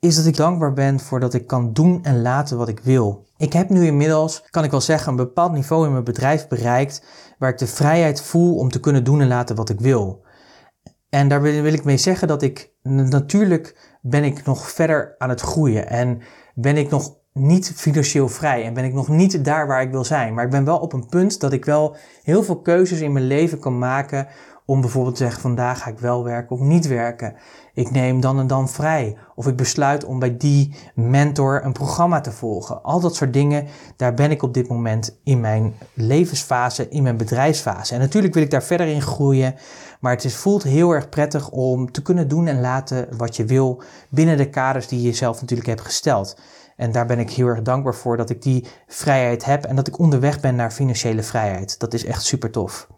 is 0.00 0.16
dat 0.16 0.26
ik 0.26 0.36
dankbaar 0.36 0.72
ben 0.72 1.00
voor 1.00 1.20
dat 1.20 1.34
ik 1.34 1.46
kan 1.46 1.72
doen 1.72 2.04
en 2.04 2.22
laten 2.22 2.56
wat 2.56 2.68
ik 2.68 2.80
wil. 2.80 3.26
Ik 3.36 3.52
heb 3.52 3.68
nu 3.68 3.86
inmiddels, 3.86 4.44
kan 4.50 4.64
ik 4.64 4.70
wel 4.70 4.80
zeggen, 4.80 5.10
een 5.10 5.16
bepaald 5.16 5.52
niveau 5.52 5.86
in 5.86 5.92
mijn 5.92 6.04
bedrijf 6.04 6.48
bereikt 6.48 7.02
waar 7.38 7.50
ik 7.50 7.58
de 7.58 7.66
vrijheid 7.66 8.22
voel 8.22 8.56
om 8.56 8.70
te 8.70 8.80
kunnen 8.80 9.04
doen 9.04 9.20
en 9.20 9.28
laten 9.28 9.56
wat 9.56 9.68
ik 9.68 9.80
wil. 9.80 10.24
En 11.08 11.28
daar 11.28 11.42
wil, 11.42 11.64
ik 11.64 11.84
mee 11.84 11.96
zeggen 11.96 12.28
dat 12.28 12.42
ik 12.42 12.72
natuurlijk 12.82 13.96
ben 14.00 14.24
ik 14.24 14.44
nog 14.44 14.70
verder 14.70 15.14
aan 15.18 15.28
het 15.28 15.40
groeien 15.40 15.88
en 15.88 16.20
ben 16.54 16.76
ik 16.76 16.90
nog 16.90 17.16
niet 17.32 17.72
financieel 17.76 18.28
vrij 18.28 18.64
en 18.64 18.74
ben 18.74 18.84
ik 18.84 18.92
nog 18.92 19.08
niet 19.08 19.44
daar 19.44 19.66
waar 19.66 19.82
ik 19.82 19.90
wil 19.90 20.04
zijn. 20.04 20.34
Maar 20.34 20.44
ik 20.44 20.50
ben 20.50 20.64
wel 20.64 20.78
op 20.78 20.92
een 20.92 21.06
punt 21.06 21.40
dat 21.40 21.52
ik 21.52 21.64
wel 21.64 21.96
heel 22.22 22.42
veel 22.42 22.60
keuzes 22.60 23.00
in 23.00 23.12
mijn 23.12 23.26
leven 23.26 23.58
kan 23.58 23.78
maken 23.78 24.26
om 24.66 24.80
bijvoorbeeld 24.80 25.16
te 25.16 25.22
zeggen, 25.22 25.40
vandaag 25.40 25.82
ga 25.82 25.90
ik 25.90 25.98
wel 25.98 26.24
werken 26.24 26.56
of 26.56 26.62
niet 26.62 26.86
werken. 26.86 27.34
Ik 27.74 27.90
neem 27.90 28.20
dan 28.20 28.38
en 28.38 28.46
dan 28.46 28.68
vrij. 28.68 29.16
Of 29.34 29.46
ik 29.46 29.56
besluit 29.56 30.04
om 30.04 30.18
bij 30.18 30.36
die 30.36 30.74
mentor 30.94 31.64
een 31.64 31.72
programma 31.72 32.20
te 32.20 32.32
volgen. 32.32 32.82
Al 32.82 33.00
dat 33.00 33.14
soort 33.14 33.32
dingen, 33.32 33.66
daar 33.96 34.14
ben 34.14 34.30
ik 34.30 34.42
op 34.42 34.54
dit 34.54 34.68
moment 34.68 35.18
in 35.24 35.40
mijn 35.40 35.74
levensfase, 35.94 36.88
in 36.88 37.02
mijn 37.02 37.16
bedrijfsfase. 37.16 37.94
En 37.94 38.00
natuurlijk 38.00 38.34
wil 38.34 38.42
ik 38.42 38.50
daar 38.50 38.62
verder 38.62 38.86
in 38.86 39.02
groeien. 39.02 39.54
Maar 40.00 40.12
het 40.12 40.24
is, 40.24 40.36
voelt 40.36 40.62
heel 40.62 40.90
erg 40.90 41.08
prettig 41.08 41.50
om 41.50 41.92
te 41.92 42.02
kunnen 42.02 42.28
doen 42.28 42.46
en 42.46 42.60
laten 42.60 43.08
wat 43.16 43.36
je 43.36 43.44
wil 43.44 43.82
binnen 44.08 44.36
de 44.36 44.50
kaders 44.50 44.88
die 44.88 45.02
je 45.02 45.12
zelf 45.12 45.40
natuurlijk 45.40 45.68
hebt 45.68 45.80
gesteld. 45.80 46.36
En 46.76 46.92
daar 46.92 47.06
ben 47.06 47.18
ik 47.18 47.30
heel 47.30 47.46
erg 47.46 47.62
dankbaar 47.62 47.94
voor 47.94 48.16
dat 48.16 48.30
ik 48.30 48.42
die 48.42 48.66
vrijheid 48.86 49.44
heb 49.44 49.64
en 49.64 49.76
dat 49.76 49.86
ik 49.86 49.98
onderweg 49.98 50.40
ben 50.40 50.54
naar 50.54 50.70
financiële 50.70 51.22
vrijheid. 51.22 51.78
Dat 51.78 51.94
is 51.94 52.04
echt 52.04 52.22
super 52.22 52.50
tof. 52.50 52.88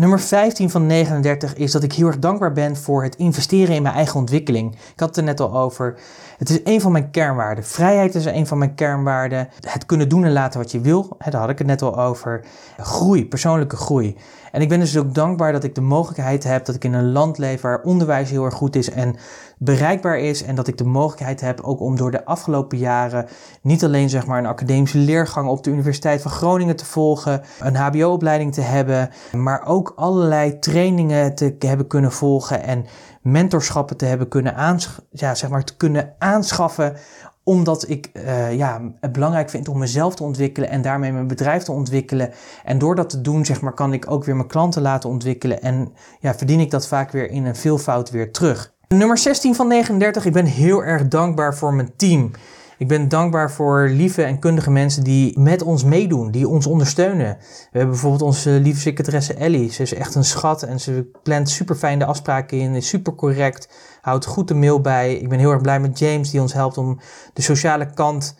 Nummer 0.00 0.20
15 0.20 0.70
van 0.70 0.86
39 0.86 1.54
is 1.54 1.72
dat 1.72 1.82
ik 1.82 1.92
heel 1.92 2.06
erg 2.06 2.18
dankbaar 2.18 2.52
ben 2.52 2.76
voor 2.76 3.02
het 3.02 3.16
investeren 3.16 3.74
in 3.74 3.82
mijn 3.82 3.94
eigen 3.94 4.18
ontwikkeling. 4.20 4.72
Ik 4.72 5.00
had 5.00 5.08
het 5.08 5.16
er 5.16 5.22
net 5.22 5.40
al 5.40 5.58
over. 5.58 5.98
Het 6.38 6.50
is 6.50 6.60
een 6.64 6.80
van 6.80 6.92
mijn 6.92 7.10
kernwaarden. 7.10 7.64
Vrijheid 7.64 8.14
is 8.14 8.24
een 8.24 8.46
van 8.46 8.58
mijn 8.58 8.74
kernwaarden. 8.74 9.48
Het 9.60 9.86
kunnen 9.86 10.08
doen 10.08 10.24
en 10.24 10.32
laten 10.32 10.60
wat 10.60 10.70
je 10.70 10.80
wil. 10.80 11.16
Daar 11.30 11.40
had 11.40 11.50
ik 11.50 11.58
het 11.58 11.66
net 11.66 11.82
al 11.82 11.98
over. 11.98 12.44
Groei, 12.76 13.26
persoonlijke 13.26 13.76
groei. 13.76 14.16
En 14.52 14.60
ik 14.60 14.68
ben 14.68 14.78
dus 14.78 14.98
ook 14.98 15.14
dankbaar 15.14 15.52
dat 15.52 15.64
ik 15.64 15.74
de 15.74 15.80
mogelijkheid 15.80 16.44
heb 16.44 16.64
dat 16.64 16.74
ik 16.74 16.84
in 16.84 16.92
een 16.92 17.12
land 17.12 17.38
leef 17.38 17.60
waar 17.60 17.82
onderwijs 17.82 18.30
heel 18.30 18.44
erg 18.44 18.54
goed 18.54 18.76
is 18.76 18.90
en 18.90 19.16
bereikbaar 19.62 20.18
is. 20.18 20.42
En 20.42 20.54
dat 20.54 20.66
ik 20.66 20.78
de 20.78 20.84
mogelijkheid 20.84 21.40
heb 21.40 21.60
ook 21.60 21.80
om 21.80 21.96
door 21.96 22.10
de 22.10 22.24
afgelopen 22.24 22.78
jaren 22.78 23.26
niet 23.62 23.84
alleen 23.84 24.08
zeg 24.08 24.26
maar 24.26 24.38
een 24.38 24.46
academische 24.46 24.98
leergang 24.98 25.48
op 25.48 25.64
de 25.64 25.70
Universiteit 25.70 26.22
van 26.22 26.30
Groningen 26.30 26.76
te 26.76 26.84
volgen, 26.84 27.42
een 27.60 27.76
HBO-opleiding 27.76 28.54
te 28.54 28.60
hebben, 28.60 29.10
maar 29.32 29.66
ook 29.66 29.92
allerlei 29.96 30.58
trainingen 30.58 31.34
te 31.34 31.56
hebben 31.58 31.86
kunnen 31.86 32.12
volgen 32.12 32.62
en 32.62 32.86
mentorschappen 33.22 33.96
te 33.96 34.04
hebben 34.04 34.28
kunnen, 34.28 34.78
ja, 35.10 35.34
zeg 35.34 35.50
maar, 35.50 35.64
te 35.64 35.76
kunnen 35.76 36.14
aanschaffen 36.18 36.96
omdat 37.44 37.88
ik 37.88 38.10
uh, 38.12 38.56
ja, 38.56 38.80
het 39.00 39.12
belangrijk 39.12 39.50
vind 39.50 39.68
om 39.68 39.78
mezelf 39.78 40.14
te 40.14 40.22
ontwikkelen 40.22 40.68
en 40.68 40.82
daarmee 40.82 41.12
mijn 41.12 41.26
bedrijf 41.26 41.62
te 41.62 41.72
ontwikkelen. 41.72 42.32
En 42.64 42.78
door 42.78 42.94
dat 42.94 43.10
te 43.10 43.20
doen, 43.20 43.44
zeg 43.44 43.60
maar, 43.60 43.72
kan 43.72 43.92
ik 43.92 44.10
ook 44.10 44.24
weer 44.24 44.36
mijn 44.36 44.48
klanten 44.48 44.82
laten 44.82 45.10
ontwikkelen. 45.10 45.62
En 45.62 45.92
ja, 46.20 46.34
verdien 46.34 46.60
ik 46.60 46.70
dat 46.70 46.86
vaak 46.86 47.10
weer 47.10 47.30
in 47.30 47.46
een 47.46 47.56
veelvoud 47.56 48.10
weer 48.10 48.32
terug. 48.32 48.72
Nummer 48.94 49.18
16 49.18 49.54
van 49.54 49.68
39. 49.68 50.24
Ik 50.24 50.32
ben 50.32 50.44
heel 50.44 50.84
erg 50.84 51.08
dankbaar 51.08 51.54
voor 51.54 51.74
mijn 51.74 51.92
team. 51.96 52.30
Ik 52.78 52.88
ben 52.88 53.08
dankbaar 53.08 53.50
voor 53.50 53.88
lieve 53.88 54.22
en 54.22 54.38
kundige 54.38 54.70
mensen 54.70 55.04
die 55.04 55.38
met 55.38 55.62
ons 55.62 55.84
meedoen, 55.84 56.30
die 56.30 56.48
ons 56.48 56.66
ondersteunen. 56.66 57.36
We 57.38 57.68
hebben 57.70 57.90
bijvoorbeeld 57.90 58.22
onze 58.22 58.50
lieve 58.50 58.80
secretaresse 58.80 59.34
Ellie. 59.34 59.72
Ze 59.72 59.82
is 59.82 59.94
echt 59.94 60.14
een 60.14 60.24
schat 60.24 60.62
en 60.62 60.80
ze 60.80 61.10
plant 61.22 61.50
super 61.50 61.76
fijne 61.76 62.04
afspraken 62.04 62.58
in, 62.58 62.74
is 62.74 62.88
super 62.88 63.14
correct, 63.14 63.68
houdt 64.00 64.26
goed 64.26 64.48
de 64.48 64.54
mail 64.54 64.80
bij. 64.80 65.14
Ik 65.14 65.28
ben 65.28 65.38
heel 65.38 65.50
erg 65.50 65.62
blij 65.62 65.80
met 65.80 65.98
James 65.98 66.30
die 66.30 66.40
ons 66.40 66.52
helpt 66.52 66.78
om 66.78 67.00
de 67.32 67.42
sociale 67.42 67.92
kant 67.94 68.36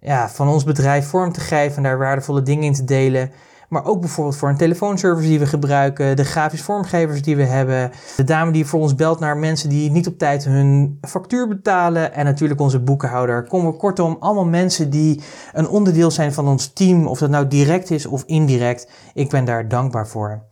ja, 0.00 0.28
van 0.28 0.48
ons 0.48 0.64
bedrijf 0.64 1.06
vorm 1.06 1.32
te 1.32 1.40
geven 1.40 1.76
en 1.76 1.82
daar 1.82 1.98
waardevolle 1.98 2.42
dingen 2.42 2.64
in 2.64 2.74
te 2.74 2.84
delen. 2.84 3.30
Maar 3.72 3.84
ook 3.84 4.00
bijvoorbeeld 4.00 4.36
voor 4.36 4.48
een 4.48 4.56
telefoonservice 4.56 5.28
die 5.28 5.38
we 5.38 5.46
gebruiken, 5.46 6.16
de 6.16 6.24
grafisch 6.24 6.62
vormgevers 6.62 7.22
die 7.22 7.36
we 7.36 7.42
hebben, 7.42 7.90
de 8.16 8.24
dame 8.24 8.50
die 8.50 8.66
voor 8.66 8.80
ons 8.80 8.94
belt 8.94 9.20
naar 9.20 9.36
mensen 9.36 9.68
die 9.68 9.90
niet 9.90 10.06
op 10.06 10.18
tijd 10.18 10.44
hun 10.44 10.98
factuur 11.00 11.48
betalen 11.48 12.14
en 12.14 12.24
natuurlijk 12.24 12.60
onze 12.60 12.80
boekenhouder. 12.80 13.46
Komen 13.46 13.76
kortom, 13.76 14.16
allemaal 14.20 14.44
mensen 14.44 14.90
die 14.90 15.20
een 15.52 15.68
onderdeel 15.68 16.10
zijn 16.10 16.32
van 16.32 16.48
ons 16.48 16.72
team, 16.72 17.06
of 17.06 17.18
dat 17.18 17.30
nou 17.30 17.48
direct 17.48 17.90
is 17.90 18.06
of 18.06 18.22
indirect. 18.26 18.90
Ik 19.14 19.30
ben 19.30 19.44
daar 19.44 19.68
dankbaar 19.68 20.08
voor. 20.08 20.42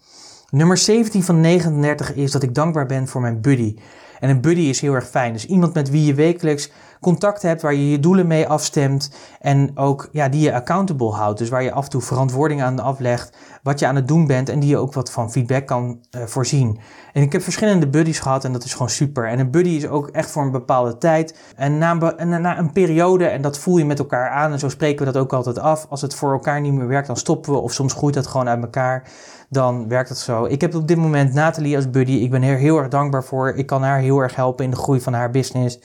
Nummer 0.50 0.76
17 0.76 1.22
van 1.22 1.40
39 1.40 2.14
is 2.14 2.30
dat 2.30 2.42
ik 2.42 2.54
dankbaar 2.54 2.87
ben 2.87 3.09
voor 3.09 3.20
mijn 3.20 3.40
buddy. 3.40 3.76
En 4.20 4.30
een 4.30 4.40
buddy 4.40 4.61
is 4.61 4.80
heel 4.80 4.94
erg 4.94 5.09
fijn. 5.09 5.33
Dus 5.33 5.46
iemand 5.46 5.74
met 5.74 5.90
wie 5.90 6.04
je 6.04 6.14
wekelijks 6.14 6.70
contact 7.00 7.42
hebt, 7.42 7.62
waar 7.62 7.74
je 7.74 7.90
je 7.90 8.00
doelen 8.00 8.26
mee 8.26 8.48
afstemt 8.48 9.11
en 9.40 9.70
ook 9.74 10.09
ja, 10.12 10.28
die 10.28 10.40
je 10.40 10.54
accountable 10.54 11.11
houdt. 11.11 11.38
Dus 11.38 11.48
waar 11.48 11.62
je 11.62 11.72
af 11.72 11.85
en 11.85 11.90
toe 11.90 12.00
verantwoording 12.00 12.62
aan 12.62 12.80
aflegt, 12.80 13.37
wat 13.62 13.78
je 13.78 13.87
aan 13.87 13.96
het 13.96 14.09
doen 14.09 14.26
bent 14.26 14.48
en 14.48 14.61
die 14.61 14.68
je 14.68 14.76
ook 14.76 14.92
wat 14.92 15.11
van 15.11 15.30
feedback 15.30 15.66
kan 15.66 16.00
uh, 16.16 16.22
voorzien. 16.22 16.78
En 17.12 17.22
ik 17.22 17.33
heb 17.33 17.42
verschillende 17.42 17.88
buddies 17.88 18.18
gehad 18.18 18.44
en 18.44 18.52
dat 18.52 18.64
is 18.64 18.72
gewoon 18.72 18.90
super. 18.90 19.28
En 19.28 19.38
een 19.38 19.50
buddy 19.50 19.70
is 19.70 19.87
ook 19.87 20.09
echt 20.09 20.30
voor 20.30 20.42
een 20.42 20.50
bepaalde 20.50 20.98
tijd. 20.98 21.38
En 21.56 21.78
na, 21.78 21.94
na 22.24 22.59
een 22.59 22.72
periode, 22.72 23.26
en 23.26 23.42
dat 23.42 23.59
voel 23.59 23.78
je 23.78 23.85
met 23.85 23.98
elkaar 23.98 24.30
aan, 24.30 24.52
en 24.52 24.59
zo 24.59 24.68
spreken 24.68 25.06
we 25.06 25.12
dat 25.12 25.22
ook 25.22 25.33
altijd 25.33 25.59
af. 25.59 25.87
Als 25.88 26.02
het 26.02 26.14
voor 26.14 26.33
elkaar 26.33 26.61
niet 26.61 26.72
meer 26.72 26.88
werkt, 26.88 27.06
dan 27.06 27.16
stoppen 27.16 27.52
we 27.52 27.59
of 27.59 27.72
soms 27.72 27.92
groeit 27.92 28.14
dat 28.14 28.26
gewoon 28.26 28.48
uit 28.48 28.62
elkaar 28.62 29.02
dan 29.51 29.89
werkt 29.89 30.09
het 30.09 30.19
zo. 30.19 30.45
Ik 30.45 30.61
heb 30.61 30.75
op 30.75 30.89
dit 30.89 30.97
moment 30.97 31.35
Nathalie 31.35 31.77
als 31.77 31.91
buddy. 31.91 32.13
Ik 32.13 32.31
ben 32.31 32.43
er 32.43 32.57
heel 32.57 32.79
erg 32.79 32.89
dankbaar 32.89 33.25
voor. 33.25 33.49
Ik 33.49 33.67
kan 33.67 33.83
haar 33.83 33.99
heel 33.99 34.19
erg 34.19 34.35
helpen 34.35 34.65
in 34.65 34.71
de 34.71 34.77
groei 34.77 35.01
van 35.01 35.13
haar 35.13 35.31
business. 35.31 35.79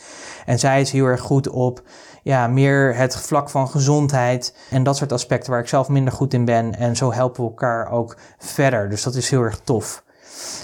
En 0.46 0.60
zij 0.60 0.82
is 0.82 0.92
heel 0.92 1.06
erg 1.06 1.22
goed 1.22 1.50
op 1.50 1.84
ja, 2.24 2.48
meer 2.48 2.96
het 2.96 3.16
vlak 3.16 3.50
van 3.50 3.68
gezondheid 3.68 4.56
en 4.70 4.84
dat 4.84 4.98
soort 4.98 5.12
aspecten 5.12 5.52
waar 5.52 5.62
ik 5.62 5.68
zelf 5.68 5.90
minder 5.90 6.14
goed 6.14 6.34
in 6.34 6.46
ben. 6.46 6.76
En 6.76 6.96
zo 6.96 7.14
helpen 7.14 7.44
we 7.44 7.50
elkaar 7.50 7.92
ook 7.92 8.18
verder. 8.38 8.90
Dus 8.90 9.04
dat 9.04 9.16
is 9.16 9.30
heel 9.30 9.42
erg 9.42 9.60
tof. 9.64 10.04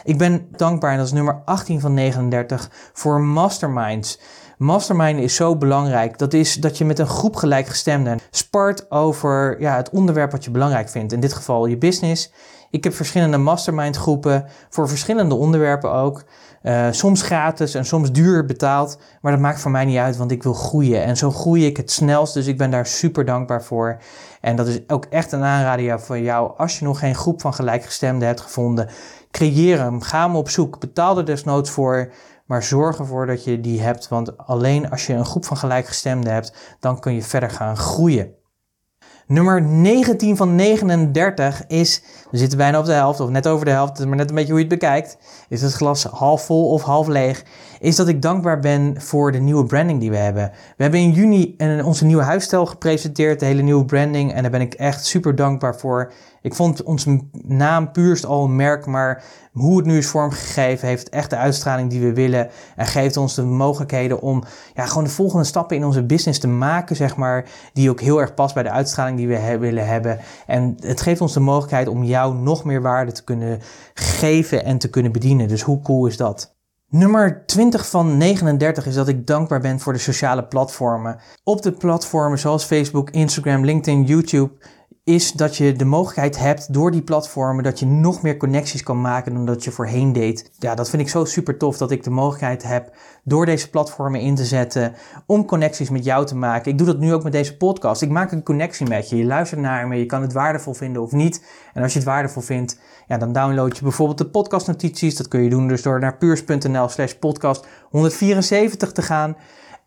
Ik 0.04 0.18
ben 0.18 0.48
dankbaar, 0.52 0.92
en 0.92 0.98
dat 0.98 1.06
is 1.06 1.12
nummer 1.12 1.42
18 1.46 1.80
van 1.80 1.94
39, 1.94 2.70
voor 2.94 3.22
masterminds. 3.22 4.20
Mastermind 4.58 5.20
is 5.20 5.36
zo 5.36 5.58
belangrijk. 5.58 6.18
Dat 6.18 6.34
is 6.34 6.56
dat 6.56 6.78
je 6.78 6.86
met 6.86 7.00
een 7.00 7.08
groep 7.08 7.36
gelijkgestemden 7.36 8.20
spart 8.32 8.92
over 8.92 9.62
ja, 9.62 9.76
het 9.76 9.90
onderwerp 9.90 10.32
wat 10.32 10.44
je 10.44 10.52
belangrijk 10.52 10.90
vindt. 10.90 11.14
In 11.14 11.20
dit 11.20 11.34
geval 11.34 11.66
je 11.66 11.78
business. 11.78 12.32
Ik 12.72 12.84
heb 12.84 12.94
verschillende 12.94 13.38
mastermind 13.38 13.98
groepen 13.98 14.46
voor 14.70 14.88
verschillende 14.88 15.36
onderwerpen 15.36 15.92
ook. 15.92 16.24
Uh, 16.64 16.88
soms 16.92 17.22
gratis 17.22 17.76
en 17.76 17.86
soms 17.86 18.12
duur 18.12 18.46
betaald. 18.46 19.00
Maar 19.22 19.32
dat 19.32 19.42
maakt 19.42 19.60
voor 19.60 19.72
mij 19.72 19.86
niet 19.86 19.98
uit, 19.98 20.18
want 20.18 20.32
ik 20.32 20.44
wil 20.44 20.54
groeien. 20.54 21.04
En 21.04 21.18
zo 21.18 21.32
groei 21.32 21.66
ik 21.66 21.78
het 21.78 21.92
snelst. 21.92 22.34
Dus 22.34 22.48
ik 22.48 22.58
ben 22.58 22.72
daar 22.72 22.86
super 22.86 23.26
dankbaar 23.26 23.64
voor. 23.64 23.98
En 24.42 24.56
dat 24.56 24.68
is 24.68 24.80
ook 24.88 25.06
echt 25.06 25.32
een 25.32 25.44
aanrader 25.44 26.00
voor 26.00 26.20
jou. 26.20 26.52
Als 26.58 26.80
je 26.80 26.86
nog 26.86 27.00
geen 27.00 27.16
groep 27.16 27.42
van 27.42 27.54
gelijkgestemden 27.54 28.28
hebt 28.28 28.42
gevonden, 28.42 28.90
creëer 29.32 29.80
hem. 29.80 30.02
Ga 30.02 30.26
hem 30.26 30.36
op 30.36 30.50
zoek. 30.50 30.80
Betaal 30.80 31.18
er 31.18 31.26
desnoods 31.26 31.70
voor. 31.70 32.12
Maar 32.46 32.64
zorg 32.64 32.98
ervoor 32.98 33.26
dat 33.26 33.44
je 33.44 33.62
die 33.62 33.82
hebt. 33.82 34.08
Want 34.08 34.38
alleen 34.38 34.90
als 34.90 35.06
je 35.06 35.14
een 35.14 35.26
groep 35.26 35.46
van 35.46 35.58
gelijkgestemden 35.58 36.34
hebt, 36.34 36.78
dan 36.80 37.00
kun 37.00 37.14
je 37.14 37.22
verder 37.22 37.50
gaan 37.50 37.78
groeien. 37.78 38.40
Nummer 39.32 39.62
19 39.62 40.38
van 40.38 40.56
39 40.56 41.68
is, 41.68 42.02
we 42.32 42.38
zitten 42.38 42.58
bijna 42.58 42.80
op 42.80 42.86
de 42.86 42.92
helft 42.92 43.20
of 43.20 43.30
net 43.30 43.48
over 43.48 43.66
de 43.66 43.72
helft, 43.72 44.06
maar 44.06 44.16
net 44.16 44.30
een 44.30 44.36
beetje 44.36 44.52
hoe 44.52 44.62
je 44.62 44.68
het 44.68 44.80
bekijkt. 44.80 45.18
Is 45.50 45.62
het 45.62 45.74
glas 45.74 46.04
half 46.04 46.46
vol 46.46 46.70
of 46.70 46.82
half 46.82 47.08
leeg? 47.08 47.44
Is 47.82 47.96
dat 47.96 48.08
ik 48.08 48.22
dankbaar 48.22 48.60
ben 48.60 49.02
voor 49.02 49.32
de 49.32 49.40
nieuwe 49.40 49.66
branding 49.66 50.00
die 50.00 50.10
we 50.10 50.18
hebben. 50.18 50.52
We 50.78 50.84
hebben 50.84 51.00
in 51.00 51.12
juni 51.12 51.56
onze 51.84 52.06
nieuwe 52.06 52.24
huisstijl 52.24 52.66
gepresenteerd, 52.66 53.40
de 53.40 53.46
hele 53.46 53.62
nieuwe 53.62 53.86
branding. 53.86 54.34
En 54.34 54.42
daar 54.42 54.52
ben 54.52 54.62
ik 54.62 54.74
echt 54.74 55.06
super 55.06 55.36
dankbaar 55.36 55.76
voor. 55.76 56.12
Ik 56.42 56.54
vond 56.54 56.84
onze 56.84 57.20
naam 57.32 57.92
puurst 57.92 58.26
al 58.26 58.44
een 58.44 58.56
merk, 58.56 58.86
maar 58.86 59.24
hoe 59.52 59.78
het 59.78 59.86
nu 59.86 59.98
is 59.98 60.08
vormgegeven 60.08 60.88
heeft 60.88 61.10
echt 61.10 61.30
de 61.30 61.36
uitstraling 61.36 61.90
die 61.90 62.02
we 62.02 62.14
willen. 62.14 62.50
En 62.76 62.86
geeft 62.86 63.18
ons 63.18 63.36
de 63.36 63.44
mogelijkheden 63.44 64.22
om 64.22 64.44
ja, 64.74 64.86
gewoon 64.86 65.04
de 65.04 65.10
volgende 65.10 65.46
stappen 65.46 65.78
in 65.78 65.86
onze 65.86 66.04
business 66.04 66.40
te 66.40 66.48
maken, 66.48 66.96
zeg 66.96 67.16
maar. 67.16 67.50
Die 67.74 67.90
ook 67.90 68.02
heel 68.02 68.22
erg 68.22 68.34
past 68.34 68.54
bij 68.54 68.64
de 68.64 68.72
uitstraling 68.72 69.18
die 69.18 69.28
we 69.28 69.58
willen 69.58 69.88
hebben. 69.88 70.20
En 70.48 70.78
het 70.80 71.02
geeft 71.02 71.22
ons 71.22 71.34
de 71.34 71.40
mogelijkheid 71.40 71.88
om 71.88 72.04
jou 72.04 72.36
nog 72.36 72.64
meer 72.64 72.82
waarde 72.82 73.12
te 73.12 73.24
kunnen 73.24 73.60
geven 73.94 74.66
en 74.66 74.78
te 74.78 74.90
kunnen 74.90 75.12
bedienen. 75.12 75.48
Dus 75.48 75.62
hoe 75.62 75.82
cool 75.82 76.06
is 76.06 76.18
dat? 76.18 76.60
Nummer 76.94 77.44
20 77.46 77.90
van 77.90 78.18
39 78.18 78.86
is 78.86 78.96
dat 78.96 79.08
ik 79.08 79.28
dankbaar 79.28 79.60
ben 79.60 79.80
voor 79.80 79.94
de 79.94 80.00
sociale 80.00 80.44
platformen. 80.44 81.20
Op 81.44 81.62
de 81.62 81.72
platformen 81.72 82.40
zoals 82.40 82.64
Facebook, 82.64 83.10
Instagram, 83.10 83.66
LinkedIn, 83.66 84.04
YouTube 84.04 84.52
is 85.04 85.32
dat 85.32 85.58
je 85.58 85.74
de 85.74 85.86
mogelijkheid 85.86 86.38
hebt 86.38 86.74
door 86.74 86.92
die 86.92 87.02
platformen 87.02 87.64
dat 87.64 87.80
je 87.80 87.86
nog 87.86 88.22
meer 88.22 88.38
connecties 88.38 88.84
kan 88.84 89.02
maken 89.02 89.34
dan 89.34 89.46
dat 89.46 89.64
je 89.64 89.72
voorheen 89.72 90.14
deed. 90.14 90.52
Ja, 90.58 90.76
dat 90.76 90.90
vind 90.90 91.02
ik 91.02 91.10
zo 91.10 91.26
super 91.26 91.58
tof 91.58 91.78
dat 91.78 91.92
ik 91.92 92.04
de 92.04 92.10
mogelijkheid 92.10 92.64
heb 92.64 92.96
door 93.24 93.46
deze 93.46 93.70
platformen 93.70 94.20
in 94.20 94.36
te 94.36 94.46
zetten 94.46 94.94
om 95.26 95.46
connecties 95.46 95.90
met 95.90 96.04
jou 96.04 96.26
te 96.26 96.36
maken. 96.36 96.72
Ik 96.72 96.78
doe 96.78 96.88
dat 96.88 97.00
nu 97.00 97.14
ook 97.14 97.24
met 97.24 97.32
deze 97.32 97.58
podcast. 97.58 98.02
Ik 98.02 98.10
maak 98.10 98.32
een 98.32 98.44
connectie 98.44 98.88
met 98.88 99.10
je. 99.10 99.16
Je 99.16 99.26
luistert 99.26 99.62
naar 99.62 99.88
me, 99.88 99.96
je 99.96 100.06
kan 100.06 100.22
het 100.22 100.34
waardevol 100.34 100.74
vinden 100.74 101.02
of 101.02 101.12
niet. 101.12 101.46
En 101.74 101.84
als 101.84 101.94
je 101.94 102.00
het 102.00 102.08
waardevol 102.08 102.42
vindt, 102.42 102.80
ja, 103.08 103.18
dan 103.18 103.34
download 103.34 103.76
je 103.76 103.84
bijvoorbeeld 103.84 104.18
de 104.18 104.30
podcastnotities. 104.30 105.16
Dat 105.16 105.28
kun 105.28 105.44
je 105.44 105.50
doen 105.50 105.68
dus 105.68 105.82
door 105.82 106.00
naar 106.00 106.18
puurs.nl 106.18 106.90
slash 106.90 107.14
podcast 107.14 107.68
174 107.90 108.92
te 108.92 109.02
gaan. 109.02 109.36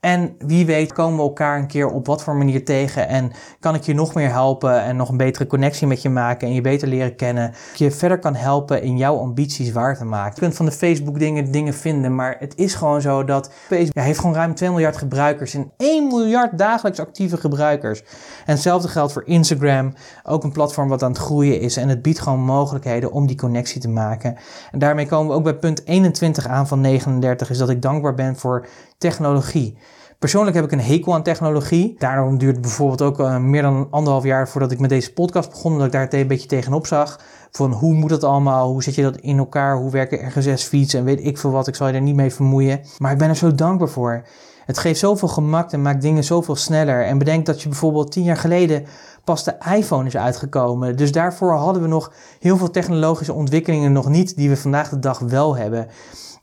En 0.04 0.34
wie 0.38 0.66
weet 0.66 0.92
komen 0.92 1.16
we 1.16 1.22
elkaar 1.22 1.58
een 1.58 1.66
keer 1.66 1.88
op 1.88 2.06
wat 2.06 2.22
voor 2.22 2.36
manier 2.36 2.64
tegen 2.64 3.08
en 3.08 3.32
kan 3.60 3.74
ik 3.74 3.82
je 3.82 3.94
nog 3.94 4.14
meer 4.14 4.30
helpen 4.30 4.82
en 4.82 4.96
nog 4.96 5.08
een 5.08 5.16
betere 5.16 5.46
connectie 5.46 5.86
met 5.86 6.02
je 6.02 6.08
maken 6.08 6.48
en 6.48 6.54
je 6.54 6.60
beter 6.60 6.88
leren 6.88 7.16
kennen. 7.16 7.54
Je 7.74 7.90
verder 7.90 8.18
kan 8.18 8.34
helpen 8.34 8.82
in 8.82 8.96
jouw 8.96 9.18
ambities 9.18 9.72
waar 9.72 9.96
te 9.96 10.04
maken. 10.04 10.32
Je 10.34 10.40
kunt 10.40 10.54
van 10.54 10.66
de 10.66 10.72
Facebook 10.72 11.18
dingen 11.18 11.50
dingen 11.50 11.74
vinden, 11.74 12.14
maar 12.14 12.36
het 12.38 12.56
is 12.56 12.74
gewoon 12.74 13.00
zo 13.00 13.24
dat 13.24 13.50
Facebook 13.66 13.94
ja, 13.94 14.02
heeft 14.02 14.18
gewoon 14.18 14.34
ruim 14.34 14.54
2 14.54 14.70
miljard 14.70 14.96
gebruikers 14.96 15.54
en 15.54 15.72
1 15.76 16.06
miljard 16.06 16.58
dagelijks 16.58 17.00
actieve 17.00 17.36
gebruikers. 17.36 18.00
En 18.46 18.52
hetzelfde 18.52 18.88
geldt 18.88 19.12
voor 19.12 19.26
Instagram, 19.26 19.92
ook 20.22 20.44
een 20.44 20.52
platform 20.52 20.88
wat 20.88 21.02
aan 21.02 21.10
het 21.12 21.20
groeien 21.20 21.60
is 21.60 21.76
en 21.76 21.88
het 21.88 22.02
biedt 22.02 22.20
gewoon 22.20 22.40
mogelijkheden 22.40 23.12
om 23.12 23.26
die 23.26 23.36
connectie 23.36 23.80
te 23.80 23.88
maken. 23.88 24.36
En 24.70 24.78
daarmee 24.78 25.06
komen 25.06 25.28
we 25.28 25.34
ook 25.34 25.44
bij 25.44 25.56
punt 25.56 25.86
21 25.86 26.46
aan 26.46 26.68
van 26.68 26.80
39, 26.80 27.50
is 27.50 27.58
dat 27.58 27.70
ik 27.70 27.82
dankbaar 27.82 28.14
ben 28.14 28.36
voor 28.36 28.66
technologie. 28.98 29.78
Persoonlijk 30.18 30.56
heb 30.56 30.64
ik 30.64 30.72
een 30.72 30.80
hekel 30.80 31.14
aan 31.14 31.22
technologie. 31.22 31.94
Daarom 31.98 32.38
duurt 32.38 32.52
het 32.52 32.60
bijvoorbeeld 32.60 33.02
ook 33.02 33.20
uh, 33.20 33.38
meer 33.38 33.62
dan 33.62 33.86
anderhalf 33.90 34.24
jaar 34.24 34.48
voordat 34.48 34.70
ik 34.70 34.78
met 34.78 34.90
deze 34.90 35.12
podcast 35.12 35.50
begon, 35.50 35.72
omdat 35.72 35.86
ik 35.86 35.92
daar 35.92 36.20
een 36.20 36.26
beetje 36.26 36.48
tegenop 36.48 36.86
zag. 36.86 37.20
Van 37.50 37.72
hoe 37.72 37.94
moet 37.94 38.10
dat 38.10 38.24
allemaal? 38.24 38.70
Hoe 38.70 38.82
zet 38.82 38.94
je 38.94 39.02
dat 39.02 39.16
in 39.16 39.38
elkaar? 39.38 39.76
Hoe 39.76 39.90
werken 39.90 40.28
RSS-feeds 40.28 40.94
en 40.94 41.04
weet 41.04 41.24
ik 41.24 41.38
veel 41.38 41.50
wat? 41.50 41.68
Ik 41.68 41.74
zal 41.74 41.88
je 41.88 41.94
er 41.94 42.00
niet 42.00 42.14
mee 42.14 42.32
vermoeien. 42.32 42.80
Maar 42.98 43.12
ik 43.12 43.18
ben 43.18 43.28
er 43.28 43.36
zo 43.36 43.54
dankbaar 43.54 43.88
voor. 43.88 44.22
Het 44.66 44.78
geeft 44.78 44.98
zoveel 44.98 45.28
gemak 45.28 45.72
en 45.72 45.82
maakt 45.82 46.02
dingen 46.02 46.24
zoveel 46.24 46.56
sneller. 46.56 47.04
En 47.04 47.18
bedenk 47.18 47.46
dat 47.46 47.62
je 47.62 47.68
bijvoorbeeld 47.68 48.12
tien 48.12 48.24
jaar 48.24 48.36
geleden 48.36 48.84
pas 49.24 49.44
de 49.44 49.56
iPhone 49.76 50.06
is 50.06 50.16
uitgekomen. 50.16 50.96
Dus 50.96 51.12
daarvoor 51.12 51.52
hadden 51.52 51.82
we 51.82 51.88
nog 51.88 52.12
heel 52.40 52.56
veel 52.56 52.70
technologische 52.70 53.32
ontwikkelingen 53.32 53.92
nog 53.92 54.08
niet, 54.08 54.36
die 54.36 54.48
we 54.48 54.56
vandaag 54.56 54.88
de 54.88 54.98
dag 54.98 55.18
wel 55.18 55.56
hebben. 55.56 55.88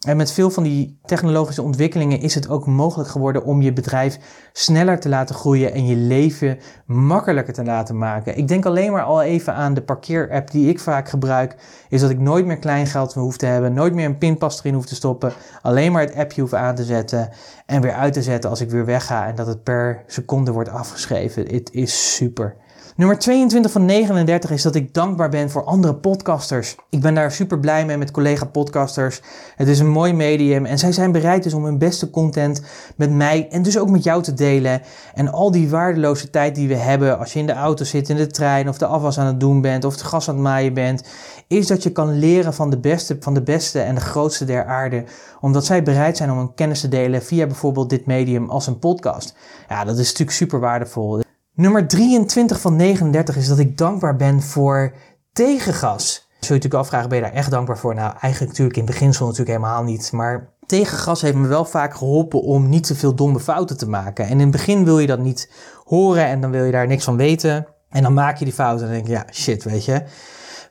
En 0.07 0.17
met 0.17 0.31
veel 0.31 0.49
van 0.49 0.63
die 0.63 0.99
technologische 1.05 1.61
ontwikkelingen 1.61 2.19
is 2.19 2.35
het 2.35 2.49
ook 2.49 2.65
mogelijk 2.65 3.09
geworden 3.09 3.43
om 3.43 3.61
je 3.61 3.73
bedrijf 3.73 4.19
sneller 4.53 4.99
te 4.99 5.09
laten 5.09 5.35
groeien 5.35 5.73
en 5.73 5.85
je 5.85 5.95
leven 5.95 6.59
makkelijker 6.85 7.53
te 7.53 7.63
laten 7.63 7.97
maken. 7.97 8.37
Ik 8.37 8.47
denk 8.47 8.65
alleen 8.65 8.91
maar 8.91 9.03
al 9.03 9.21
even 9.21 9.53
aan 9.53 9.73
de 9.73 9.81
parkeer-app 9.81 10.51
die 10.51 10.69
ik 10.69 10.79
vaak 10.79 11.09
gebruik, 11.09 11.55
is 11.89 12.01
dat 12.01 12.09
ik 12.09 12.19
nooit 12.19 12.45
meer 12.45 12.57
kleingeld 12.57 13.13
hoef 13.13 13.37
te 13.37 13.45
hebben, 13.45 13.73
nooit 13.73 13.93
meer 13.93 14.05
een 14.05 14.17
pinpas 14.17 14.59
erin 14.59 14.73
hoef 14.73 14.85
te 14.85 14.95
stoppen, 14.95 15.33
alleen 15.61 15.91
maar 15.91 16.01
het 16.01 16.15
appje 16.15 16.41
hoef 16.41 16.53
aan 16.53 16.75
te 16.75 16.83
zetten 16.83 17.29
en 17.65 17.81
weer 17.81 17.93
uit 17.93 18.13
te 18.13 18.21
zetten 18.21 18.49
als 18.49 18.61
ik 18.61 18.69
weer 18.69 18.85
wegga 18.85 19.27
en 19.27 19.35
dat 19.35 19.47
het 19.47 19.63
per 19.63 20.03
seconde 20.07 20.51
wordt 20.51 20.69
afgeschreven. 20.69 21.47
Het 21.47 21.69
is 21.73 22.15
super. 22.15 22.55
Nummer 22.95 23.19
22 23.19 23.71
van 23.71 23.85
39 23.85 24.51
is 24.51 24.61
dat 24.61 24.75
ik 24.75 24.93
dankbaar 24.93 25.29
ben 25.29 25.49
voor 25.49 25.63
andere 25.63 25.95
podcasters. 25.95 26.75
Ik 26.89 27.01
ben 27.01 27.13
daar 27.13 27.31
super 27.31 27.59
blij 27.59 27.85
mee 27.85 27.97
met 27.97 28.11
collega 28.11 28.45
podcasters. 28.45 29.21
Het 29.55 29.67
is 29.67 29.79
een 29.79 29.89
mooi 29.89 30.13
medium 30.13 30.65
en 30.65 30.77
zij 30.77 30.91
zijn 30.91 31.11
bereid 31.11 31.43
dus 31.43 31.53
om 31.53 31.65
hun 31.65 31.77
beste 31.77 32.09
content 32.09 32.61
met 32.95 33.11
mij 33.11 33.47
en 33.49 33.61
dus 33.61 33.77
ook 33.77 33.89
met 33.89 34.03
jou 34.03 34.23
te 34.23 34.33
delen. 34.33 34.81
En 35.13 35.31
al 35.31 35.51
die 35.51 35.69
waardeloze 35.69 36.29
tijd 36.29 36.55
die 36.55 36.67
we 36.67 36.75
hebben 36.75 37.19
als 37.19 37.33
je 37.33 37.39
in 37.39 37.45
de 37.45 37.53
auto 37.53 37.83
zit, 37.83 38.09
in 38.09 38.15
de 38.15 38.27
trein 38.27 38.69
of 38.69 38.77
de 38.77 38.85
afwas 38.85 39.19
aan 39.19 39.27
het 39.27 39.39
doen 39.39 39.61
bent 39.61 39.85
of 39.85 39.97
de 39.97 40.05
gas 40.05 40.29
aan 40.29 40.35
het 40.35 40.43
maaien 40.43 40.73
bent, 40.73 41.03
is 41.47 41.67
dat 41.67 41.83
je 41.83 41.91
kan 41.91 42.19
leren 42.19 42.53
van 42.53 42.69
de 42.69 42.79
beste, 42.79 43.17
van 43.19 43.33
de 43.33 43.43
beste 43.43 43.79
en 43.79 43.95
de 43.95 44.01
grootste 44.01 44.45
der 44.45 44.65
aarde. 44.65 45.03
Omdat 45.39 45.65
zij 45.65 45.83
bereid 45.83 46.17
zijn 46.17 46.31
om 46.31 46.37
hun 46.37 46.53
kennis 46.53 46.81
te 46.81 46.89
delen 46.89 47.23
via 47.23 47.45
bijvoorbeeld 47.45 47.89
dit 47.89 48.05
medium 48.05 48.49
als 48.49 48.67
een 48.67 48.79
podcast. 48.79 49.35
Ja, 49.69 49.83
dat 49.83 49.97
is 49.97 50.07
natuurlijk 50.07 50.37
super 50.37 50.59
waardevol. 50.59 51.21
Nummer 51.53 51.87
23 51.87 52.61
van 52.61 52.75
39 52.75 53.35
is 53.35 53.47
dat 53.47 53.59
ik 53.59 53.77
dankbaar 53.77 54.15
ben 54.15 54.41
voor 54.41 54.93
tegengas. 55.33 56.13
Zul 56.13 56.55
je 56.55 56.61
natuurlijk 56.63 56.73
afvragen, 56.73 57.09
ben 57.09 57.17
je 57.17 57.23
daar 57.23 57.33
echt 57.33 57.51
dankbaar 57.51 57.77
voor? 57.77 57.95
Nou, 57.95 58.11
eigenlijk 58.19 58.51
natuurlijk 58.51 58.77
in 58.77 58.85
beginsel 58.85 59.25
natuurlijk 59.25 59.57
helemaal 59.57 59.83
niet. 59.83 60.11
Maar 60.11 60.53
tegengas 60.65 61.21
heeft 61.21 61.35
me 61.35 61.47
wel 61.47 61.65
vaak 61.65 61.93
geholpen 61.93 62.41
om 62.41 62.69
niet 62.69 62.83
te 62.83 62.95
veel 62.95 63.15
domme 63.15 63.39
fouten 63.39 63.77
te 63.77 63.89
maken. 63.89 64.25
En 64.25 64.31
in 64.31 64.39
het 64.39 64.51
begin 64.51 64.85
wil 64.85 64.99
je 64.99 65.07
dat 65.07 65.19
niet 65.19 65.51
horen 65.83 66.25
en 66.25 66.41
dan 66.41 66.51
wil 66.51 66.63
je 66.63 66.71
daar 66.71 66.87
niks 66.87 67.03
van 67.03 67.17
weten. 67.17 67.67
En 67.89 68.03
dan 68.03 68.13
maak 68.13 68.37
je 68.37 68.45
die 68.45 68.53
fout 68.53 68.81
en 68.81 68.87
denk 68.87 69.05
je, 69.05 69.11
ja, 69.11 69.25
shit, 69.31 69.63
weet 69.63 69.85
je. 69.85 70.03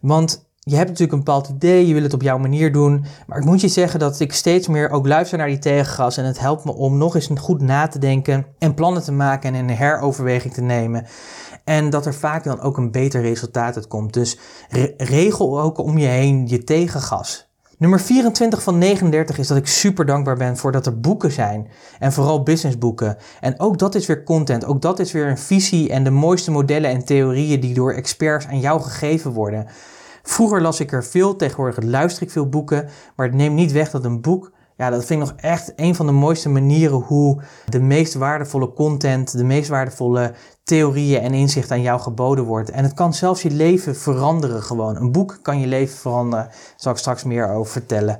Want 0.01 0.50
je 0.63 0.77
hebt 0.77 0.89
natuurlijk 0.89 1.13
een 1.13 1.25
bepaald 1.25 1.49
idee, 1.49 1.87
je 1.87 1.95
wil 1.95 2.03
het 2.03 2.15
op 2.15 2.23
jouw 2.23 2.39
manier 2.39 2.73
doen. 2.73 3.05
Maar 3.27 3.39
ik 3.39 3.45
moet 3.45 3.61
je 3.61 3.69
zeggen 3.69 4.01
dat 4.01 4.21
ik 4.21 4.33
steeds 4.33 4.69
meer 4.69 4.91
ook 4.91 5.07
luister 5.07 5.39
naar 5.39 5.47
die 5.47 5.59
tegengas. 5.59 6.17
En 6.17 6.25
het 6.25 6.39
helpt 6.39 6.65
me 6.65 6.75
om 6.75 6.99
nog 6.99 7.15
eens 7.15 7.29
goed 7.35 7.61
na 7.61 7.87
te 7.87 7.99
denken 7.99 8.47
en 8.59 8.75
plannen 8.75 9.03
te 9.03 9.13
maken 9.13 9.55
en 9.55 9.69
een 9.69 9.77
heroverweging 9.77 10.55
te 10.55 10.61
nemen. 10.61 11.07
En 11.65 11.91
dat 11.91 12.07
er 12.07 12.15
vaak 12.15 12.45
dan 12.45 12.61
ook 12.61 12.77
een 12.77 12.91
beter 12.91 13.21
resultaat 13.21 13.77
uit 13.77 13.89
komt. 13.89 14.13
Dus 14.13 14.39
regel 14.97 15.61
ook 15.61 15.79
om 15.79 15.99
je 15.99 16.07
heen 16.07 16.49
je 16.49 16.65
tegengas. 16.65 17.49
Nummer 17.79 18.01
24 18.01 18.63
van 18.63 18.79
39 18.79 19.39
is 19.39 19.47
dat 19.47 19.57
ik 19.57 19.67
super 19.67 20.07
dankbaar 20.07 20.37
ben 20.37 20.57
voor 20.57 20.73
dat 20.73 20.87
er 20.87 21.01
boeken 21.01 21.33
zijn. 21.33 21.69
En 21.99 22.13
vooral 22.13 22.43
businessboeken. 22.43 23.17
En 23.41 23.61
ook 23.61 23.79
dat 23.79 23.95
is 23.95 24.07
weer 24.07 24.25
content. 24.25 24.65
Ook 24.65 24.83
dat 24.83 24.99
is 24.99 25.13
weer 25.13 25.27
een 25.29 25.39
visie 25.39 25.91
en 25.91 26.05
de 26.05 26.11
mooiste 26.11 26.51
modellen 26.51 26.91
en 26.91 27.05
theorieën 27.05 27.61
die 27.61 27.75
door 27.75 27.93
experts 27.93 28.47
aan 28.47 28.61
jou 28.61 28.81
gegeven 28.81 29.33
worden. 29.33 29.67
Vroeger 30.31 30.63
las 30.63 30.81
ik 30.81 30.93
er 30.93 31.05
veel, 31.05 31.37
tegenwoordig 31.37 31.85
luister 31.85 32.23
ik 32.23 32.31
veel 32.31 32.49
boeken. 32.49 32.89
Maar 33.17 33.27
het 33.27 33.35
neemt 33.35 33.55
niet 33.55 33.73
weg 33.73 33.91
dat 33.91 34.05
een 34.05 34.21
boek 34.21 34.53
ja, 34.81 34.91
dat 34.91 35.05
vind 35.05 35.23
ik 35.23 35.29
nog 35.29 35.37
echt 35.37 35.73
een 35.77 35.95
van 35.95 36.07
de 36.07 36.13
mooiste 36.13 36.49
manieren 36.49 36.99
hoe 36.99 37.43
de 37.67 37.81
meest 37.81 38.15
waardevolle 38.15 38.73
content, 38.73 39.37
de 39.37 39.45
meest 39.45 39.69
waardevolle 39.69 40.33
theorieën 40.65 41.21
en 41.21 41.35
inzichten 41.35 41.77
aan 41.77 41.83
jou 41.83 42.01
geboden 42.01 42.45
wordt. 42.45 42.71
En 42.71 42.85
het 42.85 42.95
kan 42.95 43.15
zelfs 43.15 43.43
je 43.43 43.51
leven 43.51 43.97
veranderen 43.97 44.63
gewoon. 44.63 44.97
Een 44.97 45.13
boek 45.13 45.39
kan 45.43 45.61
je 45.61 45.67
leven 45.67 45.97
veranderen. 45.97 46.45
Daar 46.45 46.55
zal 46.77 46.93
ik 46.93 46.99
straks 46.99 47.25
meer 47.25 47.49
over 47.49 47.73
vertellen. 47.73 48.19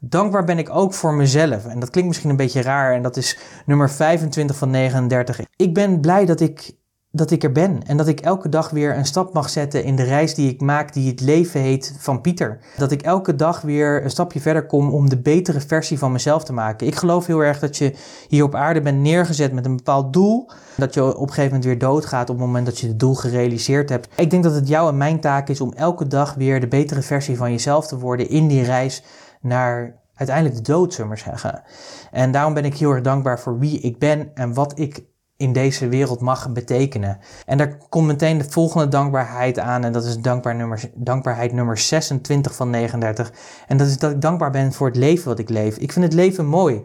Dankbaar 0.00 0.44
ben 0.44 0.58
ik 0.58 0.70
ook 0.70 0.94
voor 0.94 1.14
mezelf. 1.14 1.66
En 1.66 1.78
dat 1.80 1.90
klinkt 1.90 2.08
misschien 2.08 2.30
een 2.30 2.36
beetje 2.36 2.62
raar. 2.62 2.94
En 2.94 3.02
dat 3.02 3.16
is 3.16 3.38
nummer 3.66 3.90
25 3.90 4.56
van 4.56 4.70
39. 4.70 5.40
Ik 5.56 5.74
ben 5.74 6.00
blij 6.00 6.26
dat 6.26 6.40
ik 6.40 6.72
dat 7.10 7.30
ik 7.30 7.42
er 7.42 7.52
ben 7.52 7.82
en 7.86 7.96
dat 7.96 8.08
ik 8.08 8.20
elke 8.20 8.48
dag 8.48 8.70
weer 8.70 8.96
een 8.96 9.04
stap 9.04 9.34
mag 9.34 9.50
zetten 9.50 9.84
in 9.84 9.96
de 9.96 10.02
reis 10.02 10.34
die 10.34 10.50
ik 10.50 10.60
maak, 10.60 10.92
die 10.92 11.10
het 11.10 11.20
leven 11.20 11.60
heet 11.60 11.94
van 11.98 12.20
Pieter. 12.20 12.58
Dat 12.76 12.90
ik 12.90 13.02
elke 13.02 13.36
dag 13.36 13.60
weer 13.60 14.04
een 14.04 14.10
stapje 14.10 14.40
verder 14.40 14.66
kom 14.66 14.90
om 14.90 15.08
de 15.08 15.18
betere 15.18 15.60
versie 15.60 15.98
van 15.98 16.12
mezelf 16.12 16.44
te 16.44 16.52
maken. 16.52 16.86
Ik 16.86 16.94
geloof 16.94 17.26
heel 17.26 17.40
erg 17.40 17.58
dat 17.58 17.76
je 17.76 17.94
hier 18.28 18.44
op 18.44 18.54
aarde 18.54 18.80
bent 18.80 18.98
neergezet 18.98 19.52
met 19.52 19.64
een 19.64 19.76
bepaald 19.76 20.12
doel. 20.12 20.50
Dat 20.76 20.94
je 20.94 21.04
op 21.04 21.20
een 21.20 21.28
gegeven 21.28 21.44
moment 21.44 21.64
weer 21.64 21.78
doodgaat 21.78 22.30
op 22.30 22.36
het 22.36 22.46
moment 22.46 22.66
dat 22.66 22.78
je 22.78 22.86
het 22.86 23.00
doel 23.00 23.14
gerealiseerd 23.14 23.88
hebt. 23.88 24.08
Ik 24.16 24.30
denk 24.30 24.42
dat 24.42 24.54
het 24.54 24.68
jouw 24.68 24.88
en 24.88 24.96
mijn 24.96 25.20
taak 25.20 25.48
is 25.48 25.60
om 25.60 25.72
elke 25.72 26.06
dag 26.06 26.34
weer 26.34 26.60
de 26.60 26.68
betere 26.68 27.02
versie 27.02 27.36
van 27.36 27.50
jezelf 27.50 27.86
te 27.86 27.98
worden 27.98 28.28
in 28.28 28.48
die 28.48 28.62
reis 28.62 29.02
naar 29.40 29.96
uiteindelijk 30.14 30.56
de 30.56 30.72
dood, 30.72 30.94
zullen 30.94 31.10
we 31.10 31.14
maar 31.14 31.32
zeggen. 31.32 31.62
En 32.10 32.30
daarom 32.30 32.54
ben 32.54 32.64
ik 32.64 32.76
heel 32.76 32.90
erg 32.90 33.02
dankbaar 33.02 33.40
voor 33.40 33.58
wie 33.58 33.80
ik 33.80 33.98
ben 33.98 34.30
en 34.34 34.54
wat 34.54 34.78
ik 34.78 35.04
in 35.38 35.52
deze 35.52 35.88
wereld 35.88 36.20
mag 36.20 36.52
betekenen. 36.52 37.18
En 37.46 37.58
daar 37.58 37.78
komt 37.88 38.06
meteen 38.06 38.38
de 38.38 38.50
volgende 38.50 38.88
dankbaarheid 38.88 39.58
aan. 39.58 39.84
En 39.84 39.92
dat 39.92 40.04
is 40.04 40.18
dankbaar 40.18 40.54
nummer, 40.54 40.90
dankbaarheid 40.94 41.52
nummer 41.52 41.78
26 41.78 42.54
van 42.54 42.70
39. 42.70 43.32
En 43.66 43.76
dat 43.76 43.86
is 43.86 43.98
dat 43.98 44.10
ik 44.10 44.20
dankbaar 44.20 44.50
ben 44.50 44.72
voor 44.72 44.86
het 44.86 44.96
leven 44.96 45.28
wat 45.28 45.38
ik 45.38 45.48
leef. 45.48 45.76
Ik 45.76 45.92
vind 45.92 46.04
het 46.04 46.14
leven 46.14 46.46
mooi. 46.46 46.84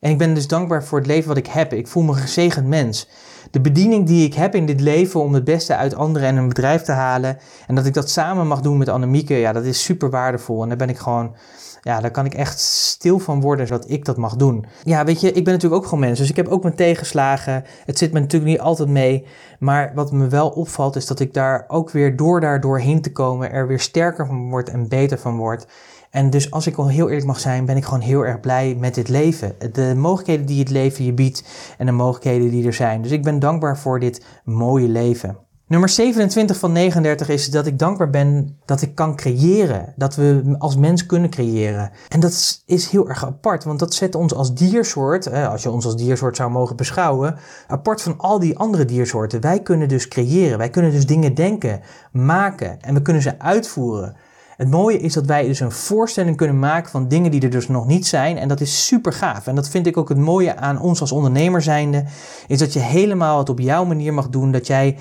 En 0.00 0.10
ik 0.10 0.18
ben 0.18 0.34
dus 0.34 0.48
dankbaar 0.48 0.84
voor 0.84 0.98
het 0.98 1.06
leven 1.06 1.28
wat 1.28 1.36
ik 1.36 1.46
heb. 1.46 1.72
Ik 1.72 1.88
voel 1.88 2.02
me 2.02 2.12
een 2.12 2.16
gezegend 2.16 2.66
mens. 2.66 3.08
De 3.50 3.60
bediening 3.60 4.06
die 4.06 4.26
ik 4.26 4.34
heb 4.34 4.54
in 4.54 4.66
dit 4.66 4.80
leven 4.80 5.20
om 5.20 5.34
het 5.34 5.44
beste 5.44 5.76
uit 5.76 5.94
anderen 5.94 6.28
en 6.28 6.36
een 6.36 6.48
bedrijf 6.48 6.82
te 6.82 6.92
halen. 6.92 7.38
En 7.66 7.74
dat 7.74 7.86
ik 7.86 7.94
dat 7.94 8.10
samen 8.10 8.46
mag 8.46 8.60
doen 8.60 8.78
met 8.78 8.88
Annemieke. 8.88 9.34
Ja, 9.34 9.52
dat 9.52 9.64
is 9.64 9.82
super 9.82 10.10
waardevol. 10.10 10.62
En 10.62 10.68
daar 10.68 10.76
ben 10.76 10.88
ik 10.88 10.98
gewoon 10.98 11.34
ja, 11.80 12.00
daar 12.00 12.10
kan 12.10 12.24
ik 12.24 12.34
echt 12.34 12.60
stil 12.60 13.18
van 13.18 13.40
worden 13.40 13.66
zodat 13.66 13.90
ik 13.90 14.04
dat 14.04 14.16
mag 14.16 14.36
doen. 14.36 14.64
Ja, 14.84 15.04
weet 15.04 15.20
je, 15.20 15.32
ik 15.32 15.44
ben 15.44 15.52
natuurlijk 15.52 15.82
ook 15.82 15.88
gewoon 15.88 16.04
mens, 16.04 16.18
dus 16.18 16.30
ik 16.30 16.36
heb 16.36 16.48
ook 16.48 16.62
mijn 16.62 16.74
tegenslagen. 16.74 17.64
Het 17.84 17.98
zit 17.98 18.12
me 18.12 18.20
natuurlijk 18.20 18.50
niet 18.50 18.60
altijd 18.60 18.88
mee. 18.88 19.26
Maar 19.58 19.92
wat 19.94 20.12
me 20.12 20.28
wel 20.28 20.48
opvalt 20.48 20.96
is 20.96 21.06
dat 21.06 21.20
ik 21.20 21.34
daar 21.34 21.64
ook 21.68 21.90
weer 21.90 22.16
door 22.16 22.40
daar 22.40 22.60
doorheen 22.60 23.02
te 23.02 23.12
komen 23.12 23.52
er 23.52 23.66
weer 23.66 23.80
sterker 23.80 24.26
van 24.26 24.50
word 24.50 24.68
en 24.68 24.88
beter 24.88 25.18
van 25.18 25.36
word. 25.36 25.66
En 26.10 26.30
dus 26.30 26.50
als 26.50 26.66
ik 26.66 26.76
al 26.76 26.88
heel 26.88 27.08
eerlijk 27.08 27.26
mag 27.26 27.40
zijn, 27.40 27.64
ben 27.64 27.76
ik 27.76 27.84
gewoon 27.84 28.00
heel 28.00 28.26
erg 28.26 28.40
blij 28.40 28.76
met 28.78 28.94
dit 28.94 29.08
leven. 29.08 29.54
De 29.72 29.94
mogelijkheden 29.96 30.46
die 30.46 30.58
het 30.58 30.70
leven 30.70 31.04
je 31.04 31.12
biedt 31.12 31.44
en 31.78 31.86
de 31.86 31.92
mogelijkheden 31.92 32.50
die 32.50 32.66
er 32.66 32.72
zijn. 32.72 33.02
Dus 33.02 33.10
ik 33.10 33.22
ben 33.22 33.38
dankbaar 33.38 33.78
voor 33.78 34.00
dit 34.00 34.24
mooie 34.44 34.88
leven. 34.88 35.38
Nummer 35.70 35.88
27 35.88 36.56
van 36.56 36.72
39 36.72 37.28
is 37.28 37.50
dat 37.50 37.66
ik 37.66 37.78
dankbaar 37.78 38.10
ben 38.10 38.58
dat 38.64 38.82
ik 38.82 38.94
kan 38.94 39.16
creëren. 39.16 39.92
Dat 39.96 40.14
we 40.14 40.54
als 40.58 40.76
mens 40.76 41.06
kunnen 41.06 41.30
creëren. 41.30 41.90
En 42.08 42.20
dat 42.20 42.62
is 42.66 42.88
heel 42.88 43.08
erg 43.08 43.24
apart, 43.24 43.64
want 43.64 43.78
dat 43.78 43.94
zet 43.94 44.14
ons 44.14 44.34
als 44.34 44.54
diersoort, 44.54 45.32
als 45.32 45.62
je 45.62 45.70
ons 45.70 45.84
als 45.84 45.96
diersoort 45.96 46.36
zou 46.36 46.50
mogen 46.50 46.76
beschouwen, 46.76 47.36
apart 47.68 48.02
van 48.02 48.18
al 48.18 48.38
die 48.38 48.58
andere 48.58 48.84
diersoorten. 48.84 49.40
Wij 49.40 49.62
kunnen 49.62 49.88
dus 49.88 50.08
creëren. 50.08 50.58
Wij 50.58 50.70
kunnen 50.70 50.90
dus 50.90 51.06
dingen 51.06 51.34
denken, 51.34 51.80
maken 52.12 52.80
en 52.80 52.94
we 52.94 53.02
kunnen 53.02 53.22
ze 53.22 53.38
uitvoeren. 53.38 54.16
Het 54.60 54.70
mooie 54.70 54.98
is 54.98 55.12
dat 55.12 55.26
wij 55.26 55.46
dus 55.46 55.60
een 55.60 55.72
voorstelling 55.72 56.36
kunnen 56.36 56.58
maken 56.58 56.90
van 56.90 57.08
dingen 57.08 57.30
die 57.30 57.40
er 57.40 57.50
dus 57.50 57.68
nog 57.68 57.86
niet 57.86 58.06
zijn. 58.06 58.38
En 58.38 58.48
dat 58.48 58.60
is 58.60 58.86
super 58.86 59.12
gaaf. 59.12 59.46
En 59.46 59.54
dat 59.54 59.68
vind 59.68 59.86
ik 59.86 59.96
ook 59.96 60.08
het 60.08 60.18
mooie 60.18 60.56
aan 60.56 60.80
ons 60.80 61.00
als 61.00 61.12
ondernemer 61.12 61.62
zijnde. 61.62 62.04
Is 62.46 62.58
dat 62.58 62.72
je 62.72 62.78
helemaal 62.78 63.38
het 63.38 63.48
op 63.48 63.58
jouw 63.58 63.84
manier 63.84 64.14
mag 64.14 64.28
doen. 64.28 64.52
Dat 64.52 64.66
jij 64.66 64.96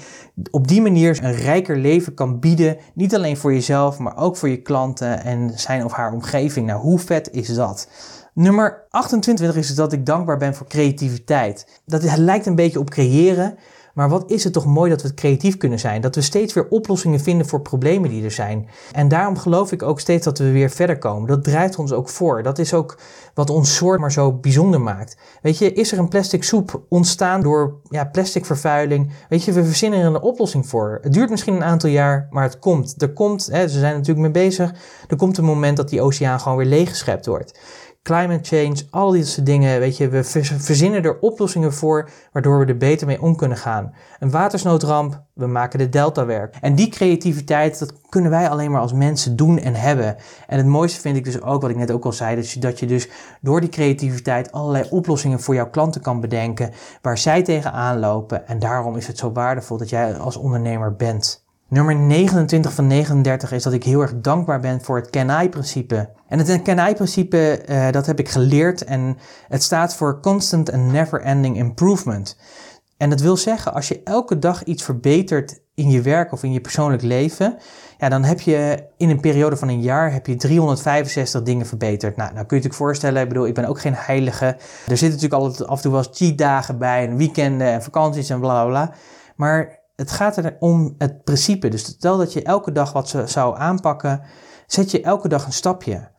op 0.51 0.67
die 0.67 0.81
manier 0.81 1.19
een 1.23 1.35
rijker 1.35 1.77
leven 1.77 2.13
kan 2.13 2.39
bieden. 2.39 2.77
Niet 2.93 3.15
alleen 3.15 3.37
voor 3.37 3.53
jezelf, 3.53 3.97
maar 3.97 4.17
ook 4.17 4.37
voor 4.37 4.49
je 4.49 4.61
klanten 4.61 5.23
en 5.23 5.51
zijn 5.55 5.85
of 5.85 5.91
haar 5.91 6.13
omgeving. 6.13 6.67
Nou, 6.67 6.81
hoe 6.81 6.99
vet 6.99 7.31
is 7.31 7.53
dat? 7.53 7.87
Nummer 8.33 8.85
28 8.89 9.55
is 9.55 9.75
dat 9.75 9.93
ik 9.93 10.05
dankbaar 10.05 10.37
ben 10.37 10.55
voor 10.55 10.67
creativiteit. 10.67 11.81
Dat 11.85 12.17
lijkt 12.17 12.45
een 12.45 12.55
beetje 12.55 12.79
op 12.79 12.89
creëren. 12.89 13.57
Maar 13.99 14.09
wat 14.09 14.31
is 14.31 14.43
het 14.43 14.53
toch 14.53 14.65
mooi 14.65 14.89
dat 14.89 15.01
we 15.01 15.13
creatief 15.13 15.57
kunnen 15.57 15.79
zijn? 15.79 16.01
Dat 16.01 16.15
we 16.15 16.21
steeds 16.21 16.53
weer 16.53 16.67
oplossingen 16.69 17.19
vinden 17.19 17.47
voor 17.47 17.61
problemen 17.61 18.09
die 18.09 18.23
er 18.23 18.31
zijn. 18.31 18.69
En 18.91 19.07
daarom 19.07 19.37
geloof 19.37 19.71
ik 19.71 19.83
ook 19.83 19.99
steeds 19.99 20.25
dat 20.25 20.37
we 20.37 20.51
weer 20.51 20.69
verder 20.69 20.97
komen. 20.97 21.27
Dat 21.27 21.43
drijft 21.43 21.79
ons 21.79 21.91
ook 21.91 22.09
voor. 22.09 22.43
Dat 22.43 22.59
is 22.59 22.73
ook 22.73 22.97
wat 23.33 23.49
ons 23.49 23.75
soort 23.75 23.99
maar 23.99 24.11
zo 24.11 24.33
bijzonder 24.33 24.81
maakt. 24.81 25.17
Weet 25.41 25.57
je, 25.57 25.73
is 25.73 25.91
er 25.91 25.99
een 25.99 26.07
plastic 26.07 26.43
soep 26.43 26.81
ontstaan 26.89 27.41
door 27.41 27.79
ja, 27.89 28.05
plastic 28.05 28.45
vervuiling? 28.45 29.11
Weet 29.29 29.43
je, 29.43 29.51
we 29.51 29.65
verzinnen 29.65 29.99
er 29.99 30.05
een 30.05 30.21
oplossing 30.21 30.67
voor. 30.67 30.99
Het 31.01 31.13
duurt 31.13 31.29
misschien 31.29 31.53
een 31.53 31.63
aantal 31.63 31.89
jaar, 31.89 32.27
maar 32.29 32.43
het 32.43 32.59
komt. 32.59 33.01
Er 33.01 33.13
komt, 33.13 33.47
hè, 33.51 33.67
ze 33.67 33.79
zijn 33.79 33.93
natuurlijk 33.93 34.33
mee 34.33 34.45
bezig. 34.45 34.73
Er 35.07 35.17
komt 35.17 35.37
een 35.37 35.43
moment 35.43 35.77
dat 35.77 35.89
die 35.89 36.01
oceaan 36.01 36.39
gewoon 36.39 36.57
weer 36.57 36.67
leeggeschept 36.67 37.25
wordt 37.25 37.59
climate 38.03 38.55
change, 38.55 38.87
al 38.89 39.11
die 39.11 39.23
soort 39.23 39.45
dingen. 39.45 39.79
Weet 39.79 39.97
je, 39.97 40.09
we 40.09 40.23
verzinnen 40.23 41.03
er 41.03 41.19
oplossingen 41.19 41.73
voor 41.73 42.09
waardoor 42.31 42.59
we 42.59 42.65
er 42.65 42.77
beter 42.77 43.07
mee 43.07 43.21
om 43.21 43.35
kunnen 43.35 43.57
gaan. 43.57 43.93
Een 44.19 44.31
watersnoodramp, 44.31 45.23
we 45.33 45.47
maken 45.47 45.79
de 45.79 45.89
delta 45.89 46.25
werk. 46.25 46.55
En 46.61 46.75
die 46.75 46.89
creativiteit, 46.89 47.79
dat 47.79 47.93
kunnen 48.09 48.31
wij 48.31 48.49
alleen 48.49 48.71
maar 48.71 48.81
als 48.81 48.93
mensen 48.93 49.35
doen 49.35 49.59
en 49.59 49.75
hebben. 49.75 50.15
En 50.47 50.57
het 50.57 50.65
mooiste 50.65 51.01
vind 51.01 51.17
ik 51.17 51.23
dus 51.23 51.41
ook, 51.41 51.61
wat 51.61 51.69
ik 51.69 51.75
net 51.75 51.91
ook 51.91 52.05
al 52.05 52.13
zei, 52.13 52.35
dat 52.35 52.51
je, 52.51 52.59
dat 52.59 52.79
je 52.79 52.85
dus 52.85 53.09
door 53.41 53.61
die 53.61 53.69
creativiteit 53.69 54.51
allerlei 54.51 54.85
oplossingen 54.89 55.39
voor 55.39 55.55
jouw 55.55 55.69
klanten 55.69 56.01
kan 56.01 56.19
bedenken 56.19 56.71
waar 57.01 57.17
zij 57.17 57.43
tegenaan 57.43 57.99
lopen. 57.99 58.47
En 58.47 58.59
daarom 58.59 58.95
is 58.95 59.07
het 59.07 59.17
zo 59.17 59.31
waardevol 59.31 59.77
dat 59.77 59.89
jij 59.89 60.17
als 60.17 60.37
ondernemer 60.37 60.95
bent. 60.95 61.47
Nummer 61.69 61.95
29 61.95 62.73
van 62.73 62.87
39 62.87 63.51
is 63.51 63.63
dat 63.63 63.73
ik 63.73 63.83
heel 63.83 64.01
erg 64.01 64.13
dankbaar 64.15 64.59
ben 64.59 64.81
voor 64.81 64.95
het 64.97 65.09
Can-I-principe. 65.09 66.09
En 66.27 66.39
het 66.39 66.61
Can-I-principe, 66.61 67.61
uh, 67.69 67.91
dat 67.91 68.05
heb 68.05 68.19
ik 68.19 68.29
geleerd 68.29 68.83
en 68.83 69.17
het 69.47 69.63
staat 69.63 69.95
voor 69.95 70.19
Constant 70.19 70.71
and 70.71 70.91
Never 70.91 71.21
Ending 71.21 71.57
Improvement. 71.57 72.37
En 72.97 73.09
dat 73.09 73.21
wil 73.21 73.37
zeggen, 73.37 73.73
als 73.73 73.87
je 73.87 74.01
elke 74.03 74.39
dag 74.39 74.63
iets 74.63 74.83
verbetert 74.83 75.59
in 75.73 75.89
je 75.89 76.01
werk 76.01 76.31
of 76.31 76.43
in 76.43 76.51
je 76.51 76.61
persoonlijk 76.61 77.01
leven, 77.01 77.57
ja, 77.97 78.09
dan 78.09 78.23
heb 78.23 78.39
je 78.39 78.83
in 78.97 79.09
een 79.09 79.19
periode 79.19 79.57
van 79.57 79.67
een 79.67 79.81
jaar 79.81 80.13
heb 80.13 80.25
je 80.25 80.35
365 80.35 81.41
dingen 81.41 81.65
verbeterd. 81.65 82.15
Nou, 82.15 82.33
nou 82.33 82.45
kun 82.45 82.57
je 82.57 82.63
je 82.63 82.73
voorstellen, 82.73 83.21
ik 83.21 83.27
bedoel, 83.27 83.47
ik 83.47 83.53
ben 83.53 83.65
ook 83.65 83.79
geen 83.79 83.95
heilige. 83.95 84.45
Er 84.45 84.57
zitten 84.97 85.09
natuurlijk 85.09 85.41
altijd 85.41 85.67
af 85.67 85.75
en 85.75 85.81
toe 85.81 85.91
wel 85.91 86.05
cheat 86.11 86.37
dagen 86.37 86.77
bij 86.77 87.07
en 87.07 87.17
weekenden 87.17 87.67
en 87.67 87.83
vakanties 87.83 88.29
en 88.29 88.39
bla 88.39 88.65
bla 88.65 88.69
bla. 88.69 88.93
Maar 89.35 89.78
het 89.99 90.11
gaat 90.11 90.37
er 90.37 90.55
om 90.59 90.95
het 90.97 91.23
principe. 91.23 91.67
Dus 91.67 91.83
stel 91.83 92.17
dat 92.17 92.33
je 92.33 92.43
elke 92.43 92.71
dag 92.71 92.93
wat 92.93 93.09
ze 93.09 93.27
zou 93.27 93.57
aanpakken, 93.57 94.21
zet 94.67 94.91
je 94.91 95.01
elke 95.01 95.27
dag 95.27 95.45
een 95.45 95.53
stapje. 95.53 96.11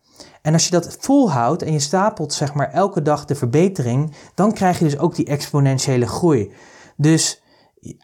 En 0.43 0.53
als 0.53 0.65
je 0.65 0.71
dat 0.71 0.97
volhoudt 1.01 1.63
en 1.63 1.73
je 1.73 1.79
stapelt 1.79 2.33
zeg 2.33 2.55
maar 2.55 2.71
elke 2.71 3.03
dag 3.03 3.25
de 3.25 3.35
verbetering, 3.35 4.15
dan 4.35 4.53
krijg 4.53 4.79
je 4.79 4.85
dus 4.85 4.99
ook 4.99 5.15
die 5.15 5.27
exponentiële 5.27 6.07
groei. 6.07 6.53
Dus 6.97 7.43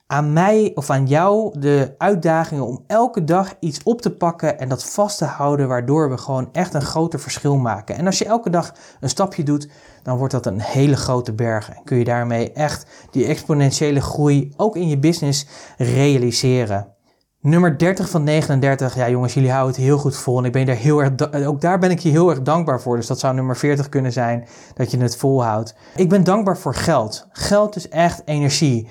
aan 0.06 0.32
mij 0.32 0.72
of 0.74 0.90
aan 0.90 1.06
jou 1.06 1.58
de 1.58 1.94
uitdaging 1.98 2.60
om 2.60 2.84
elke 2.86 3.24
dag 3.24 3.54
iets 3.60 3.82
op 3.82 4.02
te 4.02 4.16
pakken 4.16 4.58
en 4.58 4.68
dat 4.68 4.84
vast 4.84 5.18
te 5.18 5.24
houden, 5.24 5.68
waardoor 5.68 6.10
we 6.10 6.18
gewoon 6.18 6.48
echt 6.52 6.74
een 6.74 6.82
groter 6.82 7.20
verschil 7.20 7.56
maken. 7.56 7.96
En 7.96 8.06
als 8.06 8.18
je 8.18 8.24
elke 8.24 8.50
dag 8.50 8.74
een 9.00 9.08
stapje 9.08 9.42
doet, 9.42 9.68
dan 10.02 10.16
wordt 10.16 10.32
dat 10.32 10.46
een 10.46 10.60
hele 10.60 10.96
grote 10.96 11.32
berg. 11.32 11.70
En 11.70 11.84
kun 11.84 11.98
je 11.98 12.04
daarmee 12.04 12.52
echt 12.52 12.86
die 13.10 13.26
exponentiële 13.26 14.00
groei 14.00 14.52
ook 14.56 14.76
in 14.76 14.88
je 14.88 14.98
business 14.98 15.46
realiseren. 15.76 16.94
Nummer 17.40 17.78
30 17.78 18.10
van 18.10 18.24
39. 18.24 18.94
Ja, 18.94 19.08
jongens, 19.08 19.34
jullie 19.34 19.50
houden 19.50 19.74
het 19.74 19.84
heel 19.84 19.98
goed 19.98 20.16
vol. 20.16 20.38
En 20.38 20.44
ik 20.44 20.52
ben 20.52 20.66
daar 20.66 20.76
heel 20.76 21.02
erg, 21.02 21.44
ook 21.46 21.60
daar 21.60 21.78
ben 21.78 21.90
ik 21.90 21.98
je 21.98 22.08
heel 22.08 22.30
erg 22.30 22.42
dankbaar 22.42 22.80
voor. 22.80 22.96
Dus 22.96 23.06
dat 23.06 23.18
zou 23.18 23.34
nummer 23.34 23.56
40 23.56 23.88
kunnen 23.88 24.12
zijn, 24.12 24.46
dat 24.74 24.90
je 24.90 24.98
het 24.98 25.16
volhoudt. 25.16 25.74
Ik 25.96 26.08
ben 26.08 26.24
dankbaar 26.24 26.58
voor 26.58 26.74
geld. 26.74 27.26
Geld 27.30 27.76
is 27.76 27.88
echt 27.88 28.22
energie. 28.24 28.88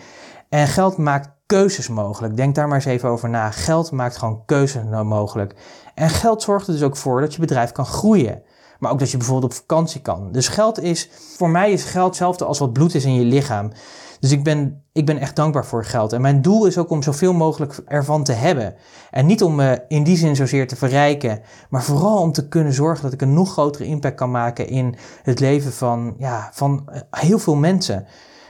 En 0.50 0.68
geld 0.68 0.98
maakt 0.98 1.30
keuzes 1.46 1.88
mogelijk. 1.88 2.36
Denk 2.36 2.56
daar 2.56 2.68
maar 2.68 2.76
eens 2.76 2.86
even 2.86 3.10
over 3.10 3.30
na. 3.30 3.52
Geld 3.52 3.92
maakt 3.92 4.18
gewoon 4.18 4.46
keuzes 4.46 4.84
mogelijk. 5.04 5.56
En 5.96 6.10
geld 6.10 6.42
zorgt 6.42 6.68
er 6.68 6.74
dus 6.74 6.84
ook 6.84 6.98
voor 6.98 7.22
dat 7.22 7.34
je 7.34 7.40
bedrijf 7.40 7.72
kan 7.72 7.86
groeien. 7.86 8.44
Maar 8.80 8.92
ook 8.92 9.00
dat 9.00 9.12
je 9.12 9.18
bijvoorbeeld 9.18 9.52
op 9.52 9.58
vakantie 9.58 10.02
kan. 10.02 10.32
Dus 10.32 10.48
geld 10.48 10.82
is, 10.82 11.10
voor 11.38 11.50
mij 11.50 11.72
is 11.72 11.84
geld 11.84 12.08
hetzelfde 12.08 12.46
als 12.46 12.60
wat 12.60 12.74
bloed 12.74 12.96
is 12.96 13.06
in 13.06 13.14
je 13.14 13.26
lichaam. 13.26 13.72
Dus 14.20 14.32
ik 14.32 14.44
ben, 14.44 14.84
ik 14.92 15.06
ben 15.06 15.18
echt 15.18 15.36
dankbaar 15.36 15.66
voor 15.66 15.86
geld. 15.86 16.14
En 16.14 16.22
mijn 16.22 16.42
doel 16.42 16.66
is 16.66 16.78
ook 16.78 16.90
om 16.90 17.04
zoveel 17.04 17.34
mogelijk 17.34 17.82
ervan 17.86 18.24
te 18.24 18.32
hebben. 18.32 18.76
En 19.12 19.26
niet 19.26 19.44
om 19.44 19.56
me 19.56 19.82
in 19.88 20.04
die 20.04 20.18
zin 20.18 20.36
zozeer 20.36 20.68
te 20.68 20.76
verrijken, 20.76 21.42
maar 21.70 21.84
vooral 21.84 22.22
om 22.22 22.32
te 22.32 22.48
kunnen 22.48 22.74
zorgen 22.74 23.04
dat 23.04 23.14
ik 23.14 23.22
een 23.22 23.34
nog 23.34 23.52
grotere 23.52 23.86
impact 23.86 24.16
kan 24.16 24.32
maken 24.32 24.68
in 24.68 24.96
het 25.24 25.40
leven 25.40 25.74
van, 25.74 26.16
ja, 26.18 26.50
van 26.54 26.90
eh, 26.92 27.02
heel 27.10 27.40
veel 27.40 27.56
mensen. 27.56 28.08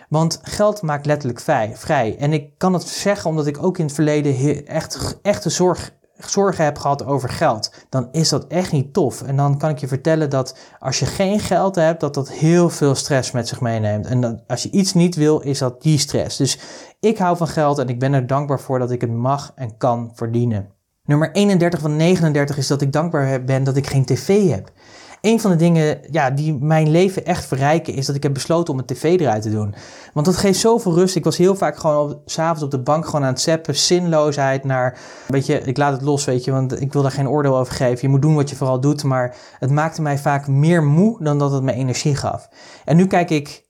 Want 0.10 0.40
geld 0.42 0.82
maakt 0.82 1.06
letterlijk 1.06 1.40
vrij. 1.74 2.18
En 2.18 2.34
ik 2.34 2.58
kan 2.58 2.74
het 2.74 2.84
zeggen 2.88 3.30
omdat 3.30 3.48
ik 3.48 3.64
ook 3.64 3.78
in 3.78 3.86
het 3.86 3.94
verleden 3.94 4.66
echt, 4.66 5.20
echte 5.22 5.50
zorg 5.50 5.94
zorgen 6.18 6.64
hebt 6.64 6.80
gehad 6.80 7.06
over 7.06 7.30
geld, 7.30 7.74
dan 7.90 8.08
is 8.12 8.30
dat 8.30 8.48
echt 8.48 8.72
niet 8.72 8.94
tof. 8.94 9.22
En 9.22 9.36
dan 9.36 9.58
kan 9.58 9.70
ik 9.70 9.78
je 9.78 9.88
vertellen 9.88 10.30
dat 10.30 10.58
als 10.80 11.00
je 11.00 11.06
geen 11.06 11.40
geld 11.40 11.76
hebt, 11.76 12.00
dat 12.00 12.14
dat 12.14 12.32
heel 12.32 12.70
veel 12.70 12.96
stress 12.96 13.32
met 13.32 13.48
zich 13.48 13.62
meeneemt. 13.62 14.06
En 14.06 14.22
dat, 14.22 14.44
als 14.48 14.64
je 14.64 14.72
iets 14.72 14.94
niet 14.94 15.16
wil, 15.16 15.40
is 15.40 15.60
dat 15.60 15.82
die 15.82 15.98
stress. 15.98 16.38
Dus 16.38 16.60
ik 17.00 17.18
hou 17.18 17.38
van 17.38 17.48
geld 17.48 17.78
en 17.78 17.88
ik 17.88 18.00
ben 18.00 18.14
er 18.14 18.28
dankbaar 18.28 18.60
voor 18.60 18.80
dat 18.80 18.92
ik 18.92 19.02
het 19.02 19.12
mag 19.12 19.52
en 19.56 19.78
kan 19.78 20.12
verdienen. 20.14 20.74
Nummer 21.04 21.32
31 21.32 21.80
van 21.80 21.96
39 21.96 22.58
is 22.58 22.68
dat 22.68 22.82
ik 22.82 22.92
dankbaar 22.92 23.44
ben 23.44 23.64
dat 23.64 23.76
ik 23.76 23.88
geen 23.88 24.06
tv 24.06 24.50
heb 24.50 24.72
een 25.26 25.40
van 25.40 25.52
de 25.52 25.58
dingen 25.58 26.00
ja, 26.12 26.30
die 26.30 26.58
mijn 26.60 26.90
leven 26.90 27.26
echt 27.26 27.46
verrijken 27.46 27.94
is 27.94 28.06
dat 28.06 28.16
ik 28.16 28.24
heb 28.24 28.34
besloten 28.34 28.74
om 28.74 28.80
een 28.80 28.86
tv 28.86 29.20
eruit 29.20 29.42
te 29.42 29.52
doen. 29.52 29.76
Want 30.14 30.26
dat 30.26 30.38
geeft 30.38 30.60
zoveel 30.60 30.94
rust. 30.94 31.16
Ik 31.16 31.24
was 31.24 31.38
heel 31.38 31.56
vaak 31.56 31.78
gewoon 31.78 32.22
s'avonds 32.26 32.64
op 32.64 32.72
de 32.72 32.80
bank 32.80 33.06
gewoon 33.06 33.22
aan 33.22 33.32
het 33.32 33.42
zappen. 33.42 33.76
Zinloosheid 33.76 34.64
naar, 34.64 34.98
weet 35.28 35.46
je, 35.46 35.60
ik 35.60 35.78
laat 35.78 35.94
het 35.94 36.02
los, 36.02 36.26
weet 36.26 36.44
je, 36.44 36.52
want 36.52 36.82
ik 36.82 36.94
wil 36.94 37.02
daar 37.02 37.12
geen 37.12 37.30
oordeel 37.30 37.58
over 37.58 37.74
geven. 37.74 38.00
Je 38.02 38.08
moet 38.08 38.22
doen 38.22 38.36
wat 38.36 38.50
je 38.50 38.56
vooral 38.56 38.80
doet, 38.80 39.04
maar 39.04 39.36
het 39.60 39.72
maakte 39.72 40.02
mij 40.02 40.18
vaak 40.18 40.48
meer 40.48 40.84
moe 40.84 41.24
dan 41.24 41.40
dat 41.40 41.52
het 41.52 41.64
me 41.64 41.74
energie 41.74 42.16
gaf. 42.16 42.50
En 42.86 42.96
nu 42.96 43.08
kijk 43.08 43.30
ik 43.30 43.66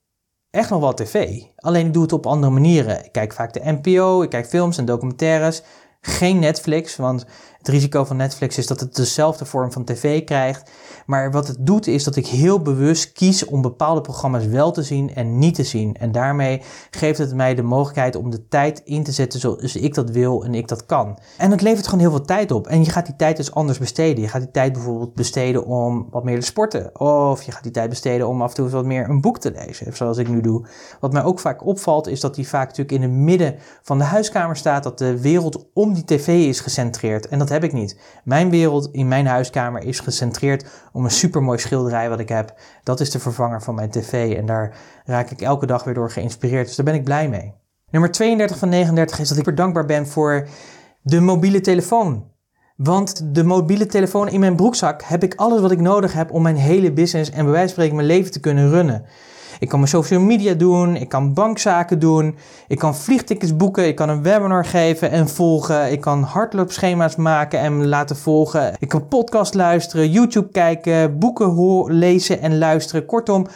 echt 0.50 0.70
nog 0.70 0.80
wel 0.80 0.94
tv. 0.94 1.42
Alleen 1.56 1.86
ik 1.86 1.94
doe 1.94 2.04
het 2.04 2.14
op 2.14 2.26
andere 2.26 2.54
manieren. 2.54 3.06
Ik 3.06 3.12
kijk 3.12 3.34
vaak 3.34 3.54
de 3.54 3.62
NPO, 3.82 4.22
ik 4.22 4.30
kijk 4.30 4.48
films 4.48 4.78
en 4.78 4.86
documentaires. 4.86 5.62
Geen 6.02 6.40
Netflix, 6.40 6.96
want 6.96 7.26
het 7.66 7.74
risico 7.74 8.04
van 8.04 8.18
Netflix 8.18 8.58
is 8.58 8.68
dat 8.68 8.80
het 8.80 8.96
dezelfde 8.96 9.46
vorm 9.46 9.72
van 9.72 9.84
tv 9.84 10.24
krijgt. 10.24 10.72
Maar 11.06 11.32
wat 11.32 11.48
het 11.48 11.58
doet 11.60 11.88
is 11.88 12.04
dat 12.04 12.16
ik 12.16 12.28
heel 12.28 12.62
bewust 12.62 13.12
kies 13.12 13.46
om 13.46 13.62
bepaalde 13.62 14.02
programma's 14.02 14.46
wel 14.46 14.72
te 14.72 14.84
zien 14.84 15.16
en 15.16 15.38
niet 15.38 15.56
te 15.56 15.64
zien. 15.64 15.96
En 15.96 16.12
daarmee 16.12 16.62
geeft 16.92 17.18
het 17.18 17.36
mij 17.36 17.56
de 17.56 17.62
mogelijkheid 17.62 18.16
om 18.16 18.30
de 18.30 18.48
tijd 18.48 18.82
in 18.84 19.04
te 19.04 19.12
zetten 19.12 19.40
zoals 19.40 19.76
ik 19.76 19.94
dat 19.94 20.10
wil 20.10 20.44
en 20.44 20.54
ik 20.54 20.68
dat 20.68 20.86
kan. 20.86 21.20
En 21.38 21.52
het 21.52 21.62
levert 21.62 21.86
gewoon 21.86 22.00
heel 22.00 22.10
veel 22.10 22.26
tijd 22.26 22.52
op. 22.52 22.68
En 22.68 22.84
je 22.84 22.90
gaat 22.90 23.06
die 23.06 23.16
tijd 23.16 23.38
dus 23.38 23.54
anders 23.54 23.78
besteden. 23.78 24.24
Je 24.24 24.30
gaat 24.30 24.42
die 24.42 24.52
tijd 24.52 24.74
bijvoorbeeld 24.74 25.14
besteden 25.14 25.66
om 25.66 26.08
wat 26.10 26.24
meer 26.24 26.40
te 26.40 26.46
sporten. 26.46 27.00
Of 27.00 27.44
je 27.44 27.52
gaat 27.52 27.64
die 27.64 27.72
tijd 27.72 27.90
besteden 27.90 28.28
om 28.28 28.42
af 28.42 28.50
en 28.50 28.56
toe 28.56 28.70
wat 28.70 28.86
meer 28.86 29.10
een 29.10 29.22
boek 29.22 29.40
te 29.40 29.52
lezen, 29.52 29.96
zoals 29.96 30.18
ik 30.18 30.28
nu 30.28 30.42
doe. 30.42 30.66
Wat 31.00 31.14
mij 31.14 31.24
ook 31.24 31.40
vaak 31.40 31.66
opvalt 31.66 32.08
is 32.08 32.20
dat 32.20 32.36
die 32.36 32.48
vaak 32.48 32.68
natuurlijk 32.68 32.96
in 32.96 33.02
het 33.02 33.12
midden 33.12 33.56
van 33.82 33.98
de 33.98 34.04
huiskamer 34.04 34.56
staat. 34.56 34.84
Dat 34.84 34.98
de 34.98 35.22
wereld 35.22 35.66
om 35.74 35.94
die 35.94 36.06
tv 36.06 36.28
is 36.28 36.60
gecentreerd. 36.60 37.28
En 37.28 37.40
dat 37.40 37.50
heb 37.56 37.64
ik 37.64 37.74
niet. 37.74 38.00
Mijn 38.24 38.50
wereld 38.50 38.90
in 38.92 39.08
mijn 39.08 39.28
huiskamer 39.28 39.84
is 39.84 40.00
gecentreerd 40.00 40.66
om 40.94 41.04
een 41.04 41.12
supermooi 41.12 41.58
schilderij 41.58 42.10
wat 42.10 42.20
ik 42.20 42.30
heb. 42.30 42.54
Dat 42.84 43.00
is 43.00 43.10
de 43.10 43.20
vervanger 43.20 43.62
van 43.62 43.76
mijn 43.76 43.90
tv 43.90 44.36
en 44.38 44.46
daar 44.46 44.78
raak 45.06 45.30
ik 45.30 45.42
elke 45.42 45.66
dag 45.66 45.84
weer 45.84 45.94
door 45.94 46.12
geïnspireerd. 46.12 46.68
Dus 46.68 46.76
daar 46.76 46.86
ben 46.86 46.96
ik 46.96 47.04
blij 47.04 47.30
mee. 47.30 47.54
Nummer 47.90 48.12
32 48.12 48.58
van 48.58 48.70
39 48.70 49.20
is 49.20 49.30
dat 49.30 49.48
ik 49.48 49.58
dankbaar 49.58 49.86
ben 49.86 50.08
voor 50.08 50.48
de 51.02 51.20
mobiele 51.20 51.62
telefoon. 51.62 52.34
Want 52.76 53.36
de 53.36 53.44
mobiele 53.44 53.86
telefoon 53.86 54.30
in 54.30 54.40
mijn 54.40 54.56
broekzak 54.56 55.04
heb 55.04 55.24
ik 55.24 55.36
alles 55.36 55.62
wat 55.62 55.72
ik 55.72 55.80
nodig 55.80 56.14
heb 56.14 56.32
om 56.32 56.42
mijn 56.42 56.56
hele 56.56 56.92
business 56.92 57.30
en 57.30 57.44
bij 57.44 57.54
wijze 57.54 57.66
van 57.66 57.70
spreken 57.70 57.96
mijn 57.96 58.08
leven 58.08 58.32
te 58.32 58.40
kunnen 58.40 58.70
runnen. 58.70 59.06
Ik 59.60 59.70
kan 59.70 59.80
mijn 59.80 59.92
social 59.92 60.20
media 60.20 60.54
doen, 60.54 60.96
ik 60.96 61.10
kan 61.10 61.34
bankzaken 61.34 62.00
doen, 62.00 62.36
ik 62.68 62.80
kan 62.80 62.96
vliegtickets 62.96 63.56
boeken, 63.56 63.88
ik 63.88 63.96
kan 63.96 64.10
een 64.10 64.24
webinar 64.24 64.66
geven 64.66 65.12
en 65.12 65.30
volgen, 65.30 65.92
ik 65.92 66.02
kan 66.02 66.24
hardloopschema's 66.24 67.16
maken 67.16 67.60
en 67.60 67.88
laten 67.88 68.16
volgen, 68.16 68.74
ik 68.80 68.90
kan 68.90 69.08
podcast 69.08 69.54
luisteren, 69.54 70.12
YouTube 70.12 70.52
kijken, 70.52 71.20
boeken 71.20 71.94
lezen 71.94 72.42
en 72.42 72.58
luisteren. 72.58 73.06
Kortom, 73.06 73.48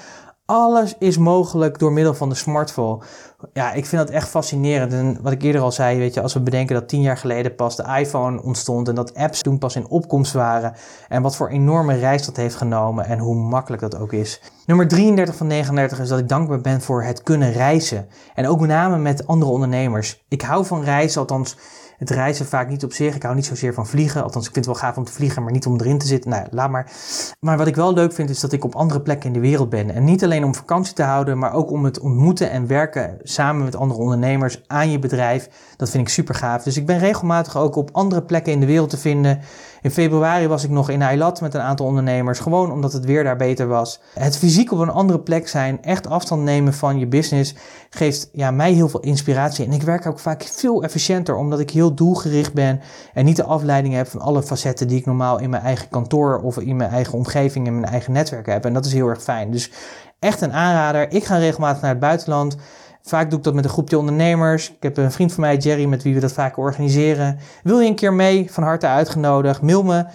alles 0.45 0.95
is 0.99 1.17
mogelijk 1.17 1.79
door 1.79 1.91
middel 1.91 2.13
van 2.13 2.29
de 2.29 2.35
smartphone. 2.35 3.03
Ja, 3.53 3.73
ik 3.73 3.85
vind 3.85 4.01
dat 4.01 4.15
echt 4.15 4.29
fascinerend. 4.29 4.93
En 4.93 5.17
wat 5.21 5.31
ik 5.31 5.41
eerder 5.41 5.61
al 5.61 5.71
zei, 5.71 5.97
weet 5.97 6.13
je, 6.13 6.21
als 6.21 6.33
we 6.33 6.39
bedenken 6.39 6.75
dat 6.75 6.87
tien 6.87 7.01
jaar 7.01 7.17
geleden 7.17 7.55
pas 7.55 7.75
de 7.75 7.95
iPhone 7.99 8.43
ontstond 8.43 8.87
en 8.87 8.95
dat 8.95 9.15
apps 9.15 9.41
toen 9.41 9.57
pas 9.57 9.75
in 9.75 9.89
opkomst 9.89 10.33
waren. 10.33 10.73
En 11.07 11.21
wat 11.21 11.35
voor 11.35 11.49
enorme 11.49 11.95
reis 11.95 12.25
dat 12.25 12.35
heeft 12.35 12.55
genomen 12.55 13.05
en 13.05 13.19
hoe 13.19 13.35
makkelijk 13.35 13.81
dat 13.81 13.99
ook 13.99 14.13
is. 14.13 14.41
Nummer 14.65 14.87
33 14.87 15.35
van 15.35 15.47
39 15.47 15.99
is 15.99 16.07
dat 16.07 16.19
ik 16.19 16.29
dankbaar 16.29 16.61
ben 16.61 16.81
voor 16.81 17.03
het 17.03 17.23
kunnen 17.23 17.51
reizen. 17.51 18.07
En 18.35 18.47
ook 18.47 18.59
met 18.59 18.69
name 18.69 18.97
met 18.97 19.27
andere 19.27 19.51
ondernemers. 19.51 20.23
Ik 20.27 20.41
hou 20.41 20.65
van 20.65 20.83
reizen, 20.83 21.21
althans 21.21 21.57
het 21.99 22.09
reizen 22.09 22.45
vaak 22.45 22.69
niet 22.69 22.83
op 22.83 22.93
zich. 22.93 23.15
Ik 23.15 23.23
hou 23.23 23.35
niet 23.35 23.45
zozeer 23.45 23.73
van 23.73 23.87
vliegen. 23.87 24.23
Althans, 24.23 24.47
ik 24.47 24.53
vind 24.53 24.65
het 24.65 24.75
wel 24.75 24.83
gaaf 24.83 24.97
om 24.97 25.03
te 25.03 25.11
vliegen, 25.11 25.43
maar 25.43 25.51
niet 25.51 25.65
om 25.65 25.79
erin 25.79 25.97
te 25.97 26.07
zitten. 26.07 26.29
Nou, 26.29 26.47
laat 26.51 26.69
maar. 26.69 26.91
Maar 27.39 27.57
wat 27.57 27.67
ik 27.67 27.75
wel 27.75 27.93
leuk 27.93 28.13
vind, 28.13 28.29
is 28.29 28.39
dat 28.39 28.51
ik 28.51 28.63
op 28.63 28.75
andere 28.75 29.01
plekken 29.01 29.27
in 29.27 29.33
de 29.33 29.39
wereld 29.39 29.69
ben. 29.69 29.89
En 29.89 30.03
niet 30.03 30.23
alleen 30.23 30.43
om 30.43 30.55
vakantie 30.55 30.93
te 30.93 31.03
houden, 31.03 31.37
maar 31.37 31.53
ook 31.53 31.71
om 31.71 31.85
het 31.85 31.99
ontmoeten 31.99 32.51
en 32.51 32.67
werken 32.67 33.17
samen 33.23 33.63
met 33.63 33.75
andere 33.75 34.01
ondernemers 34.01 34.61
aan 34.67 34.91
je 34.91 34.99
bedrijf. 34.99 35.49
Dat 35.75 35.89
vind 35.89 36.07
ik 36.07 36.13
super 36.13 36.35
gaaf. 36.35 36.63
Dus 36.63 36.77
ik 36.77 36.85
ben 36.85 36.99
regelmatig 36.99 37.57
ook 37.57 37.75
op 37.75 37.89
andere 37.91 38.21
plekken 38.21 38.53
in 38.53 38.59
de 38.59 38.65
wereld 38.65 38.89
te 38.89 38.97
vinden. 38.97 39.39
In 39.81 39.91
februari 39.91 40.47
was 40.47 40.63
ik 40.63 40.69
nog 40.69 40.89
in 40.89 41.01
Eilat 41.01 41.41
met 41.41 41.53
een 41.53 41.61
aantal 41.61 41.85
ondernemers, 41.85 42.39
gewoon 42.39 42.71
omdat 42.71 42.93
het 42.93 43.05
weer 43.05 43.23
daar 43.23 43.35
beter 43.35 43.67
was. 43.67 43.99
Het 44.13 44.37
fysiek 44.37 44.71
op 44.71 44.79
een 44.79 44.89
andere 44.89 45.19
plek 45.19 45.47
zijn, 45.47 45.83
echt 45.83 46.07
afstand 46.07 46.43
nemen 46.43 46.73
van 46.73 46.99
je 46.99 47.07
business, 47.07 47.55
geeft 47.89 48.29
ja, 48.33 48.51
mij 48.51 48.71
heel 48.71 48.89
veel 48.89 48.99
inspiratie. 48.99 49.65
En 49.65 49.71
ik 49.71 49.81
werk 49.81 50.05
ook 50.05 50.19
vaak 50.19 50.43
veel 50.43 50.83
efficiënter, 50.83 51.35
omdat 51.35 51.59
ik 51.59 51.69
heel 51.69 51.93
doelgericht 51.93 52.53
ben 52.53 52.81
en 53.13 53.25
niet 53.25 53.35
de 53.35 53.43
afleiding 53.43 53.93
heb 53.93 54.07
van 54.07 54.21
alle 54.21 54.43
facetten 54.43 54.87
die 54.87 54.97
ik 54.97 55.05
normaal 55.05 55.39
in 55.39 55.49
mijn 55.49 55.63
eigen 55.63 55.89
kantoor 55.89 56.41
of 56.41 56.57
in 56.57 56.75
mijn 56.75 56.91
eigen 56.91 57.13
omgeving 57.13 57.67
en 57.67 57.79
mijn 57.79 57.91
eigen 57.91 58.13
netwerk 58.13 58.45
heb. 58.45 58.65
En 58.65 58.73
dat 58.73 58.85
is 58.85 58.93
heel 58.93 59.07
erg 59.07 59.23
fijn. 59.23 59.51
Dus 59.51 59.71
echt 60.19 60.41
een 60.41 60.53
aanrader. 60.53 61.11
Ik 61.11 61.23
ga 61.23 61.37
regelmatig 61.37 61.81
naar 61.81 61.91
het 61.91 61.99
buitenland. 61.99 62.55
Vaak 63.01 63.29
doe 63.29 63.37
ik 63.39 63.45
dat 63.45 63.53
met 63.53 63.63
een 63.63 63.69
groepje 63.69 63.97
ondernemers. 63.97 64.69
Ik 64.69 64.83
heb 64.83 64.97
een 64.97 65.11
vriend 65.11 65.33
van 65.33 65.41
mij, 65.41 65.57
Jerry, 65.57 65.85
met 65.85 66.03
wie 66.03 66.13
we 66.13 66.19
dat 66.19 66.33
vaak 66.33 66.57
organiseren. 66.57 67.39
Wil 67.63 67.79
je 67.79 67.87
een 67.87 67.95
keer 67.95 68.13
mee? 68.13 68.51
Van 68.51 68.63
harte 68.63 68.87
uitgenodigd. 68.87 69.61
Mail 69.61 69.83
me 69.83 70.05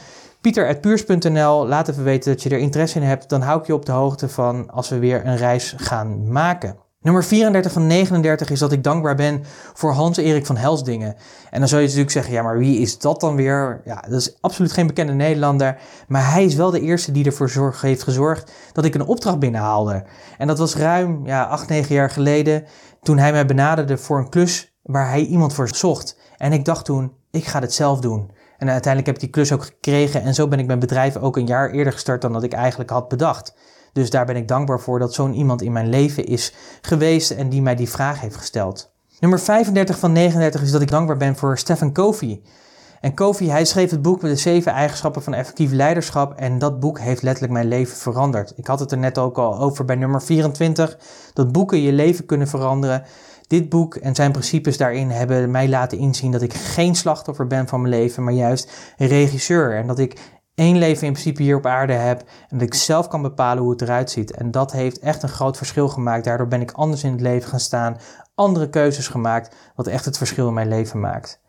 pieter.puurs.nl. 0.41 1.67
Laat 1.67 1.89
even 1.89 2.05
weten 2.05 2.33
dat 2.33 2.43
je 2.43 2.51
er 2.51 2.59
interesse 2.59 2.99
in 2.99 3.07
hebt. 3.07 3.29
Dan 3.29 3.43
hou 3.43 3.61
ik 3.61 3.67
je 3.67 3.75
op 3.75 3.87
de 3.87 3.93
hoogte 3.93 4.29
van 4.29 4.71
als 4.71 4.89
we 4.89 4.99
weer 4.99 5.27
een 5.27 5.37
reis 5.37 5.75
gaan 5.77 6.33
maken. 6.33 6.84
Nummer 7.05 7.25
34 7.25 7.73
van 7.73 7.87
39 7.87 8.51
is 8.51 8.59
dat 8.59 8.73
ik 8.73 8.85
dankbaar 8.85 9.15
ben 9.15 9.45
voor 9.75 9.93
Hans-Erik 9.93 10.47
van 10.47 10.57
Helsdingen. 10.57 11.17
En 11.51 11.59
dan 11.59 11.69
zou 11.69 11.81
je 11.81 11.87
natuurlijk 11.87 12.13
zeggen, 12.13 12.33
ja, 12.33 12.43
maar 12.43 12.59
wie 12.59 12.79
is 12.79 12.99
dat 12.99 13.21
dan 13.21 13.37
weer? 13.37 13.81
Ja, 13.85 14.05
dat 14.09 14.21
is 14.21 14.37
absoluut 14.41 14.73
geen 14.73 14.87
bekende 14.87 15.13
Nederlander. 15.13 15.79
Maar 16.09 16.33
hij 16.33 16.45
is 16.45 16.55
wel 16.55 16.71
de 16.71 16.81
eerste 16.81 17.13
die 17.13 17.25
ervoor 17.25 17.51
zorg, 17.51 17.81
heeft 17.81 18.03
gezorgd 18.03 18.53
dat 18.73 18.85
ik 18.85 18.95
een 18.95 19.07
opdracht 19.07 19.39
binnenhaalde. 19.39 20.05
En 20.39 20.47
dat 20.47 20.59
was 20.59 20.77
ruim 20.77 21.27
ja, 21.27 21.45
8, 21.45 21.69
9 21.69 21.95
jaar 21.95 22.11
geleden 22.11 22.65
toen 23.03 23.19
hij 23.19 23.33
mij 23.33 23.47
benaderde 23.47 23.99
voor 23.99 24.19
een 24.19 24.29
klus 24.29 24.75
waar 24.83 25.09
hij 25.09 25.25
iemand 25.25 25.55
voor 25.55 25.69
zocht. 25.69 26.19
En 26.37 26.53
ik 26.53 26.65
dacht 26.65 26.85
toen, 26.85 27.13
ik 27.31 27.45
ga 27.45 27.61
het 27.61 27.75
zelf 27.75 28.01
doen. 28.01 28.31
En 28.59 28.71
uiteindelijk 28.71 29.07
heb 29.07 29.15
ik 29.15 29.21
die 29.21 29.31
klus 29.31 29.53
ook 29.53 29.65
gekregen 29.65 30.23
en 30.23 30.35
zo 30.35 30.49
ben 30.49 30.59
ik 30.59 30.67
mijn 30.67 30.79
bedrijf 30.79 31.17
ook 31.17 31.37
een 31.37 31.47
jaar 31.47 31.71
eerder 31.71 31.93
gestart 31.93 32.23
dan 32.23 32.33
dat 32.33 32.43
ik 32.43 32.53
eigenlijk 32.53 32.91
had 32.91 33.09
bedacht. 33.09 33.55
Dus 33.95 34.11
daar 34.11 34.27
ben 34.27 34.37
ik 34.37 34.49
dankbaar 34.49 34.81
voor 34.81 34.99
dat 34.99 35.15
zo'n 35.15 35.35
iemand 35.35 35.63
in 35.63 35.73
mijn 35.73 35.89
leven 35.89 36.27
is 36.27 36.55
geweest 36.81 37.31
en 37.31 37.49
die 37.49 37.63
mij 37.63 37.75
die 37.75 37.89
vraag 37.89 38.21
heeft 38.21 38.37
gesteld. 38.37 38.93
Nummer 39.21 39.41
35 39.41 39.99
van 39.99 40.13
39 40.13 40.63
is 40.63 40.71
dat 40.71 40.81
ik 40.81 40.91
dankbaar 40.91 41.17
ben 41.17 41.37
voor 41.37 41.59
Stephen 41.59 41.93
Covey. 41.93 42.41
En 43.01 43.15
Covey, 43.15 43.47
hij 43.47 43.65
schreef 43.65 43.91
het 43.91 44.03
boek 44.03 44.23
met 44.23 44.31
de 44.31 44.37
zeven 44.37 44.73
eigenschappen 44.73 45.23
van 45.23 45.35
effectief 45.35 45.73
leiderschap. 45.73 46.35
En 46.35 46.59
dat 46.59 46.81
boek 46.81 46.99
heeft 46.99 47.23
letterlijk 47.23 47.53
mijn 47.53 47.69
leven 47.69 47.97
veranderd. 47.97 48.53
Ik 48.57 48.67
had 48.67 48.81
het 48.81 48.93
er 48.93 48.99
net 48.99 49.19
ook 49.19 49.39
al 49.39 49.59
over 49.59 49.85
bij 49.85 49.97
nummer 49.97 50.23
24. 50.23 50.99
Dat 51.33 51.53
boeken 51.53 51.81
je 51.81 51.93
leven 51.93 52.27
kunnen 52.27 52.49
veranderen. 52.49 53.03
Dit 53.47 53.69
boek 53.69 53.95
en 53.95 54.15
zijn 54.15 54.33
principes 54.33 54.77
daarin 54.77 55.11
hebben 55.11 55.51
mij 55.51 55.69
laten 55.69 55.99
inzien 55.99 56.31
dat 56.31 56.43
ik 56.43 56.55
geen 56.55 56.95
slachtoffer 56.95 57.47
ben 57.47 57.69
van 57.69 57.81
mijn 57.83 57.95
leven, 57.95 58.25
maar 58.25 58.33
juist 58.33 58.71
een 58.97 59.07
regisseur. 59.07 59.77
En 59.77 59.87
dat 59.87 59.99
ik 59.99 60.21
één 60.55 60.79
leven 60.79 61.07
in 61.07 61.13
principe 61.13 61.43
hier 61.43 61.57
op 61.57 61.67
aarde 61.67 61.93
heb 61.93 62.21
en 62.21 62.59
dat 62.59 62.67
ik 62.67 62.75
zelf 62.75 63.09
kan 63.09 63.23
bepalen 63.23 63.63
hoe 63.63 63.73
het 63.73 63.83
eruit 63.83 64.11
ziet. 64.11 64.33
En 64.33 64.51
dat 64.51 64.73
heeft 64.73 64.99
echt 64.99 65.23
een 65.23 65.29
groot 65.29 65.57
verschil 65.57 65.89
gemaakt. 65.89 66.25
Daardoor 66.25 66.49
ben 66.49 66.61
ik 66.61 66.73
anders 66.73 67.05
in 67.05 67.13
het 67.13 67.21
leven 67.21 67.49
gaan 67.49 67.61
staan, 67.61 67.97
andere 68.35 68.69
keuzes 68.69 69.09
gemaakt, 69.09 69.57
wat 69.75 69.87
echt 69.87 70.05
het 70.05 70.19
verschil 70.19 70.49
in 70.49 70.55
mijn 70.55 70.69
leven 70.69 71.01
maakt. 71.01 71.43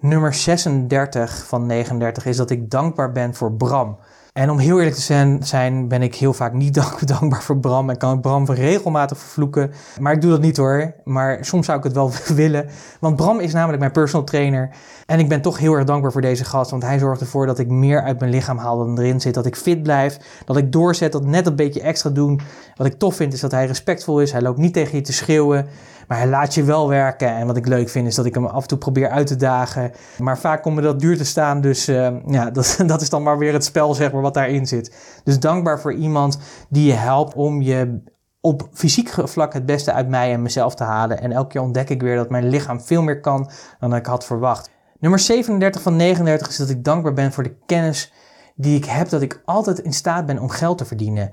Nummer 0.00 0.34
36 0.34 1.46
van 1.46 1.66
39 1.66 2.26
is 2.26 2.36
dat 2.36 2.50
ik 2.50 2.70
dankbaar 2.70 3.12
ben 3.12 3.34
voor 3.34 3.52
Bram. 3.52 3.98
En 4.36 4.50
om 4.50 4.58
heel 4.58 4.78
eerlijk 4.78 4.96
te 4.96 5.38
zijn, 5.40 5.88
ben 5.88 6.02
ik 6.02 6.14
heel 6.14 6.32
vaak 6.32 6.52
niet 6.52 6.74
dankbaar 7.18 7.42
voor 7.42 7.58
Bram. 7.58 7.90
En 7.90 7.96
kan 7.96 8.14
ik 8.14 8.20
Bram 8.20 8.46
regelmatig 8.46 9.18
vervloeken. 9.18 9.72
Maar 10.00 10.12
ik 10.12 10.20
doe 10.20 10.30
dat 10.30 10.40
niet 10.40 10.56
hoor. 10.56 10.92
Maar 11.04 11.44
soms 11.44 11.66
zou 11.66 11.78
ik 11.78 11.84
het 11.84 11.92
wel 11.92 12.10
willen. 12.34 12.68
Want 13.00 13.16
Bram 13.16 13.40
is 13.40 13.52
namelijk 13.52 13.78
mijn 13.78 13.92
personal 13.92 14.26
trainer. 14.26 14.70
En 15.06 15.18
ik 15.18 15.28
ben 15.28 15.40
toch 15.40 15.58
heel 15.58 15.74
erg 15.74 15.84
dankbaar 15.84 16.12
voor 16.12 16.20
deze 16.20 16.44
gast. 16.44 16.70
Want 16.70 16.82
hij 16.82 16.98
zorgt 16.98 17.20
ervoor 17.20 17.46
dat 17.46 17.58
ik 17.58 17.68
meer 17.68 18.02
uit 18.02 18.18
mijn 18.18 18.30
lichaam 18.30 18.58
haal 18.58 18.78
dan 18.78 18.98
erin 18.98 19.20
zit. 19.20 19.34
Dat 19.34 19.46
ik 19.46 19.56
fit 19.56 19.82
blijf. 19.82 20.18
Dat 20.44 20.56
ik 20.56 20.72
doorzet. 20.72 21.12
Dat 21.12 21.24
net 21.24 21.46
een 21.46 21.56
beetje 21.56 21.80
extra 21.80 22.10
doen. 22.10 22.40
Wat 22.74 22.86
ik 22.86 22.98
tof 22.98 23.16
vind 23.16 23.32
is 23.32 23.40
dat 23.40 23.50
hij 23.50 23.66
respectvol 23.66 24.20
is. 24.20 24.32
Hij 24.32 24.42
loopt 24.42 24.58
niet 24.58 24.72
tegen 24.72 24.96
je 24.96 25.02
te 25.02 25.12
schreeuwen. 25.12 25.66
Maar 26.08 26.18
hij 26.18 26.26
laat 26.26 26.54
je 26.54 26.64
wel 26.64 26.88
werken. 26.88 27.28
En 27.28 27.46
wat 27.46 27.56
ik 27.56 27.66
leuk 27.66 27.88
vind 27.88 28.06
is 28.06 28.14
dat 28.14 28.26
ik 28.26 28.34
hem 28.34 28.46
af 28.46 28.62
en 28.62 28.68
toe 28.68 28.78
probeer 28.78 29.08
uit 29.08 29.26
te 29.26 29.36
dagen. 29.36 29.92
Maar 30.18 30.38
vaak 30.38 30.62
komt 30.62 30.74
me 30.74 30.82
dat 30.82 31.00
duur 31.00 31.16
te 31.16 31.24
staan. 31.24 31.60
Dus 31.60 31.88
uh, 31.88 32.08
ja, 32.26 32.50
dat, 32.56 32.78
dat 32.86 33.00
is 33.00 33.10
dan 33.10 33.22
maar 33.22 33.38
weer 33.38 33.52
het 33.52 33.64
spel 33.64 33.94
zeg 33.94 34.12
maar 34.12 34.22
wat 34.22 34.34
daarin 34.34 34.66
zit. 34.66 35.20
Dus 35.24 35.40
dankbaar 35.40 35.80
voor 35.80 35.92
iemand 35.92 36.38
die 36.68 36.86
je 36.86 36.92
helpt 36.92 37.34
om 37.34 37.62
je 37.62 38.02
op 38.40 38.68
fysiek 38.72 39.14
vlak 39.14 39.52
het 39.52 39.66
beste 39.66 39.92
uit 39.92 40.08
mij 40.08 40.32
en 40.32 40.42
mezelf 40.42 40.74
te 40.74 40.84
halen. 40.84 41.20
En 41.20 41.32
elke 41.32 41.48
keer 41.48 41.60
ontdek 41.60 41.90
ik 41.90 42.02
weer 42.02 42.16
dat 42.16 42.30
mijn 42.30 42.48
lichaam 42.48 42.80
veel 42.80 43.02
meer 43.02 43.20
kan 43.20 43.50
dan 43.78 43.94
ik 43.94 44.06
had 44.06 44.24
verwacht. 44.24 44.70
Nummer 44.98 45.18
37 45.18 45.82
van 45.82 45.96
39 45.96 46.48
is 46.48 46.56
dat 46.56 46.68
ik 46.68 46.84
dankbaar 46.84 47.12
ben 47.12 47.32
voor 47.32 47.42
de 47.42 47.56
kennis 47.66 48.12
die 48.54 48.76
ik 48.76 48.84
heb 48.84 49.08
dat 49.08 49.22
ik 49.22 49.42
altijd 49.44 49.78
in 49.78 49.92
staat 49.92 50.26
ben 50.26 50.38
om 50.38 50.48
geld 50.48 50.78
te 50.78 50.84
verdienen. 50.84 51.30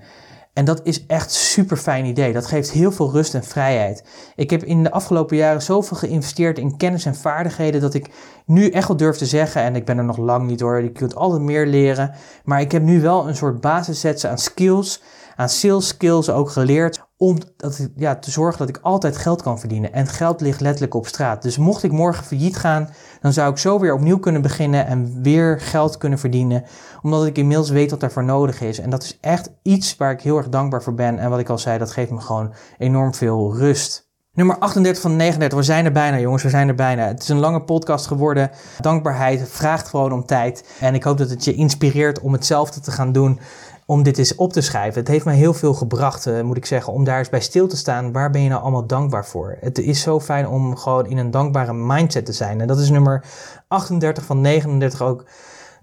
En 0.53 0.65
dat 0.65 0.79
is 0.83 1.05
echt 1.05 1.31
super 1.31 1.77
fijn 1.77 2.05
idee. 2.05 2.33
Dat 2.33 2.45
geeft 2.45 2.71
heel 2.71 2.91
veel 2.91 3.11
rust 3.11 3.33
en 3.33 3.43
vrijheid. 3.43 4.03
Ik 4.35 4.49
heb 4.49 4.63
in 4.63 4.83
de 4.83 4.91
afgelopen 4.91 5.37
jaren 5.37 5.61
zoveel 5.61 5.97
geïnvesteerd 5.97 6.59
in 6.59 6.77
kennis 6.77 7.05
en 7.05 7.15
vaardigheden 7.15 7.81
dat 7.81 7.93
ik 7.93 8.09
nu 8.45 8.69
echt 8.69 8.87
wel 8.87 8.97
durf 8.97 9.17
te 9.17 9.25
zeggen, 9.25 9.61
en 9.61 9.75
ik 9.75 9.85
ben 9.85 9.97
er 9.97 10.03
nog 10.03 10.17
lang 10.17 10.47
niet 10.47 10.59
hoor, 10.59 10.81
je 10.81 10.91
kunt 10.91 11.15
altijd 11.15 11.41
meer 11.41 11.67
leren, 11.67 12.11
maar 12.43 12.61
ik 12.61 12.71
heb 12.71 12.81
nu 12.81 13.01
wel 13.01 13.27
een 13.27 13.35
soort 13.35 13.61
basiszetsen 13.61 14.29
aan 14.29 14.37
skills, 14.37 15.01
aan 15.35 15.49
sales 15.49 15.87
skills 15.87 16.29
ook 16.29 16.49
geleerd 16.49 17.01
om 17.17 17.37
dat, 17.57 17.89
ja, 17.95 18.15
te 18.15 18.31
zorgen 18.31 18.59
dat 18.59 18.69
ik 18.69 18.79
altijd 18.81 19.17
geld 19.17 19.41
kan 19.41 19.59
verdienen. 19.59 19.93
En 19.93 20.07
geld 20.07 20.41
ligt 20.41 20.61
letterlijk 20.61 20.93
op 20.93 21.07
straat. 21.07 21.41
Dus 21.41 21.57
mocht 21.57 21.83
ik 21.83 21.91
morgen 21.91 22.23
failliet 22.23 22.57
gaan, 22.57 22.89
dan 23.21 23.33
zou 23.33 23.51
ik 23.51 23.57
zo 23.57 23.79
weer 23.79 23.93
opnieuw 23.93 24.19
kunnen 24.19 24.41
beginnen 24.41 24.85
en 24.85 25.21
weer 25.21 25.59
geld 25.59 25.97
kunnen 25.97 26.19
verdienen. 26.19 26.63
Omdat 27.01 27.25
ik 27.25 27.37
inmiddels 27.37 27.69
weet 27.69 27.91
wat 27.91 27.99
daarvoor 27.99 28.23
nodig 28.23 28.61
is. 28.61 28.79
En 28.79 28.89
dat 28.89 29.03
is 29.03 29.17
echt 29.21 29.51
iets 29.61 29.97
waar 29.97 30.11
ik 30.11 30.21
heel 30.21 30.37
erg 30.37 30.49
dankbaar 30.49 30.83
voor 30.83 30.93
ben. 30.93 31.19
En 31.19 31.29
wat 31.29 31.39
ik 31.39 31.49
al 31.49 31.57
zei, 31.57 31.77
dat 31.77 31.91
geeft 31.91 32.11
me 32.11 32.21
gewoon 32.21 32.53
enorm 32.77 33.13
veel 33.13 33.55
rust. 33.57 34.11
Nummer 34.35 34.57
38 34.57 35.01
van 35.01 35.15
39. 35.15 35.57
We 35.57 35.63
zijn 35.63 35.85
er 35.85 35.91
bijna, 35.91 36.19
jongens. 36.19 36.43
We 36.43 36.49
zijn 36.49 36.67
er 36.67 36.75
bijna. 36.75 37.07
Het 37.07 37.21
is 37.21 37.29
een 37.29 37.39
lange 37.39 37.61
podcast 37.61 38.07
geworden. 38.07 38.51
Dankbaarheid 38.79 39.49
vraagt 39.49 39.87
gewoon 39.87 40.11
om 40.11 40.25
tijd. 40.25 40.65
En 40.79 40.95
ik 40.95 41.03
hoop 41.03 41.17
dat 41.17 41.29
het 41.29 41.43
je 41.43 41.53
inspireert 41.53 42.19
om 42.19 42.33
hetzelfde 42.33 42.79
te 42.79 42.91
gaan 42.91 43.11
doen 43.11 43.39
om 43.85 44.03
dit 44.03 44.17
eens 44.17 44.35
op 44.35 44.53
te 44.53 44.61
schrijven. 44.61 44.99
Het 44.99 45.07
heeft 45.07 45.25
mij 45.25 45.35
heel 45.35 45.53
veel 45.53 45.73
gebracht, 45.73 46.27
uh, 46.27 46.41
moet 46.41 46.57
ik 46.57 46.65
zeggen, 46.65 46.93
om 46.93 47.03
daar 47.03 47.17
eens 47.17 47.29
bij 47.29 47.41
stil 47.41 47.67
te 47.67 47.77
staan. 47.77 48.11
Waar 48.11 48.29
ben 48.29 48.41
je 48.41 48.49
nou 48.49 48.61
allemaal 48.61 48.87
dankbaar 48.87 49.25
voor? 49.25 49.57
Het 49.59 49.77
is 49.77 50.01
zo 50.01 50.19
fijn 50.19 50.47
om 50.47 50.75
gewoon 50.75 51.05
in 51.05 51.17
een 51.17 51.31
dankbare 51.31 51.73
mindset 51.73 52.25
te 52.25 52.33
zijn. 52.33 52.61
En 52.61 52.67
dat 52.67 52.79
is 52.79 52.89
nummer 52.89 53.25
38 53.67 54.25
van 54.25 54.41
39 54.41 55.01
ook. 55.01 55.25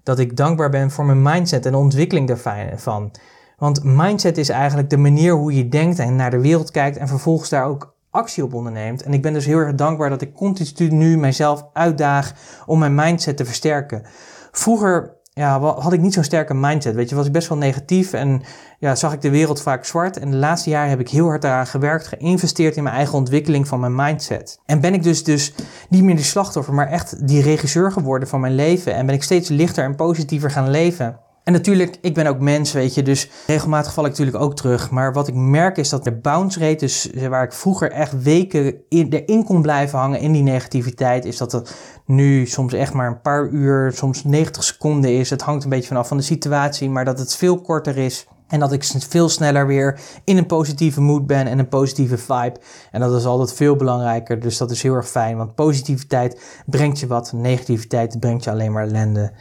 Dat 0.03 0.19
ik 0.19 0.37
dankbaar 0.37 0.69
ben 0.69 0.91
voor 0.91 1.05
mijn 1.05 1.21
mindset 1.21 1.65
en 1.65 1.71
de 1.71 1.77
ontwikkeling 1.77 2.27
daarvan. 2.27 3.11
Want 3.57 3.83
mindset 3.83 4.37
is 4.37 4.49
eigenlijk 4.49 4.89
de 4.89 4.97
manier 4.97 5.33
hoe 5.33 5.55
je 5.55 5.69
denkt 5.69 5.99
en 5.99 6.15
naar 6.15 6.31
de 6.31 6.41
wereld 6.41 6.71
kijkt 6.71 6.97
en 6.97 7.07
vervolgens 7.07 7.49
daar 7.49 7.65
ook 7.65 7.95
actie 8.09 8.43
op 8.43 8.53
onderneemt. 8.53 9.03
En 9.03 9.13
ik 9.13 9.21
ben 9.21 9.33
dus 9.33 9.45
heel 9.45 9.57
erg 9.57 9.75
dankbaar 9.75 10.09
dat 10.09 10.21
ik 10.21 10.33
continu 10.33 11.17
mijzelf 11.17 11.65
uitdaag 11.73 12.33
om 12.65 12.79
mijn 12.79 12.95
mindset 12.95 13.37
te 13.37 13.45
versterken. 13.45 14.03
Vroeger 14.51 15.19
ja, 15.33 15.59
had 15.59 15.93
ik 15.93 16.01
niet 16.01 16.13
zo'n 16.13 16.23
sterke 16.23 16.53
mindset. 16.53 16.95
Weet 16.95 17.09
je, 17.09 17.15
was 17.15 17.25
ik 17.25 17.31
best 17.31 17.47
wel 17.47 17.57
negatief 17.57 18.13
en 18.13 18.41
ja, 18.79 18.95
zag 18.95 19.13
ik 19.13 19.21
de 19.21 19.29
wereld 19.29 19.61
vaak 19.61 19.85
zwart. 19.85 20.17
En 20.17 20.31
de 20.31 20.37
laatste 20.37 20.69
jaren 20.69 20.89
heb 20.89 20.99
ik 20.99 21.09
heel 21.09 21.25
hard 21.25 21.41
daaraan 21.41 21.67
gewerkt, 21.67 22.07
geïnvesteerd 22.07 22.75
in 22.75 22.83
mijn 22.83 22.95
eigen 22.95 23.17
ontwikkeling 23.17 23.67
van 23.67 23.79
mijn 23.79 23.95
mindset. 23.95 24.59
En 24.65 24.79
ben 24.81 24.93
ik 24.93 25.03
dus, 25.03 25.23
dus 25.23 25.53
niet 25.89 26.03
meer 26.03 26.15
die 26.15 26.25
slachtoffer, 26.25 26.73
maar 26.73 26.87
echt 26.87 27.27
die 27.27 27.41
regisseur 27.41 27.91
geworden 27.91 28.27
van 28.27 28.39
mijn 28.39 28.55
leven. 28.55 28.93
En 28.93 29.05
ben 29.05 29.15
ik 29.15 29.23
steeds 29.23 29.49
lichter 29.49 29.83
en 29.83 29.95
positiever 29.95 30.51
gaan 30.51 30.69
leven. 30.69 31.19
En 31.51 31.57
natuurlijk, 31.57 31.97
ik 32.01 32.13
ben 32.13 32.27
ook 32.27 32.39
mens, 32.39 32.71
weet 32.71 32.93
je, 32.93 33.03
dus 33.03 33.29
regelmatig 33.47 33.93
val 33.93 34.03
ik 34.03 34.09
natuurlijk 34.09 34.43
ook 34.43 34.55
terug. 34.55 34.89
Maar 34.89 35.13
wat 35.13 35.27
ik 35.27 35.33
merk 35.33 35.77
is 35.77 35.89
dat 35.89 36.03
de 36.03 36.11
bounce 36.11 36.59
rate, 36.59 36.75
dus 36.75 37.09
waar 37.29 37.43
ik 37.43 37.53
vroeger 37.53 37.91
echt 37.91 38.23
weken 38.23 38.75
in, 38.89 39.09
erin 39.09 39.43
kon 39.43 39.61
blijven 39.61 39.99
hangen 39.99 40.19
in 40.19 40.31
die 40.31 40.43
negativiteit, 40.43 41.25
is 41.25 41.37
dat 41.37 41.51
het 41.51 41.75
nu 42.05 42.45
soms 42.45 42.73
echt 42.73 42.93
maar 42.93 43.07
een 43.07 43.21
paar 43.21 43.47
uur, 43.49 43.91
soms 43.93 44.23
90 44.23 44.63
seconden 44.63 45.17
is. 45.17 45.29
Het 45.29 45.41
hangt 45.41 45.63
een 45.63 45.69
beetje 45.69 45.87
vanaf 45.87 46.07
van 46.07 46.17
de 46.17 46.23
situatie, 46.23 46.89
maar 46.89 47.05
dat 47.05 47.19
het 47.19 47.35
veel 47.35 47.61
korter 47.61 47.97
is. 47.97 48.27
En 48.47 48.59
dat 48.59 48.71
ik 48.71 48.83
veel 48.83 49.29
sneller 49.29 49.67
weer 49.67 49.99
in 50.23 50.37
een 50.37 50.45
positieve 50.45 51.01
mood 51.01 51.27
ben 51.27 51.47
en 51.47 51.59
een 51.59 51.67
positieve 51.67 52.17
vibe. 52.17 52.59
En 52.91 52.99
dat 52.99 53.15
is 53.15 53.25
altijd 53.25 53.53
veel 53.53 53.75
belangrijker. 53.75 54.39
Dus 54.39 54.57
dat 54.57 54.71
is 54.71 54.81
heel 54.81 54.93
erg 54.93 55.09
fijn. 55.09 55.37
Want 55.37 55.55
positiviteit 55.55 56.41
brengt 56.65 56.99
je 56.99 57.07
wat. 57.07 57.31
Negativiteit 57.33 58.19
brengt 58.19 58.43
je 58.43 58.51
alleen 58.51 58.71
maar 58.71 58.83
ellende. 58.83 59.31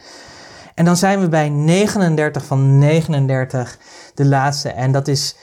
En 0.80 0.86
dan 0.86 0.96
zijn 0.96 1.20
we 1.20 1.28
bij 1.28 1.48
39 1.48 2.44
van 2.44 2.78
39, 2.78 3.78
de 4.14 4.26
laatste. 4.26 4.68
En 4.68 4.92
dat 4.92 5.08
is 5.08 5.36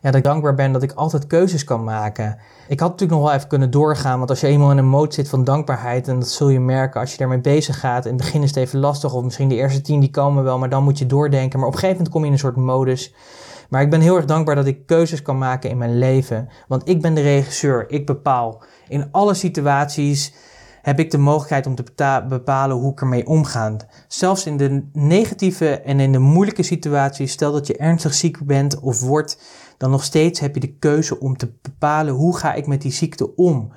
ja, 0.00 0.10
dat 0.10 0.14
ik 0.14 0.24
dankbaar 0.24 0.54
ben 0.54 0.72
dat 0.72 0.82
ik 0.82 0.92
altijd 0.92 1.26
keuzes 1.26 1.64
kan 1.64 1.84
maken. 1.84 2.38
Ik 2.68 2.80
had 2.80 2.90
natuurlijk 2.90 3.20
nog 3.20 3.28
wel 3.28 3.36
even 3.36 3.48
kunnen 3.48 3.70
doorgaan, 3.70 4.18
want 4.18 4.30
als 4.30 4.40
je 4.40 4.46
eenmaal 4.46 4.70
in 4.70 4.78
een 4.78 4.88
mode 4.88 5.14
zit 5.14 5.28
van 5.28 5.44
dankbaarheid, 5.44 6.08
en 6.08 6.18
dat 6.18 6.28
zul 6.28 6.48
je 6.48 6.60
merken 6.60 7.00
als 7.00 7.12
je 7.12 7.18
daarmee 7.18 7.40
bezig 7.40 7.80
gaat. 7.80 8.04
In 8.04 8.12
het 8.12 8.20
begin 8.20 8.42
is 8.42 8.48
het 8.48 8.58
even 8.58 8.78
lastig, 8.78 9.14
of 9.14 9.24
misschien 9.24 9.48
de 9.48 9.54
eerste 9.54 9.80
tien 9.80 10.00
die 10.00 10.10
komen 10.10 10.44
wel, 10.44 10.58
maar 10.58 10.68
dan 10.68 10.84
moet 10.84 10.98
je 10.98 11.06
doordenken. 11.06 11.58
Maar 11.58 11.68
op 11.68 11.74
een 11.74 11.80
gegeven 11.80 12.02
moment 12.02 12.14
kom 12.14 12.20
je 12.20 12.26
in 12.26 12.32
een 12.32 12.38
soort 12.38 12.56
modus. 12.56 13.14
Maar 13.68 13.82
ik 13.82 13.90
ben 13.90 14.00
heel 14.00 14.16
erg 14.16 14.24
dankbaar 14.24 14.54
dat 14.54 14.66
ik 14.66 14.86
keuzes 14.86 15.22
kan 15.22 15.38
maken 15.38 15.70
in 15.70 15.78
mijn 15.78 15.98
leven. 15.98 16.48
Want 16.68 16.88
ik 16.88 17.02
ben 17.02 17.14
de 17.14 17.22
regisseur, 17.22 17.84
ik 17.90 18.06
bepaal 18.06 18.62
in 18.88 19.08
alle 19.10 19.34
situaties 19.34 20.32
heb 20.82 20.98
ik 20.98 21.10
de 21.10 21.18
mogelijkheid 21.18 21.66
om 21.66 21.74
te 21.74 22.24
bepalen 22.28 22.76
hoe 22.76 22.92
ik 22.92 23.00
ermee 23.00 23.26
omga. 23.26 23.76
Zelfs 24.08 24.46
in 24.46 24.56
de 24.56 24.88
negatieve 24.92 25.80
en 25.80 26.00
in 26.00 26.12
de 26.12 26.18
moeilijke 26.18 26.62
situaties, 26.62 27.32
stel 27.32 27.52
dat 27.52 27.66
je 27.66 27.76
ernstig 27.76 28.14
ziek 28.14 28.46
bent 28.46 28.80
of 28.80 29.00
wordt, 29.00 29.38
dan 29.76 29.90
nog 29.90 30.04
steeds 30.04 30.40
heb 30.40 30.54
je 30.54 30.60
de 30.60 30.76
keuze 30.78 31.20
om 31.20 31.36
te 31.36 31.52
bepalen 31.62 32.14
hoe 32.14 32.36
ga 32.36 32.54
ik 32.54 32.66
met 32.66 32.82
die 32.82 32.92
ziekte 32.92 33.36
om 33.36 33.72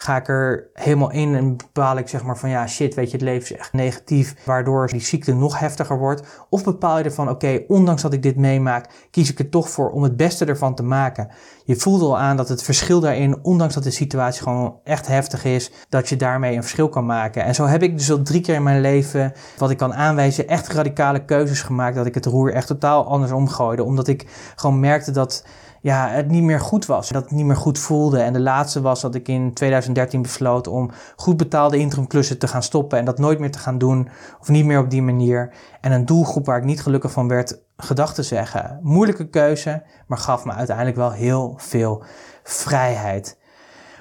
ga 0.00 0.16
ik 0.16 0.28
er 0.28 0.70
helemaal 0.72 1.10
in 1.10 1.34
en 1.34 1.56
bepaal 1.56 1.96
ik 1.96 2.08
zeg 2.08 2.22
maar 2.22 2.38
van 2.38 2.50
ja 2.50 2.66
shit, 2.66 2.94
weet 2.94 3.10
je, 3.10 3.16
het 3.16 3.26
leven 3.26 3.42
is 3.42 3.60
echt 3.60 3.72
negatief, 3.72 4.34
waardoor 4.44 4.86
die 4.86 5.00
ziekte 5.00 5.34
nog 5.34 5.58
heftiger 5.58 5.98
wordt. 5.98 6.22
Of 6.50 6.64
bepaal 6.64 6.98
je 6.98 7.04
ervan, 7.04 7.28
oké, 7.28 7.60
ondanks 7.68 8.02
dat 8.02 8.12
ik 8.12 8.22
dit 8.22 8.36
meemaak, 8.36 8.86
kies 9.10 9.30
ik 9.30 9.38
er 9.38 9.48
toch 9.48 9.70
voor 9.70 9.90
om 9.90 10.02
het 10.02 10.16
beste 10.16 10.44
ervan 10.44 10.74
te 10.74 10.82
maken. 10.82 11.28
Je 11.64 11.76
voelt 11.76 12.02
al 12.02 12.18
aan 12.18 12.36
dat 12.36 12.48
het 12.48 12.62
verschil 12.62 13.00
daarin, 13.00 13.44
ondanks 13.44 13.74
dat 13.74 13.82
de 13.82 13.90
situatie 13.90 14.42
gewoon 14.42 14.78
echt 14.84 15.06
heftig 15.06 15.44
is, 15.44 15.70
dat 15.88 16.08
je 16.08 16.16
daarmee 16.16 16.56
een 16.56 16.62
verschil 16.62 16.88
kan 16.88 17.06
maken. 17.06 17.44
En 17.44 17.54
zo 17.54 17.66
heb 17.66 17.82
ik 17.82 17.98
dus 17.98 18.10
al 18.10 18.22
drie 18.22 18.40
keer 18.40 18.54
in 18.54 18.62
mijn 18.62 18.80
leven, 18.80 19.32
wat 19.56 19.70
ik 19.70 19.76
kan 19.76 19.94
aanwijzen, 19.94 20.48
echt 20.48 20.68
radicale 20.68 21.24
keuzes 21.24 21.62
gemaakt, 21.62 21.96
dat 21.96 22.06
ik 22.06 22.14
het 22.14 22.26
roer 22.26 22.52
echt 22.52 22.66
totaal 22.66 23.06
anders 23.06 23.32
omgooide. 23.32 23.84
Omdat 23.84 24.08
ik 24.08 24.52
gewoon 24.56 24.80
merkte 24.80 25.10
dat 25.10 25.44
ja, 25.80 26.08
het 26.08 26.28
niet 26.28 26.42
meer 26.42 26.60
goed 26.60 26.86
was. 26.86 27.08
Dat 27.08 27.22
het 27.22 27.32
niet 27.32 27.44
meer 27.44 27.56
goed 27.56 27.78
voelde. 27.78 28.20
En 28.20 28.32
de 28.32 28.40
laatste 28.40 28.80
was 28.80 29.00
dat 29.00 29.14
ik 29.14 29.28
in 29.28 29.52
2013 29.54 30.22
besloot 30.22 30.66
om 30.66 30.90
goed 31.16 31.36
betaalde 31.36 31.78
interimklussen 31.78 32.38
te 32.38 32.48
gaan 32.48 32.62
stoppen 32.62 32.98
en 32.98 33.04
dat 33.04 33.18
nooit 33.18 33.38
meer 33.38 33.50
te 33.50 33.58
gaan 33.58 33.78
doen. 33.78 34.08
Of 34.40 34.48
niet 34.48 34.64
meer 34.64 34.78
op 34.78 34.90
die 34.90 35.02
manier. 35.02 35.52
En 35.80 35.92
een 35.92 36.06
doelgroep 36.06 36.46
waar 36.46 36.58
ik 36.58 36.64
niet 36.64 36.82
gelukkig 36.82 37.12
van 37.12 37.28
werd, 37.28 37.60
gedacht 37.76 38.14
te 38.14 38.22
zeggen. 38.22 38.80
Moeilijke 38.82 39.28
keuze, 39.28 39.82
maar 40.06 40.18
gaf 40.18 40.44
me 40.44 40.52
uiteindelijk 40.52 40.96
wel 40.96 41.12
heel 41.12 41.54
veel 41.56 42.02
vrijheid 42.42 43.37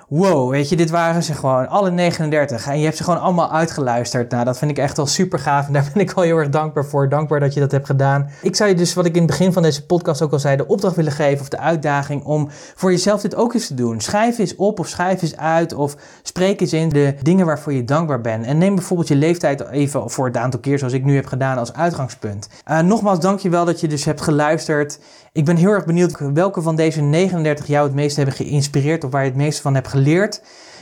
wow, 0.07 0.49
weet 0.49 0.69
je, 0.69 0.75
dit 0.75 0.89
waren 0.89 1.23
ze 1.23 1.33
gewoon 1.33 1.69
alle 1.69 1.91
39. 1.91 2.67
En 2.67 2.77
je 2.77 2.83
hebt 2.83 2.97
ze 2.97 3.03
gewoon 3.03 3.21
allemaal 3.21 3.51
uitgeluisterd. 3.51 4.31
Nou, 4.31 4.45
dat 4.45 4.57
vind 4.57 4.71
ik 4.71 4.77
echt 4.77 4.97
wel 4.97 5.05
super 5.05 5.39
gaaf. 5.39 5.67
En 5.67 5.73
daar 5.73 5.89
ben 5.93 6.01
ik 6.01 6.11
wel 6.11 6.23
heel 6.23 6.37
erg 6.37 6.49
dankbaar 6.49 6.85
voor. 6.85 7.09
Dankbaar 7.09 7.39
dat 7.39 7.53
je 7.53 7.59
dat 7.59 7.71
hebt 7.71 7.85
gedaan. 7.85 8.29
Ik 8.41 8.55
zou 8.55 8.69
je 8.69 8.75
dus, 8.75 8.93
wat 8.93 9.05
ik 9.05 9.13
in 9.13 9.21
het 9.21 9.29
begin 9.29 9.53
van 9.53 9.61
deze 9.61 9.85
podcast 9.85 10.21
ook 10.21 10.31
al 10.31 10.39
zei, 10.39 10.55
de 10.55 10.67
opdracht 10.67 10.95
willen 10.95 11.11
geven 11.11 11.41
of 11.41 11.49
de 11.49 11.59
uitdaging 11.59 12.23
om 12.23 12.47
voor 12.75 12.91
jezelf 12.91 13.21
dit 13.21 13.35
ook 13.35 13.53
eens 13.53 13.67
te 13.67 13.73
doen. 13.73 14.01
Schrijf 14.01 14.37
eens 14.37 14.55
op 14.55 14.79
of 14.79 14.87
schrijf 14.87 15.21
eens 15.21 15.37
uit 15.37 15.73
of 15.73 15.95
spreek 16.21 16.61
eens 16.61 16.73
in 16.73 16.89
de 16.89 17.15
dingen 17.21 17.45
waarvoor 17.45 17.73
je 17.73 17.83
dankbaar 17.83 18.21
bent. 18.21 18.45
En 18.45 18.57
neem 18.57 18.75
bijvoorbeeld 18.75 19.07
je 19.07 19.15
leeftijd 19.15 19.69
even 19.69 20.09
voor 20.09 20.25
het 20.25 20.37
aantal 20.37 20.59
keer 20.59 20.77
zoals 20.77 20.93
ik 20.93 21.03
nu 21.03 21.15
heb 21.15 21.25
gedaan 21.25 21.57
als 21.57 21.73
uitgangspunt. 21.73 22.49
Uh, 22.71 22.79
nogmaals, 22.79 23.19
dank 23.19 23.39
je 23.39 23.49
wel 23.49 23.65
dat 23.65 23.79
je 23.79 23.87
dus 23.87 24.05
hebt 24.05 24.21
geluisterd. 24.21 24.99
Ik 25.37 25.45
ben 25.45 25.55
heel 25.55 25.71
erg 25.71 25.85
benieuwd 25.85 26.19
welke 26.33 26.61
van 26.61 26.75
deze 26.75 27.01
39 27.01 27.67
jou 27.67 27.85
het 27.85 27.95
meest 27.95 28.15
hebben 28.15 28.35
geïnspireerd 28.35 29.03
of 29.03 29.11
waar 29.11 29.23
je 29.23 29.29
het 29.29 29.37
meeste 29.37 29.61
van 29.61 29.73
hebt 29.73 29.87
geleerd. 29.87 30.41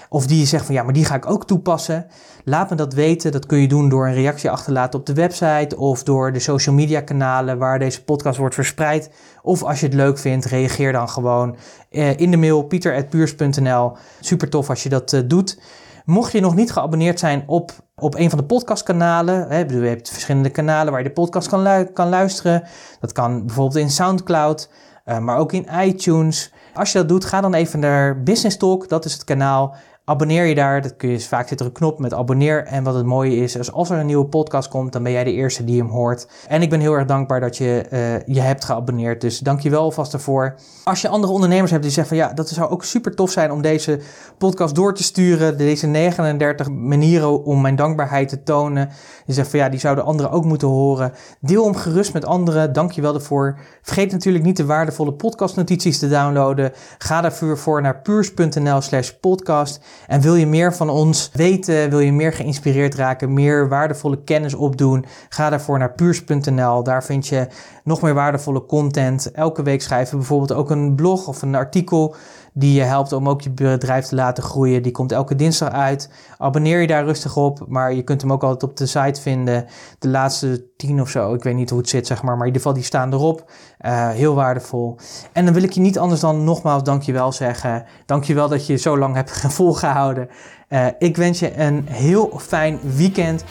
Of 0.10 0.28
die 0.28 0.40
je 0.40 0.46
zegt 0.46 0.66
van 0.66 0.76
ja, 0.76 0.84
maar 0.84 0.94
die 0.94 1.06
ga 1.06 1.16
ik 1.16 1.30
ook 1.30 1.46
toepassen. 1.46 2.06
Laat 2.44 2.70
me 2.70 2.76
dat 2.76 2.94
weten. 2.94 3.32
Dat 3.32 3.46
kun 3.46 3.58
je 3.58 3.68
doen 3.68 3.90
door 3.90 4.08
een 4.08 4.14
reactie 4.14 4.50
achter 4.50 4.66
te 4.66 4.72
laten 4.72 5.00
op 5.00 5.06
de 5.06 5.14
website 5.14 5.78
of 5.78 6.04
door 6.04 6.34
de 6.34 6.40
social 6.40 6.76
media 6.76 7.02
kanalen 7.02 7.58
waar 7.58 7.80
deze 7.80 8.04
podcast 8.04 8.38
wordt 8.38 8.56
verspreid. 8.56 9.10
Of 9.42 9.64
als 9.64 9.80
je 9.80 9.86
het 9.86 9.96
leuk 9.96 10.18
vindt, 10.18 10.46
reageer 10.46 10.92
dan 10.92 11.10
gewoon 11.10 11.56
eh, 11.90 12.20
in 12.20 12.32
de 12.32 12.38
mail 12.38 12.64
pieter.puurs.nl. 12.64 13.92
Super 14.20 14.50
tof 14.50 14.70
als 14.70 14.84
je 14.84 14.90
dat 14.90 15.14
eh, 15.14 15.22
doet. 15.26 15.60
Mocht 16.06 16.32
je 16.32 16.40
nog 16.40 16.56
niet 16.56 16.72
geabonneerd 16.72 17.20
zijn 17.20 17.44
op, 17.48 17.72
op 17.96 18.16
een 18.16 18.30
van 18.30 18.40
de 18.40 18.46
podcastkanalen, 18.46 19.48
hè, 19.50 19.58
je 19.58 19.88
hebt 19.88 20.10
verschillende 20.10 20.50
kanalen 20.50 20.92
waar 20.92 21.02
je 21.02 21.08
de 21.08 21.14
podcast 21.14 21.48
kan, 21.48 21.94
kan 21.94 22.10
luisteren. 22.10 22.64
Dat 23.00 23.12
kan 23.12 23.46
bijvoorbeeld 23.46 23.78
in 23.78 23.90
SoundCloud, 23.90 24.70
uh, 25.06 25.18
maar 25.18 25.38
ook 25.38 25.52
in 25.52 25.68
iTunes. 25.82 26.54
Als 26.74 26.92
je 26.92 26.98
dat 26.98 27.10
doet, 27.10 27.26
ga 27.26 27.42
dan 27.42 27.54
even 27.54 27.80
naar 27.80 28.24
Business 28.24 28.58
Talk, 28.58 28.90
dat 28.90 29.06
is 29.06 29.14
het 29.14 29.24
kanaal. 29.24 29.76
Abonneer 30.08 30.46
je 30.46 30.56
daar, 30.56 30.82
dat 30.82 30.96
kun 30.96 31.10
je, 31.10 31.20
vaak 31.20 31.48
zit 31.48 31.60
er 31.60 31.66
een 31.66 31.72
knop 31.72 32.00
met 32.00 32.14
abonneer. 32.14 32.66
En 32.66 32.84
wat 32.84 32.96
het 32.96 33.06
mooie 33.06 33.36
is, 33.36 33.72
als 33.72 33.90
er 33.90 34.00
een 34.00 34.06
nieuwe 34.06 34.26
podcast 34.26 34.70
komt, 34.70 34.94
dan 34.94 35.04
ben 35.04 35.12
jij 35.12 35.24
de 35.24 35.32
eerste 35.32 35.64
die 35.64 35.80
hem 35.80 35.90
hoort. 35.90 36.28
En 36.48 36.62
ik 36.62 36.70
ben 36.70 36.80
heel 36.80 36.94
erg 36.94 37.06
dankbaar 37.06 37.40
dat 37.40 37.58
je 37.58 37.86
uh, 37.92 38.36
je 38.36 38.42
hebt 38.42 38.66
geabonneerd. 38.66 39.22
Dus 39.22 39.40
dank 39.40 39.60
je 39.60 39.70
wel 39.70 39.82
alvast 39.82 40.12
daarvoor. 40.12 40.56
Als 40.84 41.02
je 41.02 41.08
andere 41.08 41.34
ondernemers 41.34 41.72
hebt 41.72 41.84
die 41.84 41.92
zeggen 41.92 42.18
van 42.18 42.28
ja, 42.28 42.34
dat 42.34 42.50
zou 42.50 42.70
ook 42.70 42.84
super 42.84 43.16
tof 43.16 43.32
zijn 43.32 43.52
om 43.52 43.62
deze 43.62 44.00
podcast 44.38 44.76
door 44.76 44.94
te 44.94 45.04
sturen. 45.04 45.58
Deze 45.58 45.88
39 45.88 46.70
manieren 46.70 47.44
om 47.44 47.62
mijn 47.62 47.76
dankbaarheid 47.76 48.30
te 48.30 48.44
tonen. 48.44 48.88
Die 49.26 49.36
zeggen 49.36 49.52
van 49.52 49.60
ja, 49.60 49.70
die 49.70 49.80
zouden 49.80 50.06
anderen 50.06 50.32
ook 50.32 50.46
moeten 50.46 50.68
horen. 50.68 51.14
Deel 51.40 51.64
hem 51.64 51.76
gerust 51.76 52.14
met 52.14 52.26
anderen. 52.26 52.74
Dank 52.74 52.92
je 52.92 53.02
wel 53.02 53.14
daarvoor. 53.14 53.60
Vergeet 53.82 54.12
natuurlijk 54.12 54.44
niet 54.44 54.58
de 54.58 54.66
waardevolle 54.66 55.14
podcastnotities 55.14 56.00
te 56.00 56.10
downloaden. 56.10 56.72
Ga 56.98 57.22
daarvoor 57.22 57.82
naar 57.82 58.02
puurs.nl 58.02 58.82
slash 58.82 59.10
podcast. 59.10 59.80
En 60.08 60.22
wil 60.22 60.36
je 60.36 60.48
meer 60.48 60.74
van 60.74 60.90
ons 60.90 61.30
weten, 61.34 61.90
wil 61.90 62.00
je 62.00 62.14
meer 62.14 62.34
geïnspireerd 62.34 62.96
raken, 62.96 63.34
meer 63.34 63.70
waardevolle 63.70 64.24
kennis 64.24 64.54
opdoen, 64.54 65.06
ga 65.30 65.50
daarvoor 65.50 65.80
naar 65.80 65.94
puurs.nl. 65.94 66.84
Daar 66.84 67.04
vind 67.04 67.28
je 67.28 67.48
nog 67.84 68.02
meer 68.02 68.14
waardevolle 68.14 68.66
content. 68.66 69.32
Elke 69.32 69.64
week 69.64 69.82
schrijven 69.82 70.12
we 70.12 70.18
bijvoorbeeld 70.18 70.54
ook 70.54 70.70
een 70.70 70.96
blog 70.96 71.28
of 71.28 71.42
een 71.42 71.56
artikel 71.56 72.16
die 72.58 72.74
je 72.74 72.82
helpt 72.82 73.12
om 73.12 73.30
ook 73.30 73.42
je 73.42 73.50
bedrijf 73.50 74.06
te 74.06 74.16
laten 74.16 74.44
groeien. 74.44 74.84
Die 74.84 74.92
komt 74.92 75.12
elke 75.12 75.36
dinsdag 75.36 75.70
uit. 75.70 76.10
Abonneer 76.38 76.82
je 76.82 76.88
daar 76.88 77.06
rustig 77.06 77.38
op, 77.38 77.66
maar 77.68 77.94
je 77.94 78.02
kunt 78.02 78.22
hem 78.22 78.32
ook 78.32 78.44
altijd 78.44 78.72
op 78.72 78.78
de 78.78 78.86
site 78.86 79.22
vinden. 79.22 79.66
De 80.00 80.08
laatste 80.08 80.66
tien 80.78 81.02
of 81.02 81.10
zo, 81.10 81.34
ik 81.34 81.44
weet 81.44 81.56
niet 81.56 81.70
hoe 81.70 81.80
het 81.80 81.90
zit, 81.90 82.08
zeg 82.08 82.24
maar. 82.24 82.38
Maar 82.38 82.48
in 82.48 82.54
ieder 82.54 82.62
geval, 82.62 82.78
die 82.78 82.84
staan 82.84 83.14
erop. 83.14 83.52
Uh, 83.82 84.10
heel 84.10 84.36
waardevol. 84.36 84.98
En 85.32 85.46
dan 85.46 85.54
wil 85.54 85.64
ik 85.64 85.72
je 85.72 85.82
niet 85.82 86.00
anders 86.00 86.22
dan 86.22 86.44
nogmaals 86.44 86.84
dankjewel 86.84 87.32
zeggen. 87.32 87.86
Dankjewel 88.06 88.50
dat 88.50 88.68
je 88.68 88.76
zo 88.76 88.98
lang 88.98 89.16
hebt 89.16 89.32
volgehouden. 89.60 90.30
Uh, 90.70 90.88
ik 91.00 91.18
wens 91.18 91.40
je 91.40 91.60
een 91.60 91.88
heel 91.90 92.40
fijn 92.40 92.80
weekend. 92.96 93.44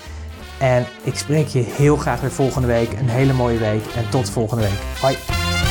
En 0.58 0.86
ik 1.02 1.16
spreek 1.16 1.46
je 1.46 1.60
heel 1.60 1.96
graag 1.96 2.20
weer 2.20 2.30
volgende 2.30 2.66
week. 2.66 2.92
Een 2.92 3.08
hele 3.08 3.32
mooie 3.32 3.58
week. 3.58 3.84
En 3.96 4.10
tot 4.10 4.30
volgende 4.30 4.62
week. 4.62 4.80
Bye. 5.00 5.63